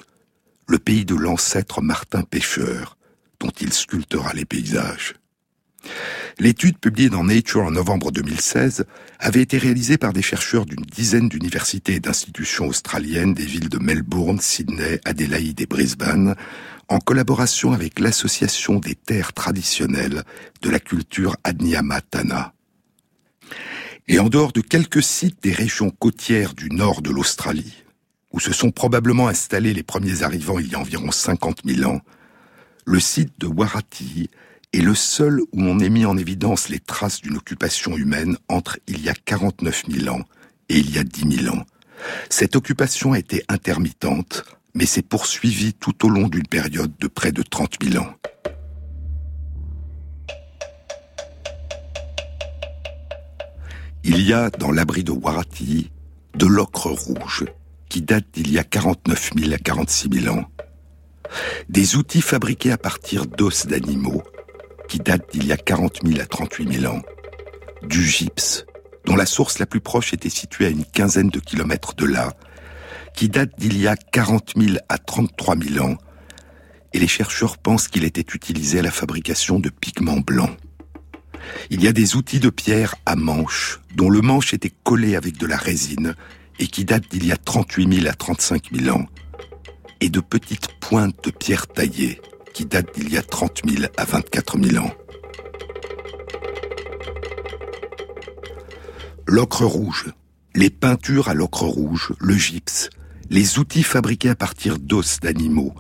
le 0.67 0.79
pays 0.79 1.05
de 1.05 1.15
l'ancêtre 1.15 1.83
Martin 1.83 2.23
Pêcheur, 2.23 2.97
dont 3.39 3.53
il 3.61 3.71
sculptera 3.71 4.33
les 4.33 4.47
paysages. 4.47 5.15
L'étude 6.41 6.79
publiée 6.79 7.11
dans 7.11 7.23
Nature 7.23 7.63
en 7.63 7.71
novembre 7.71 8.11
2016 8.11 8.87
avait 9.21 9.43
été 9.43 9.57
réalisée 9.57 9.99
par 9.99 10.13
des 10.13 10.23
chercheurs 10.23 10.67
d'une 10.67 10.85
dizaine 10.85 11.29
d'universités 11.29 11.95
et 11.95 12.01
d'institutions 12.01 12.67
australiennes 12.67 13.35
des 13.35 13.47
villes 13.47 13.69
de 13.69 13.79
Melbourne, 13.79 14.41
Sydney, 14.41 15.01
Adélaïde 15.05 15.61
et 15.61 15.67
Brisbane, 15.67 16.35
en 16.89 16.99
collaboration 16.99 17.73
avec 17.73 18.01
l'Association 18.01 18.81
des 18.81 18.97
terres 18.97 19.33
traditionnelles 19.33 20.25
de 20.61 20.71
la 20.71 20.81
culture 20.81 21.37
Adnyamatana. 21.45 22.53
Et 24.09 24.19
en 24.19 24.29
dehors 24.29 24.53
de 24.53 24.61
quelques 24.61 25.05
sites 25.05 25.41
des 25.41 25.53
régions 25.53 25.91
côtières 25.91 26.55
du 26.55 26.69
nord 26.69 27.01
de 27.01 27.11
l'Australie, 27.11 27.85
où 28.33 28.41
se 28.41 28.53
sont 28.53 28.73
probablement 28.73 29.29
installés 29.29 29.73
les 29.73 29.85
premiers 29.85 30.25
arrivants 30.25 30.59
il 30.59 30.73
y 30.73 30.75
a 30.75 30.81
environ 30.81 31.13
50 31.13 31.61
000 31.65 31.89
ans, 31.89 32.01
le 32.85 32.99
site 32.99 33.33
de 33.39 33.47
Warati 33.47 34.31
est 34.75 34.83
le 34.83 34.95
seul 34.95 35.41
où 35.41 35.63
on 35.63 35.79
ait 35.79 35.89
mis 35.89 36.05
en 36.05 36.17
évidence 36.17 36.69
les 36.69 36.81
traces 36.81 37.21
d'une 37.21 37.37
occupation 37.37 37.97
humaine 37.97 38.37
entre 38.49 38.79
il 38.89 39.01
y 39.03 39.09
a 39.09 39.15
49 39.15 39.85
000 39.89 40.15
ans 40.15 40.23
et 40.69 40.79
il 40.79 40.93
y 40.93 40.99
a 40.99 41.05
10 41.05 41.43
000 41.43 41.55
ans. 41.55 41.65
Cette 42.29 42.57
occupation 42.57 43.13
a 43.13 43.19
été 43.19 43.45
intermittente, 43.49 44.45
mais 44.75 44.85
s'est 44.85 45.03
poursuivie 45.03 45.75
tout 45.75 46.05
au 46.05 46.09
long 46.09 46.27
d'une 46.27 46.47
période 46.47 46.93
de 46.99 47.07
près 47.07 47.31
de 47.31 47.43
30 47.43 47.77
000 47.85 48.03
ans. 48.03 48.15
Il 54.03 54.21
y 54.21 54.33
a 54.33 54.51
dans 54.51 54.73
l'abri 54.73 55.05
de 55.05 55.13
Warati 55.13 55.93
de 56.35 56.47
l'ocre 56.47 56.91
rouge 56.91 57.45
qui 57.89 58.03
date 58.03 58.27
d'il 58.33 58.51
y 58.51 58.59
a 58.59 58.65
49 58.65 59.31
000 59.39 59.53
à 59.53 59.59
46 59.59 60.21
000 60.23 60.37
ans. 60.37 60.45
Des 61.69 61.95
outils 61.95 62.23
fabriqués 62.23 62.73
à 62.73 62.79
partir 62.79 63.27
d'os 63.27 63.67
d'animaux 63.67 64.23
qui 64.89 64.99
datent 64.99 65.31
d'il 65.33 65.47
y 65.47 65.53
a 65.53 65.57
40 65.57 66.01
000 66.05 66.21
à 66.21 66.27
38 66.27 66.81
000 66.81 66.95
ans. 66.95 67.03
Du 67.83 68.05
gypse, 68.05 68.65
dont 69.05 69.17
la 69.17 69.27
source 69.27 69.59
la 69.59 69.67
plus 69.67 69.81
proche 69.81 70.13
était 70.13 70.29
située 70.29 70.67
à 70.67 70.71
une 70.71 70.85
quinzaine 70.85 71.29
de 71.29 71.41
kilomètres 71.41 71.95
de 71.95 72.07
là, 72.07 72.33
qui 73.15 73.29
date 73.29 73.51
d'il 73.59 73.79
y 73.79 73.87
a 73.87 73.97
40 73.97 74.53
000 74.57 74.79
à 74.89 74.99
33 74.99 75.57
000 75.57 75.85
ans, 75.85 75.97
et 76.93 76.99
les 76.99 77.09
chercheurs 77.09 77.59
pensent 77.59 77.89
qu'il 77.89 78.05
était 78.05 78.35
utilisé 78.35 78.79
à 78.79 78.83
la 78.83 78.91
fabrication 78.91 79.59
de 79.59 79.69
pigments 79.69 80.21
blancs. 80.21 80.57
Il 81.71 81.83
y 81.83 81.89
a 81.89 81.93
des 81.93 82.17
outils 82.17 82.41
de 82.41 82.51
pierre 82.51 82.95
à 83.05 83.17
manche, 83.17 83.81
dont 83.95 84.09
le 84.09 84.21
manche 84.21 84.55
était 84.55 84.73
collé 84.83 85.17
avec 85.17 85.37
de 85.37 85.47
la 85.47 85.57
résine 85.57 86.15
et 86.59 86.67
qui 86.67 86.85
datent 86.85 87.11
d'il 87.11 87.27
y 87.27 87.33
a 87.33 87.37
38 87.37 87.93
000 88.01 88.09
à 88.09 88.15
35 88.15 88.71
000 88.73 88.97
ans, 88.97 89.07
et 90.01 90.09
de 90.09 90.21
petites 90.21 90.69
pointes 90.81 91.25
de 91.25 91.31
pierre 91.31 91.67
taillées 91.67 92.21
qui 92.55 92.65
datent 92.65 92.95
d'il 92.95 93.13
y 93.13 93.19
a 93.19 93.23
30 93.23 93.63
000 93.69 93.85
à 93.97 94.05
24 94.05 94.59
000 94.59 94.83
ans. 94.83 94.93
L'ocre 99.27 99.65
rouge, 99.65 100.07
les 100.55 100.71
peintures 100.71 101.29
à 101.29 101.35
l'ocre 101.35 101.65
rouge, 101.65 102.13
le 102.21 102.35
gypse, 102.35 102.89
les 103.29 103.59
outils 103.59 103.83
fabriqués 103.83 104.31
à 104.31 104.35
partir 104.35 104.79
d'os 104.79 105.19
d'animaux, 105.21 105.75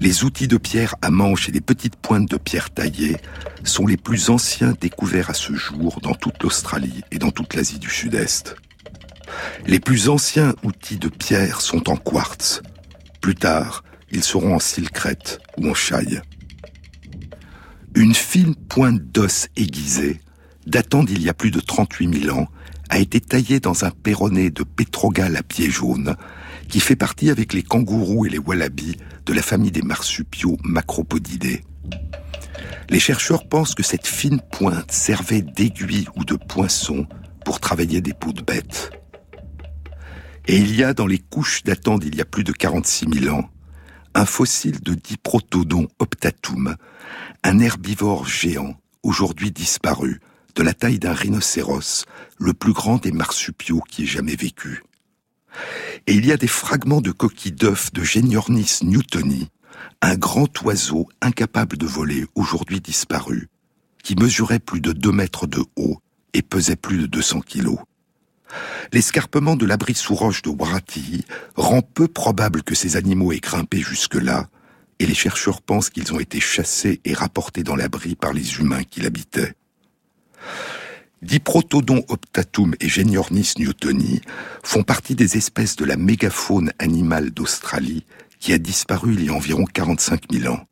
les 0.00 0.24
outils 0.24 0.48
de 0.48 0.56
pierre 0.56 0.94
à 1.02 1.10
manche 1.10 1.48
et 1.48 1.52
les 1.52 1.60
petites 1.60 1.96
pointes 1.96 2.30
de 2.30 2.36
pierre 2.36 2.70
taillées 2.70 3.16
sont 3.64 3.86
les 3.86 3.96
plus 3.96 4.30
anciens 4.30 4.74
découverts 4.80 5.30
à 5.30 5.34
ce 5.34 5.52
jour 5.52 6.00
dans 6.02 6.14
toute 6.14 6.42
l'Australie 6.42 7.02
et 7.10 7.18
dans 7.18 7.30
toute 7.30 7.54
l'Asie 7.54 7.78
du 7.78 7.90
Sud-Est. 7.90 8.56
Les 9.66 9.80
plus 9.80 10.08
anciens 10.08 10.54
outils 10.62 10.98
de 10.98 11.08
pierre 11.08 11.60
sont 11.60 11.90
en 11.90 11.96
quartz. 11.96 12.62
Plus 13.20 13.34
tard, 13.34 13.82
ils 14.14 14.22
seront 14.22 14.54
en 14.54 14.60
silcrète 14.60 15.40
ou 15.58 15.68
en 15.68 15.74
chaille. 15.74 16.22
Une 17.96 18.14
fine 18.14 18.54
pointe 18.54 19.02
d'os 19.12 19.48
aiguisée, 19.56 20.20
datant 20.66 21.02
d'il 21.02 21.20
y 21.20 21.28
a 21.28 21.34
plus 21.34 21.50
de 21.50 21.60
38 21.60 22.22
000 22.22 22.38
ans, 22.38 22.48
a 22.90 22.98
été 23.00 23.20
taillée 23.20 23.58
dans 23.58 23.84
un 23.84 23.90
perronnet 23.90 24.50
de 24.50 24.62
pétrogale 24.62 25.36
à 25.36 25.42
pieds 25.42 25.70
jaunes, 25.70 26.14
qui 26.68 26.78
fait 26.78 26.96
partie 26.96 27.28
avec 27.28 27.52
les 27.52 27.64
kangourous 27.64 28.24
et 28.24 28.30
les 28.30 28.38
wallabies 28.38 28.96
de 29.26 29.32
la 29.32 29.42
famille 29.42 29.72
des 29.72 29.82
marsupiaux 29.82 30.58
macropodidés. 30.62 31.64
Les 32.90 33.00
chercheurs 33.00 33.48
pensent 33.48 33.74
que 33.74 33.82
cette 33.82 34.06
fine 34.06 34.40
pointe 34.52 34.92
servait 34.92 35.42
d'aiguille 35.42 36.06
ou 36.14 36.24
de 36.24 36.36
poinçon 36.36 37.06
pour 37.44 37.58
travailler 37.58 38.00
des 38.00 38.14
peaux 38.14 38.32
de 38.32 38.42
bêtes. 38.42 38.90
Et 40.46 40.56
il 40.56 40.76
y 40.76 40.84
a 40.84 40.94
dans 40.94 41.06
les 41.06 41.18
couches 41.18 41.64
datant 41.64 41.98
d'il 41.98 42.14
y 42.14 42.20
a 42.20 42.24
plus 42.24 42.44
de 42.44 42.52
46 42.52 43.06
000 43.22 43.34
ans 43.34 43.48
un 44.14 44.26
fossile 44.26 44.80
de 44.80 44.94
Diprotodon 44.94 45.88
optatum, 45.98 46.76
un 47.42 47.58
herbivore 47.58 48.26
géant, 48.26 48.76
aujourd'hui 49.02 49.50
disparu, 49.50 50.20
de 50.54 50.62
la 50.62 50.72
taille 50.72 51.00
d'un 51.00 51.12
rhinocéros, 51.12 52.04
le 52.38 52.54
plus 52.54 52.72
grand 52.72 52.98
des 52.98 53.12
marsupiaux 53.12 53.82
qui 53.88 54.04
ait 54.04 54.06
jamais 54.06 54.36
vécu. 54.36 54.84
Et 56.06 56.14
il 56.14 56.26
y 56.26 56.32
a 56.32 56.36
des 56.36 56.48
fragments 56.48 57.00
de 57.00 57.10
coquilles 57.10 57.52
d'œufs 57.52 57.92
de 57.92 58.02
Geniornis 58.02 58.78
newtoni, 58.82 59.48
un 60.00 60.16
grand 60.16 60.62
oiseau 60.62 61.08
incapable 61.20 61.76
de 61.76 61.86
voler, 61.86 62.26
aujourd'hui 62.34 62.80
disparu, 62.80 63.48
qui 64.02 64.14
mesurait 64.16 64.58
plus 64.60 64.80
de 64.80 64.92
2 64.92 65.12
mètres 65.12 65.46
de 65.46 65.64
haut 65.76 65.98
et 66.34 66.42
pesait 66.42 66.76
plus 66.76 66.98
de 66.98 67.06
200 67.06 67.40
kilos. 67.40 67.78
L'escarpement 68.92 69.56
de 69.56 69.66
l'abri 69.66 69.94
sous 69.94 70.14
roche 70.14 70.42
de 70.42 70.50
Warati 70.50 71.24
rend 71.56 71.82
peu 71.82 72.08
probable 72.08 72.62
que 72.62 72.74
ces 72.74 72.96
animaux 72.96 73.32
aient 73.32 73.40
grimpé 73.40 73.78
jusque-là, 73.78 74.48
et 74.98 75.06
les 75.06 75.14
chercheurs 75.14 75.62
pensent 75.62 75.90
qu'ils 75.90 76.12
ont 76.12 76.20
été 76.20 76.40
chassés 76.40 77.00
et 77.04 77.14
rapportés 77.14 77.62
dans 77.62 77.76
l'abri 77.76 78.14
par 78.14 78.32
les 78.32 78.58
humains 78.58 78.84
qui 78.84 79.00
l'habitaient. 79.00 79.54
Diprotodon 81.22 82.04
optatum 82.08 82.74
et 82.80 82.88
Geniornis 82.88 83.54
newtoni 83.58 84.20
font 84.62 84.82
partie 84.82 85.14
des 85.14 85.38
espèces 85.38 85.74
de 85.74 85.86
la 85.86 85.96
mégafaune 85.96 86.70
animale 86.78 87.30
d'Australie 87.30 88.04
qui 88.40 88.52
a 88.52 88.58
disparu 88.58 89.14
il 89.14 89.24
y 89.24 89.30
a 89.30 89.32
environ 89.32 89.64
45 89.64 90.30
000 90.30 90.52
ans. 90.52 90.66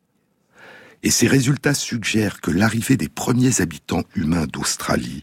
Et 1.03 1.11
ces 1.11 1.27
résultats 1.27 1.73
suggèrent 1.73 2.43
que 2.43 2.51
l'arrivée 2.51 2.99
des 2.99 3.09
premiers 3.09 3.63
habitants 3.63 4.05
humains 4.15 4.47
d'Australie 4.47 5.23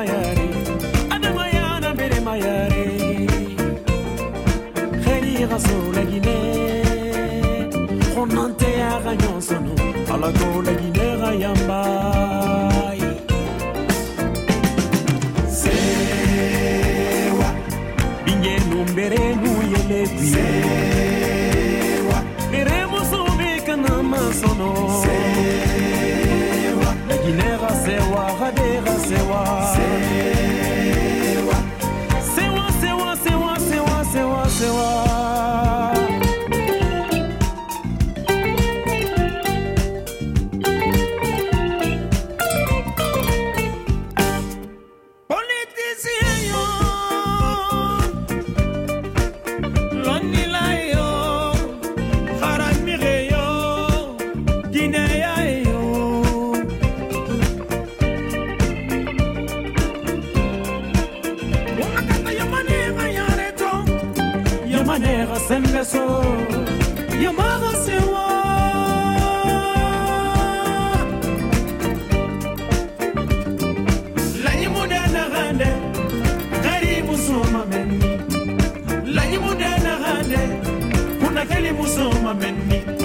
mayare 0.00 0.46
adamayana 1.14 1.88
mbere 1.96 2.16
mayare 2.28 2.84
xerira 5.04 5.58
so 5.66 5.76
lagine 5.96 6.36
xonante 8.14 8.68
yaxa 8.80 9.12
ñonsono 9.22 9.72
alako 10.12 10.46
lagine 10.66 10.79
manera 65.00 65.36
se 65.36 65.54
empezó. 65.54 66.22
Llamábase 67.20 67.98
La 74.44 74.54
nyimuda 74.54 75.08
na 75.08 75.28
gande, 75.28 75.66
gande, 79.98 80.40
kuna 81.20 81.46
karibu 81.46 81.86
soma 81.86 82.34
meni. 82.34 82.99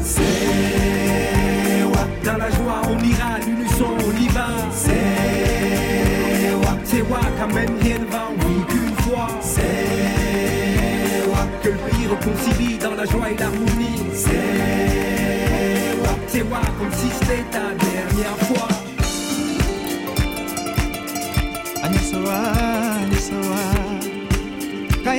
C'est 0.00 1.84
wa 1.84 2.04
Dans 2.24 2.36
la 2.38 2.50
joie 2.50 2.82
on 2.88 2.98
ira, 3.04 3.38
l'unisson 3.46 3.86
on 3.98 4.12
y 4.20 4.28
va 4.28 4.48
C'est 4.72 6.54
wa 6.54 6.76
C'est 6.84 7.02
wa 7.02 7.20
quand 7.38 7.54
même 7.54 7.76
il 7.84 8.04
va 8.06 8.28
oui 8.38 8.64
qu'une 8.68 8.96
fois. 9.04 9.28
C'est 9.40 11.22
wa 11.30 11.46
Que 11.62 11.68
le 11.68 11.76
pays 11.76 12.06
reconcilie 12.08 12.78
dans 12.78 12.94
la 12.94 13.04
joie 13.04 13.30
et 13.30 13.36
l'harmonie. 13.36 14.02
C'est 14.14 15.98
wa 16.02 16.14
C'est 16.26 16.42
wa 16.42 16.60
comme 16.78 16.92
si 16.92 17.08
c'était 17.18 17.44
ta 17.50 17.74
dernière 17.74 18.38
fois. 18.48 18.71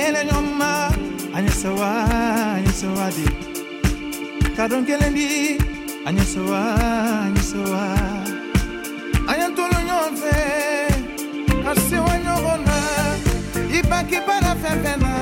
ele 0.06 0.24
nyoma 0.24 0.90
anyesewa 1.34 1.90
anyesewa 2.56 3.06
di. 3.16 3.26
Kadon 4.56 4.84
kelendi 4.86 5.58
anyesewa 6.06 6.60
anyesewa 7.24 7.82
anyantolo 9.28 9.78
nyonfe 9.88 10.36
asewa 11.70 12.18
nyogona 12.24 12.76
ibaki 13.78 14.18
bara 14.26 14.52
fɛnfɛn 14.62 14.98
na 15.02 15.12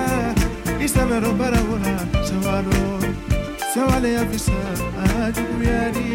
isabɛrɛ 0.85 1.31
bara 1.39 1.61
wona. 1.69 1.95
Sewalo 2.27 2.81
sewaleya 3.73 4.23
fisa 4.31 4.61
ajuguyadi 5.23 6.11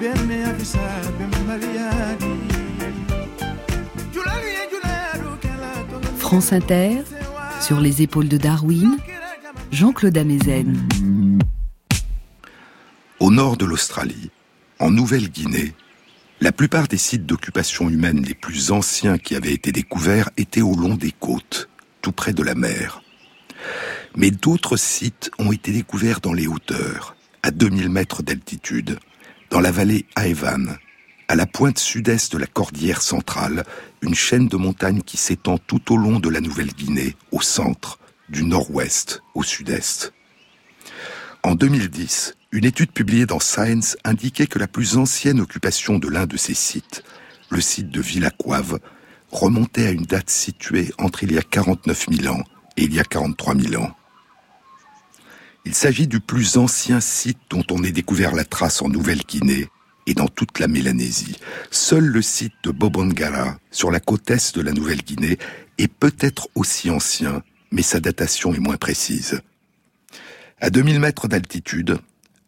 bɛnmeya 0.00 0.50
fisa 0.58 0.84
bɛnbaliya 1.18 1.90
di. 2.20 2.37
France 6.28 6.52
Inter, 6.52 6.98
sur 7.62 7.80
les 7.80 8.02
épaules 8.02 8.28
de 8.28 8.36
Darwin, 8.36 8.98
Jean-Claude 9.72 10.18
Amezen. 10.18 10.76
Au 13.18 13.30
nord 13.30 13.56
de 13.56 13.64
l'Australie, 13.64 14.30
en 14.78 14.90
Nouvelle-Guinée, 14.90 15.72
la 16.42 16.52
plupart 16.52 16.86
des 16.86 16.98
sites 16.98 17.24
d'occupation 17.24 17.88
humaine 17.88 18.22
les 18.22 18.34
plus 18.34 18.72
anciens 18.72 19.16
qui 19.16 19.36
avaient 19.36 19.54
été 19.54 19.72
découverts 19.72 20.28
étaient 20.36 20.60
au 20.60 20.74
long 20.74 20.96
des 20.96 21.12
côtes, 21.12 21.70
tout 22.02 22.12
près 22.12 22.34
de 22.34 22.42
la 22.42 22.54
mer. 22.54 23.00
Mais 24.14 24.30
d'autres 24.30 24.76
sites 24.76 25.30
ont 25.38 25.50
été 25.50 25.72
découverts 25.72 26.20
dans 26.20 26.34
les 26.34 26.46
hauteurs, 26.46 27.16
à 27.42 27.50
2000 27.50 27.88
mètres 27.88 28.22
d'altitude, 28.22 28.98
dans 29.48 29.60
la 29.60 29.70
vallée 29.70 30.04
Aevan, 30.14 30.76
à 31.28 31.36
la 31.36 31.46
pointe 31.46 31.78
sud-est 31.78 32.32
de 32.32 32.38
la 32.38 32.46
cordillère 32.46 33.02
centrale, 33.02 33.64
une 34.00 34.14
chaîne 34.14 34.48
de 34.48 34.56
montagnes 34.56 35.02
qui 35.02 35.18
s'étend 35.18 35.58
tout 35.58 35.92
au 35.92 35.98
long 35.98 36.20
de 36.20 36.30
la 36.30 36.40
Nouvelle-Guinée, 36.40 37.16
au 37.32 37.42
centre, 37.42 37.98
du 38.30 38.44
nord-ouest 38.44 39.22
au 39.34 39.42
sud-est. 39.42 40.14
En 41.42 41.54
2010, 41.54 42.34
une 42.52 42.64
étude 42.64 42.92
publiée 42.92 43.26
dans 43.26 43.40
Science 43.40 43.96
indiquait 44.04 44.46
que 44.46 44.58
la 44.58 44.66
plus 44.66 44.96
ancienne 44.96 45.40
occupation 45.40 45.98
de 45.98 46.08
l'un 46.08 46.24
de 46.24 46.38
ces 46.38 46.54
sites, 46.54 47.04
le 47.50 47.60
site 47.60 47.90
de 47.90 48.00
Villaquave, 48.00 48.78
remontait 49.30 49.86
à 49.86 49.90
une 49.90 50.04
date 50.04 50.30
située 50.30 50.92
entre 50.98 51.24
il 51.24 51.32
y 51.32 51.38
a 51.38 51.42
49 51.42 52.06
000 52.10 52.34
ans 52.34 52.42
et 52.78 52.84
il 52.84 52.94
y 52.94 53.00
a 53.00 53.04
43 53.04 53.54
000 53.54 53.82
ans. 53.82 53.90
Il 55.66 55.74
s'agit 55.74 56.06
du 56.06 56.20
plus 56.20 56.56
ancien 56.56 57.00
site 57.00 57.38
dont 57.50 57.64
on 57.70 57.84
ait 57.84 57.92
découvert 57.92 58.34
la 58.34 58.44
trace 58.44 58.80
en 58.80 58.88
Nouvelle-Guinée 58.88 59.68
et 60.08 60.14
dans 60.14 60.28
toute 60.28 60.58
la 60.58 60.66
Mélanésie. 60.66 61.36
Seul 61.70 62.04
le 62.04 62.22
site 62.22 62.54
de 62.64 62.70
Bobongara, 62.70 63.58
sur 63.70 63.90
la 63.90 64.00
côte 64.00 64.30
est 64.30 64.56
de 64.56 64.62
la 64.62 64.72
Nouvelle-Guinée, 64.72 65.38
est 65.78 65.92
peut-être 65.92 66.48
aussi 66.56 66.90
ancien 66.90 67.42
mais 67.70 67.82
sa 67.82 68.00
datation 68.00 68.54
est 68.54 68.60
moins 68.60 68.76
précise. 68.76 69.40
À 70.60 70.70
2000 70.70 71.00
mètres 71.00 71.28
d'altitude, 71.28 71.98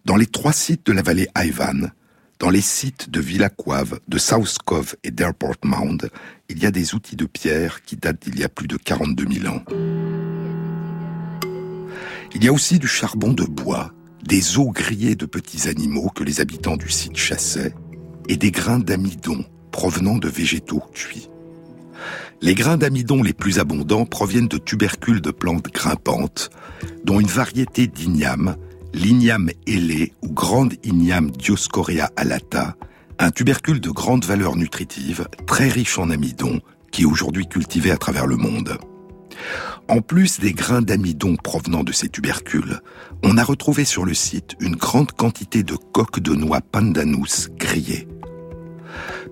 dans 0.04 0.16
les 0.16 0.26
trois 0.26 0.52
sites 0.52 0.86
de 0.86 0.92
la 0.92 1.02
vallée 1.02 1.28
Ivan, 1.36 1.90
dans 2.38 2.50
les 2.50 2.62
sites 2.62 3.10
de 3.10 3.20
Villa 3.20 3.50
Quave, 3.50 4.00
de 4.08 4.18
South 4.18 4.58
Cove 4.64 4.96
et 5.04 5.10
d'Airport 5.10 5.56
Mound, 5.62 6.08
il 6.48 6.58
y 6.58 6.66
a 6.66 6.70
des 6.70 6.94
outils 6.94 7.16
de 7.16 7.26
pierre 7.26 7.82
qui 7.82 7.96
datent 7.96 8.22
d'il 8.22 8.38
y 8.38 8.44
a 8.44 8.48
plus 8.48 8.66
de 8.66 8.76
42 8.76 9.26
000 9.30 9.54
ans. 9.54 9.62
Il 12.34 12.44
y 12.44 12.48
a 12.48 12.52
aussi 12.52 12.78
du 12.78 12.88
charbon 12.88 13.32
de 13.32 13.44
bois, 13.44 13.92
des 14.22 14.58
os 14.58 14.72
grillés 14.72 15.16
de 15.16 15.26
petits 15.26 15.68
animaux 15.68 16.10
que 16.14 16.24
les 16.24 16.40
habitants 16.40 16.76
du 16.76 16.90
site 16.90 17.16
chassaient, 17.16 17.74
et 18.28 18.36
des 18.36 18.50
grains 18.50 18.78
d'amidon 18.78 19.44
provenant 19.72 20.18
de 20.18 20.28
végétaux 20.28 20.82
cuits. 20.92 21.28
Les 22.40 22.54
grains 22.54 22.78
d'amidon 22.78 23.22
les 23.22 23.32
plus 23.32 23.58
abondants 23.58 24.06
proviennent 24.06 24.48
de 24.48 24.58
tubercules 24.58 25.20
de 25.20 25.30
plantes 25.30 25.72
grimpantes, 25.72 26.50
dont 27.04 27.20
une 27.20 27.26
variété 27.26 27.86
d'igname, 27.86 28.56
l'igname 28.94 29.50
ailé 29.66 30.12
ou 30.22 30.30
grande 30.30 30.74
igname 30.82 31.30
Dioscorea 31.30 32.10
alata, 32.16 32.76
un 33.18 33.30
tubercule 33.30 33.80
de 33.80 33.90
grande 33.90 34.24
valeur 34.24 34.56
nutritive, 34.56 35.26
très 35.46 35.68
riche 35.68 35.98
en 35.98 36.10
amidon, 36.10 36.60
qui 36.90 37.02
est 37.02 37.06
aujourd'hui 37.06 37.46
cultivé 37.46 37.90
à 37.90 37.98
travers 37.98 38.26
le 38.26 38.36
monde. 38.36 38.78
En 39.88 40.00
plus 40.00 40.40
des 40.40 40.52
grains 40.52 40.82
d'amidon 40.82 41.36
provenant 41.36 41.84
de 41.84 41.92
ces 41.92 42.08
tubercules, 42.08 42.80
on 43.22 43.38
a 43.38 43.44
retrouvé 43.44 43.84
sur 43.84 44.04
le 44.04 44.14
site 44.14 44.54
une 44.60 44.76
grande 44.76 45.12
quantité 45.12 45.62
de 45.62 45.74
coques 45.74 46.20
de 46.20 46.34
noix 46.34 46.60
pandanus 46.60 47.48
grillées. 47.56 48.06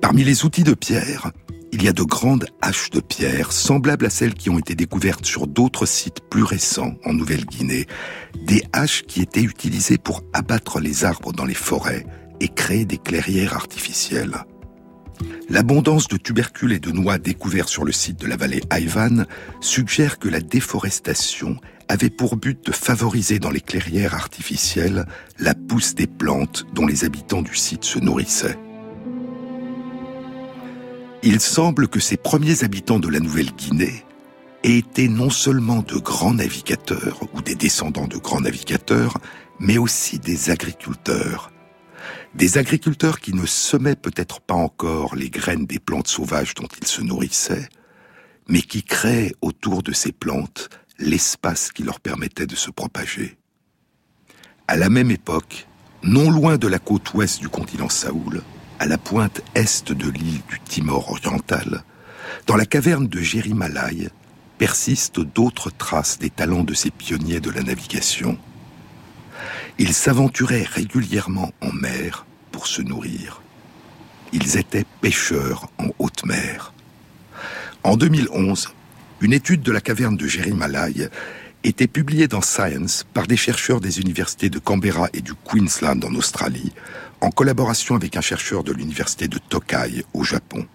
Parmi 0.01 0.25
les 0.25 0.45
outils 0.45 0.65
de 0.65 0.75
pierre, 0.75 1.33
il 1.73 1.83
y 1.83 1.89
a 1.89 1.93
de 1.93 2.03
grandes 2.03 2.47
haches 2.63 2.91
de 2.91 3.01
pierre, 3.01 3.53
semblables 3.53 4.07
à 4.07 4.11
celles 4.11 4.35
qui 4.35 4.51
ont 4.51 4.59
été 4.59 4.75
découvertes 4.75 5.27
sur 5.27 5.47
d'autres 5.47 5.87
sites 5.87 6.21
plus 6.31 6.43
récents 6.43 6.95
en 7.05 7.13
Nouvelle-Guinée, 7.13 7.87
des 8.47 8.63
haches 8.73 9.03
qui 9.03 9.21
étaient 9.21 9.43
utilisées 9.43 9.99
pour 9.99 10.23
abattre 10.33 10.81
les 10.81 11.05
arbres 11.05 11.33
dans 11.33 11.45
les 11.45 11.55
forêts 11.55 12.07
et 12.41 12.49
créer 12.49 12.85
des 12.85 12.99
clairières 12.99 13.55
artificielles. 13.55 14.45
L'abondance 15.49 16.09
de 16.09 16.17
tubercules 16.17 16.73
et 16.73 16.79
de 16.79 16.91
noix 16.91 17.19
découverts 17.19 17.69
sur 17.69 17.85
le 17.85 17.93
site 17.93 18.21
de 18.21 18.27
la 18.27 18.37
vallée 18.37 18.63
Ivan 18.73 19.25
suggère 19.61 20.19
que 20.19 20.29
la 20.29 20.41
déforestation 20.41 21.57
avait 21.89 22.11
pour 22.11 22.37
but 22.37 22.67
de 22.67 22.73
favoriser 22.73 23.39
dans 23.39 23.51
les 23.51 23.61
clairières 23.61 24.15
artificielles 24.15 25.07
la 25.39 25.55
pousse 25.55 25.95
des 25.95 26.07
plantes 26.07 26.67
dont 26.75 26.87
les 26.87 27.05
habitants 27.05 27.43
du 27.43 27.57
site 27.57 27.85
se 27.85 27.99
nourrissaient. 27.99 28.59
Il 31.23 31.41
semble 31.41 31.89
que 31.89 31.99
ces 31.99 32.17
premiers 32.17 32.63
habitants 32.63 33.01
de 33.01 33.09
la 33.09 33.21
Nouvelle-Guinée 33.21 34.05
aient 34.63 34.79
été 34.79 35.09
non 35.09 35.31
seulement 35.31 35.83
de 35.83 35.97
grands 35.97 36.35
navigateurs 36.35 37.21
ou 37.35 37.43
des 37.43 37.55
descendants 37.55 38.07
de 38.07 38.19
grands 38.19 38.41
navigateurs, 38.41 39.19
mais 39.59 39.79
aussi 39.79 40.19
des 40.19 40.51
agriculteurs. 40.51 41.51
Des 42.35 42.59
agriculteurs 42.59 43.21
qui 43.21 43.35
ne 43.35 43.47
semaient 43.47 43.97
peut-être 43.97 44.41
pas 44.41 44.55
encore 44.55 45.17
les 45.17 45.31
graines 45.31 45.67
des 45.67 45.79
plantes 45.79 46.09
sauvages 46.09 46.55
dont 46.55 46.69
ils 46.81 46.87
se 46.87 47.03
nourrissaient, 47.03 47.69
mais 48.49 48.63
qui 48.63 48.83
créaient 48.83 49.35
autour 49.41 49.83
de 49.83 49.93
ces 49.93 50.13
plantes 50.13 50.69
l'espace 50.99 51.73
qui 51.73 51.83
leur 51.83 52.01
permettait 52.01 52.47
de 52.47 52.57
se 52.57 52.71
propager. 52.71 53.39
À 54.67 54.77
la 54.77 54.91
même 54.91 55.11
époque, 55.11 55.67
non 56.03 56.31
loin 56.31 56.59
de 56.59 56.69
la 56.69 56.79
côte 56.79 57.13
ouest 57.15 57.41
du 57.41 57.49
continent 57.49 57.89
Saoul, 57.89 58.43
à 58.79 58.87
la 58.87 58.99
pointe 58.99 59.43
est 59.55 59.91
de 59.91 60.09
l'île 60.09 60.43
du 60.49 60.61
Timor 60.61 61.11
oriental, 61.11 61.83
dans 62.47 62.57
la 62.57 62.67
caverne 62.67 63.09
de 63.09 63.21
Jérimalai, 63.21 64.11
persistent 64.59 65.21
d'autres 65.21 65.71
traces 65.71 66.19
des 66.19 66.31
talents 66.31 66.65
de 66.65 66.75
ces 66.75 66.91
pionniers 66.91 67.41
de 67.41 67.51
la 67.51 67.63
navigation. 67.63 68.39
Ils 69.81 69.95
s'aventuraient 69.95 70.67
régulièrement 70.69 71.53
en 71.61 71.73
mer 71.73 72.27
pour 72.51 72.67
se 72.67 72.83
nourrir. 72.83 73.41
Ils 74.33 74.57
étaient 74.57 74.85
pêcheurs 75.01 75.71
en 75.79 75.91
haute 76.01 76.27
mer. 76.27 76.73
En 77.85 77.97
2011, 77.97 78.71
une 79.21 79.33
étude 79.33 79.63
de 79.63 79.71
la 79.71 79.81
caverne 79.81 80.17
de 80.17 80.27
Jérimalai 80.27 81.09
était 81.63 81.87
publiée 81.87 82.27
dans 82.27 82.43
Science 82.43 83.07
par 83.15 83.29
des 83.29 83.37
chercheurs 83.37 83.81
des 83.81 84.01
universités 84.01 84.51
de 84.51 84.59
Canberra 84.59 85.09
et 85.13 85.21
du 85.21 85.35
Queensland 85.35 86.05
en 86.05 86.15
Australie, 86.17 86.73
en 87.21 87.31
collaboration 87.31 87.95
avec 87.95 88.17
un 88.17 88.21
chercheur 88.21 88.65
de 88.65 88.73
l'université 88.73 89.29
de 89.29 89.39
Tokai 89.39 90.05
au 90.13 90.25
Japon. 90.25 90.67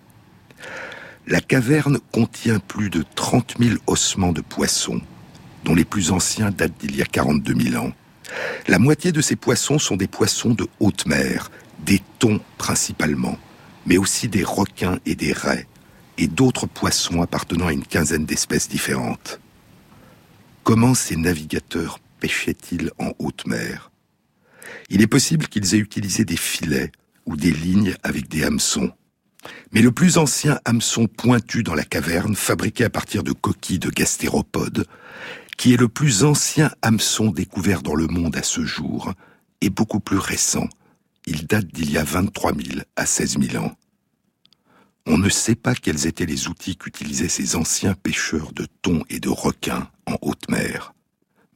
La 1.27 1.41
caverne 1.41 1.99
contient 2.13 2.59
plus 2.59 2.89
de 2.89 3.03
30 3.15 3.55
000 3.59 3.75
ossements 3.85 4.31
de 4.31 4.41
poissons, 4.41 5.01
dont 5.65 5.75
les 5.75 5.85
plus 5.85 6.11
anciens 6.11 6.51
datent 6.51 6.77
d'il 6.79 6.95
y 6.95 7.01
a 7.01 7.05
42 7.05 7.53
000 7.71 7.83
ans. 7.83 7.91
La 8.67 8.79
moitié 8.79 9.11
de 9.11 9.21
ces 9.21 9.35
poissons 9.35 9.79
sont 9.79 9.95
des 9.95 10.07
poissons 10.07 10.51
de 10.51 10.67
haute 10.79 11.05
mer, 11.05 11.51
des 11.85 12.01
thons 12.19 12.39
principalement, 12.57 13.37
mais 13.85 13.97
aussi 13.97 14.27
des 14.27 14.43
requins 14.43 14.99
et 15.05 15.15
des 15.15 15.33
raies, 15.33 15.67
et 16.17 16.27
d'autres 16.27 16.67
poissons 16.67 17.21
appartenant 17.21 17.67
à 17.67 17.73
une 17.73 17.85
quinzaine 17.85 18.25
d'espèces 18.25 18.69
différentes. 18.69 19.39
Comment 20.63 20.93
ces 20.93 21.17
navigateurs 21.17 21.99
pêchaient-ils 22.19 22.91
en 22.99 23.11
haute 23.19 23.45
mer? 23.45 23.91
Il 24.89 25.01
est 25.01 25.07
possible 25.07 25.47
qu'ils 25.47 25.75
aient 25.75 25.79
utilisé 25.79 26.23
des 26.23 26.37
filets 26.37 26.91
ou 27.25 27.35
des 27.35 27.51
lignes 27.51 27.95
avec 28.03 28.29
des 28.29 28.43
hameçons. 28.43 28.91
Mais 29.73 29.81
le 29.81 29.91
plus 29.91 30.17
ancien 30.17 30.59
hameçon 30.63 31.07
pointu 31.07 31.63
dans 31.63 31.75
la 31.75 31.83
caverne, 31.83 32.35
fabriqué 32.35 32.85
à 32.85 32.89
partir 32.89 33.23
de 33.23 33.33
coquilles 33.33 33.79
de 33.79 33.89
gastéropodes, 33.89 34.85
qui 35.57 35.73
est 35.73 35.77
le 35.77 35.87
plus 35.87 36.23
ancien 36.23 36.71
hameçon 36.81 37.31
découvert 37.31 37.81
dans 37.81 37.95
le 37.95 38.07
monde 38.07 38.35
à 38.35 38.43
ce 38.43 38.65
jour, 38.65 39.13
est 39.61 39.69
beaucoup 39.69 39.99
plus 39.99 40.17
récent. 40.17 40.67
Il 41.25 41.47
date 41.47 41.67
d'il 41.67 41.91
y 41.91 41.97
a 41.97 42.03
23 42.03 42.53
000 42.53 42.81
à 42.95 43.05
16 43.05 43.37
000 43.39 43.63
ans. 43.63 43.71
On 45.05 45.17
ne 45.17 45.29
sait 45.29 45.55
pas 45.55 45.75
quels 45.75 46.07
étaient 46.07 46.25
les 46.25 46.47
outils 46.47 46.77
qu'utilisaient 46.77 47.27
ces 47.27 47.55
anciens 47.55 47.93
pêcheurs 47.93 48.53
de 48.53 48.67
thon 48.81 49.03
et 49.09 49.19
de 49.19 49.29
requins 49.29 49.89
en 50.05 50.15
haute 50.21 50.49
mer. 50.49 50.93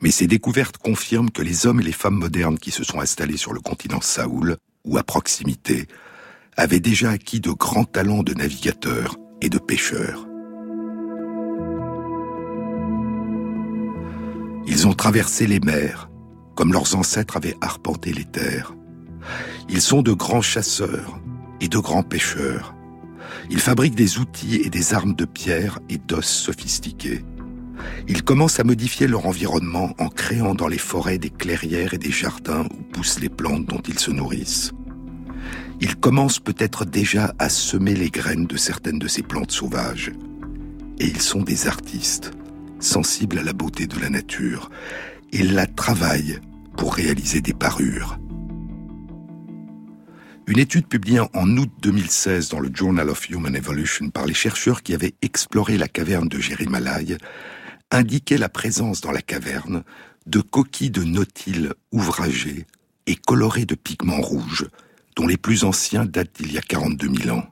Mais 0.01 0.11
ces 0.11 0.27
découvertes 0.27 0.77
confirment 0.77 1.31
que 1.31 1.41
les 1.41 1.65
hommes 1.65 1.79
et 1.79 1.85
les 1.85 1.91
femmes 1.91 2.17
modernes 2.17 2.59
qui 2.59 2.71
se 2.71 2.83
sont 2.83 2.99
installés 2.99 3.37
sur 3.37 3.53
le 3.53 3.61
continent 3.61 4.01
Saoul, 4.01 4.57
ou 4.83 4.97
à 4.97 5.03
proximité, 5.03 5.87
avaient 6.55 6.79
déjà 6.79 7.11
acquis 7.11 7.39
de 7.39 7.51
grands 7.51 7.85
talents 7.85 8.23
de 8.23 8.33
navigateurs 8.33 9.15
et 9.41 9.49
de 9.49 9.59
pêcheurs. 9.59 10.26
Ils 14.67 14.85
ont 14.85 14.93
traversé 14.93 15.47
les 15.47 15.61
mers, 15.61 16.09
comme 16.55 16.73
leurs 16.73 16.95
ancêtres 16.95 17.37
avaient 17.37 17.57
arpenté 17.61 18.11
les 18.11 18.25
terres. 18.25 18.75
Ils 19.69 19.81
sont 19.81 20.01
de 20.01 20.11
grands 20.11 20.41
chasseurs 20.41 21.19
et 21.61 21.69
de 21.69 21.77
grands 21.77 22.03
pêcheurs. 22.03 22.75
Ils 23.49 23.61
fabriquent 23.61 23.95
des 23.95 24.19
outils 24.19 24.55
et 24.55 24.69
des 24.69 24.93
armes 24.93 25.15
de 25.15 25.25
pierre 25.25 25.79
et 25.89 25.97
d'os 25.97 26.25
sophistiqués. 26.25 27.23
Ils 28.07 28.23
commencent 28.23 28.59
à 28.59 28.63
modifier 28.63 29.07
leur 29.07 29.25
environnement 29.25 29.93
en 29.99 30.09
créant 30.09 30.55
dans 30.55 30.67
les 30.67 30.77
forêts 30.77 31.17
des 31.17 31.29
clairières 31.29 31.93
et 31.93 31.97
des 31.97 32.11
jardins 32.11 32.65
où 32.77 32.83
poussent 32.91 33.19
les 33.19 33.29
plantes 33.29 33.65
dont 33.67 33.81
ils 33.87 33.99
se 33.99 34.11
nourrissent. 34.11 34.71
Ils 35.79 35.95
commencent 35.95 36.39
peut-être 36.39 36.85
déjà 36.85 37.33
à 37.39 37.49
semer 37.49 37.93
les 37.93 38.09
graines 38.09 38.47
de 38.47 38.57
certaines 38.57 38.99
de 38.99 39.07
ces 39.07 39.21
plantes 39.21 39.51
sauvages. 39.51 40.11
Et 40.99 41.05
ils 41.05 41.21
sont 41.21 41.41
des 41.41 41.67
artistes, 41.67 42.31
sensibles 42.79 43.39
à 43.39 43.43
la 43.43 43.53
beauté 43.53 43.87
de 43.87 43.99
la 43.99 44.09
nature. 44.09 44.69
Ils 45.31 45.53
la 45.53 45.67
travaillent 45.67 46.39
pour 46.77 46.93
réaliser 46.93 47.41
des 47.41 47.53
parures. 47.53 48.17
Une 50.47 50.59
étude 50.59 50.87
publiée 50.87 51.19
en 51.19 51.57
août 51.57 51.69
2016 51.81 52.49
dans 52.49 52.61
le 52.61 52.69
Journal 52.73 53.09
of 53.09 53.29
Human 53.29 53.53
Evolution 53.53 54.09
par 54.09 54.25
les 54.25 54.33
chercheurs 54.33 54.81
qui 54.81 54.93
avaient 54.93 55.15
exploré 55.21 55.77
la 55.77 55.89
caverne 55.89 56.29
de 56.29 56.39
Jérimalai 56.39 57.17
indiquait 57.91 58.37
la 58.37 58.47
présence 58.47 59.01
dans 59.01 59.11
la 59.11 59.21
caverne 59.21 59.83
de 60.25 60.39
coquilles 60.39 60.91
de 60.91 61.03
nautiles 61.03 61.73
ouvragées 61.91 62.65
et 63.07 63.15
colorées 63.15 63.65
de 63.65 63.75
pigments 63.75 64.21
rouges, 64.21 64.67
dont 65.15 65.27
les 65.27 65.37
plus 65.37 65.63
anciens 65.63 66.05
datent 66.05 66.41
d'il 66.41 66.53
y 66.53 66.57
a 66.57 66.61
42 66.61 67.09
000 67.23 67.37
ans. 67.37 67.45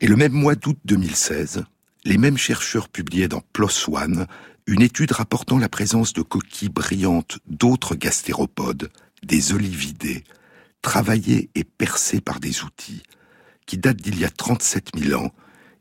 Et 0.00 0.06
le 0.06 0.16
même 0.16 0.32
mois 0.32 0.54
d'août 0.54 0.78
2016, 0.84 1.64
les 2.04 2.18
mêmes 2.18 2.38
chercheurs 2.38 2.88
publiaient 2.88 3.28
dans 3.28 3.42
PLOS 3.52 3.88
ONE 3.88 4.26
une 4.66 4.82
étude 4.82 5.12
rapportant 5.12 5.58
la 5.58 5.68
présence 5.68 6.12
de 6.12 6.22
coquilles 6.22 6.68
brillantes 6.68 7.38
d'autres 7.46 7.94
gastéropodes, 7.94 8.90
des 9.22 9.52
olividés, 9.52 10.24
travaillés 10.82 11.50
et 11.54 11.64
percés 11.64 12.20
par 12.20 12.40
des 12.40 12.62
outils 12.62 13.02
qui 13.66 13.78
datent 13.78 14.00
d'il 14.00 14.18
y 14.18 14.24
a 14.24 14.30
37 14.30 14.90
000 14.96 15.20
ans 15.22 15.32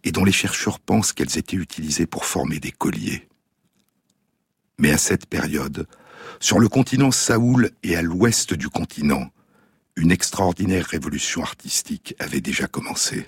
et 0.04 0.12
dont 0.12 0.24
les 0.24 0.32
chercheurs 0.32 0.80
pensent 0.80 1.14
qu'elles 1.14 1.38
étaient 1.38 1.58
utilisées 1.58 2.06
pour 2.06 2.26
former 2.26 2.60
des 2.60 2.72
colliers. 2.72 3.28
Mais 4.78 4.92
à 4.92 4.98
cette 4.98 5.26
période, 5.26 5.88
sur 6.40 6.60
le 6.60 6.70
continent 6.70 7.12
Saoul 7.12 7.72
et 7.84 7.96
à 7.96 8.02
l'ouest 8.02 8.54
du 8.54 8.70
continent, 8.70 9.30
une 9.96 10.12
extraordinaire 10.12 10.86
révolution 10.86 11.42
artistique 11.42 12.16
avait 12.20 12.42
déjà 12.42 12.68
commencé. 12.68 13.26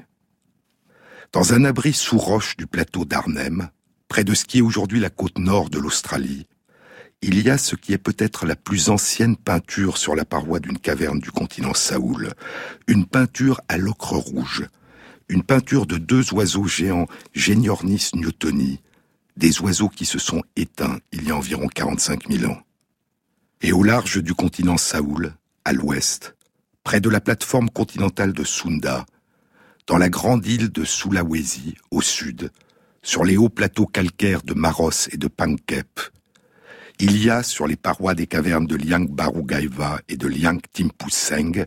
Dans 1.32 1.54
un 1.54 1.64
abri 1.64 1.94
sous 1.94 2.18
roche 2.18 2.58
du 2.58 2.68
plateau 2.68 3.06
d'Arnhem, 3.06 3.70
près 4.10 4.26
de 4.26 4.34
ce 4.34 4.44
qui 4.44 4.58
est 4.58 4.62
aujourd'hui 4.62 5.00
la 5.00 5.10
côte 5.10 5.38
nord 5.38 5.70
de 5.70 5.80
l'Australie, 5.80 6.46
il 7.22 7.42
y 7.42 7.50
a 7.50 7.58
ce 7.58 7.78
qui 7.78 7.94
est 7.94 7.98
peut-être 7.98 8.46
la 8.46 8.58
plus 8.58 8.90
ancienne 8.90 9.38
peinture 9.38 9.98
sur 9.98 10.14
la 10.14 10.26
paroi 10.26 10.60
d'une 10.60 10.78
caverne 10.78 11.20
du 11.20 11.32
continent 11.32 11.74
Saoul, 11.74 12.34
une 12.88 13.06
peinture 13.06 13.62
à 13.70 13.78
l'ocre 13.78 14.18
rouge, 14.18 14.68
une 15.30 15.44
peinture 15.44 15.86
de 15.86 15.98
deux 15.98 16.34
oiseaux 16.34 16.66
géants, 16.66 17.08
Geniornis 17.34 18.10
newtoni, 18.14 18.82
des 19.38 19.62
oiseaux 19.62 19.88
qui 19.88 20.06
se 20.06 20.20
sont 20.20 20.44
éteints 20.58 21.00
il 21.14 21.26
y 21.26 21.32
a 21.32 21.38
environ 21.38 21.68
45 21.68 22.30
000 22.30 22.52
ans. 22.52 22.60
Et 23.62 23.72
au 23.72 23.84
large 23.84 24.22
du 24.22 24.34
continent 24.34 24.78
Saoul, 24.78 25.34
à 25.64 25.72
l'ouest, 25.72 26.36
près 26.84 27.00
de 27.00 27.10
la 27.10 27.22
plateforme 27.22 27.70
continentale 27.70 28.34
de 28.34 28.44
Sunda, 28.44 29.06
dans 29.88 29.98
la 29.98 30.10
grande 30.10 30.46
île 30.46 30.72
de 30.72 30.84
Sulawesi, 30.84 31.76
au 31.92 32.02
sud, 32.02 32.52
sur 33.04 33.24
les 33.24 33.38
hauts 33.38 33.50
plateaux 33.50 33.88
calcaires 33.88 34.44
de 34.44 34.54
Maros 34.54 35.10
et 35.12 35.18
de 35.18 35.28
Pangkep, 35.28 36.00
il 37.00 37.18
y 37.18 37.30
a 37.32 37.42
sur 37.42 37.66
les 37.66 37.76
parois 37.76 38.14
des 38.14 38.28
cavernes 38.28 38.68
de 38.68 38.76
Liang 38.76 39.08
Barugaiva 39.10 40.00
et 40.08 40.18
de 40.18 40.28
Liang 40.28 40.60
Timpuseng 40.72 41.66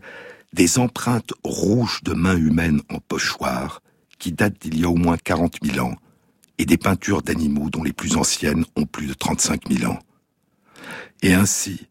des 0.53 0.79
empreintes 0.79 1.33
rouges 1.43 2.01
de 2.03 2.13
mains 2.13 2.37
humaines 2.37 2.81
en 2.89 2.99
pochoir 2.99 3.81
qui 4.17 4.31
datent 4.31 4.61
d'il 4.61 4.79
y 4.79 4.85
a 4.85 4.89
au 4.89 4.95
moins 4.95 5.17
40 5.17 5.57
000 5.61 5.85
ans 5.85 5.95
et 6.57 6.65
des 6.65 6.77
peintures 6.77 7.21
d'animaux 7.21 7.69
dont 7.69 7.83
les 7.83 7.91
plus 7.91 8.15
anciennes 8.15 8.63
ont 8.77 8.85
plus 8.85 9.07
de 9.07 9.13
35 9.13 9.69
000 9.69 9.91
ans. 9.91 9.99
Et 11.21 11.33
ainsi, 11.33 11.87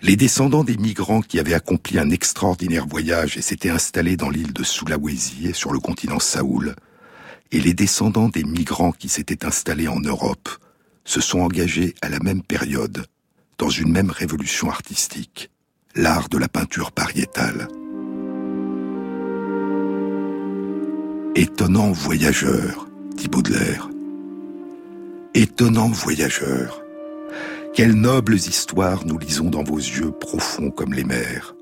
les 0.00 0.16
descendants 0.16 0.64
des 0.64 0.76
migrants 0.76 1.22
qui 1.22 1.40
avaient 1.40 1.54
accompli 1.54 1.98
un 1.98 2.10
extraordinaire 2.10 2.86
voyage 2.86 3.36
et 3.36 3.42
s'étaient 3.42 3.70
installés 3.70 4.16
dans 4.16 4.30
l'île 4.30 4.52
de 4.52 4.62
Sulawesi 4.62 5.48
et 5.48 5.52
sur 5.52 5.72
le 5.72 5.80
continent 5.80 6.20
Saoul, 6.20 6.76
et 7.50 7.60
les 7.60 7.74
descendants 7.74 8.28
des 8.28 8.44
migrants 8.44 8.92
qui 8.92 9.08
s'étaient 9.08 9.44
installés 9.44 9.88
en 9.88 10.00
Europe, 10.00 10.48
se 11.04 11.20
sont 11.20 11.40
engagés 11.40 11.94
à 12.02 12.08
la 12.08 12.20
même 12.20 12.42
période 12.42 13.06
dans 13.56 13.70
une 13.70 13.90
même 13.90 14.10
révolution 14.10 14.70
artistique, 14.70 15.50
l'art 15.94 16.28
de 16.28 16.38
la 16.38 16.48
peinture 16.48 16.92
pariétale. 16.92 17.66
Étonnant 21.34 21.90
voyageur, 21.90 22.88
dit 23.16 23.28
Baudelaire. 23.28 23.88
Étonnant 25.34 25.88
voyageur. 25.88 26.82
Quelles 27.74 27.94
nobles 27.94 28.34
histoires 28.34 29.06
nous 29.06 29.18
lisons 29.18 29.50
dans 29.50 29.62
vos 29.62 29.76
yeux 29.76 30.10
profonds 30.10 30.70
comme 30.70 30.92
les 30.92 31.04
mers. 31.04 31.54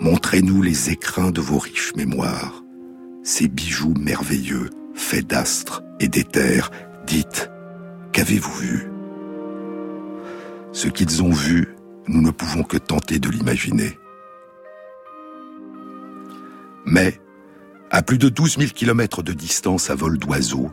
Montrez-nous 0.00 0.62
les 0.62 0.90
écrins 0.90 1.30
de 1.30 1.40
vos 1.40 1.58
riches 1.58 1.94
mémoires, 1.96 2.62
ces 3.22 3.48
bijoux 3.48 3.94
merveilleux, 3.98 4.68
faits 4.94 5.26
d'astres 5.26 5.82
et 5.98 6.08
d'éther. 6.08 6.70
Dites, 7.06 7.50
Qu'avez-vous 8.12 8.58
vu? 8.58 8.90
Ce 10.72 10.88
qu'ils 10.88 11.22
ont 11.22 11.32
vu, 11.32 11.74
nous 12.06 12.20
ne 12.20 12.30
pouvons 12.30 12.62
que 12.62 12.76
tenter 12.76 13.18
de 13.18 13.28
l'imaginer. 13.28 13.98
Mais, 16.84 17.20
à 17.90 18.02
plus 18.02 18.18
de 18.18 18.28
12 18.28 18.58
000 18.58 18.70
kilomètres 18.70 19.22
de 19.22 19.32
distance 19.32 19.90
à 19.90 19.94
vol 19.94 20.18
d'oiseau, 20.18 20.70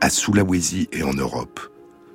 à 0.00 0.10
Sulawesi 0.10 0.88
et 0.92 1.02
en 1.02 1.12
Europe, 1.12 1.71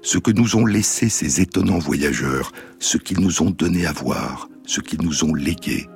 ce 0.07 0.19
que 0.19 0.31
nous 0.31 0.55
ont 0.55 0.65
laissé 0.65 1.09
ces 1.09 1.41
étonnants 1.41 1.79
voyageurs, 1.79 2.53
ce 2.79 2.97
qu'ils 2.97 3.19
nous 3.19 3.41
ont 3.41 3.49
donné 3.49 3.85
à 3.85 3.91
voir, 3.91 4.47
ce 4.65 4.79
qu'ils 4.79 5.01
nous 5.01 5.25
ont 5.25 5.33
légué, 5.33 5.89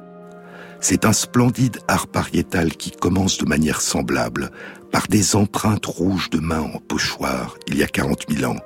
c'est 0.82 1.05
un 1.05 1.14
splendide 1.14 1.80
art 1.88 2.07
pariétal 2.07 2.76
qui 2.76 2.91
commence 2.91 3.38
de 3.38 3.45
manière 3.45 3.80
semblable, 3.80 4.51
par 4.91 5.07
des 5.07 5.38
empreintes 5.38 5.86
rouges 5.86 6.30
de 6.30 6.39
mains 6.39 6.59
en 6.74 6.80
pochoir 6.80 7.55
il 7.68 7.78
y 7.78 7.84
a 7.84 7.88
40 7.88 8.26
000 8.30 8.51
ans, 8.51 8.59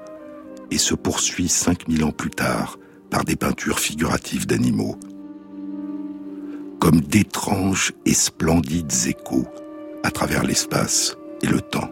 et 0.71 0.79
se 0.79 0.95
poursuit 0.95 1.47
5 1.47 1.87
000 1.87 2.09
ans 2.09 2.11
plus 2.11 2.31
tard 2.31 2.79
par 3.11 3.23
des 3.23 3.35
peintures 3.35 3.79
figuratives 3.79 4.47
d'animaux. 4.47 4.97
Comme 6.79 7.01
d'étranges 7.01 7.93
et 8.07 8.15
splendides 8.15 8.91
échos 9.05 9.45
à 10.01 10.09
travers 10.09 10.43
l'espace 10.43 11.15
et 11.43 11.47
le 11.47 11.61
temps. 11.61 11.91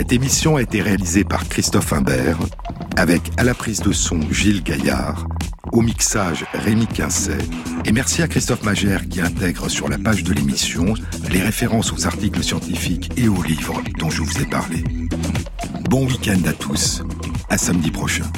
Cette 0.00 0.14
émission 0.14 0.56
a 0.56 0.62
été 0.62 0.80
réalisée 0.80 1.24
par 1.24 1.46
Christophe 1.46 1.92
Imbert, 1.92 2.38
avec 2.96 3.20
à 3.36 3.44
la 3.44 3.52
prise 3.52 3.80
de 3.80 3.92
son 3.92 4.18
Gilles 4.32 4.62
Gaillard, 4.62 5.26
au 5.72 5.82
mixage 5.82 6.46
Rémi 6.54 6.86
Quincet, 6.86 7.36
et 7.84 7.92
merci 7.92 8.22
à 8.22 8.26
Christophe 8.26 8.62
Magère 8.62 9.06
qui 9.10 9.20
intègre 9.20 9.68
sur 9.68 9.90
la 9.90 9.98
page 9.98 10.24
de 10.24 10.32
l'émission 10.32 10.94
les 11.30 11.42
références 11.42 11.92
aux 11.92 12.06
articles 12.06 12.42
scientifiques 12.42 13.10
et 13.18 13.28
aux 13.28 13.42
livres 13.42 13.82
dont 13.98 14.08
je 14.08 14.22
vous 14.22 14.40
ai 14.40 14.46
parlé. 14.46 14.82
Bon 15.90 16.06
week-end 16.06 16.40
à 16.46 16.54
tous, 16.54 17.02
à 17.50 17.58
samedi 17.58 17.90
prochain. 17.90 18.24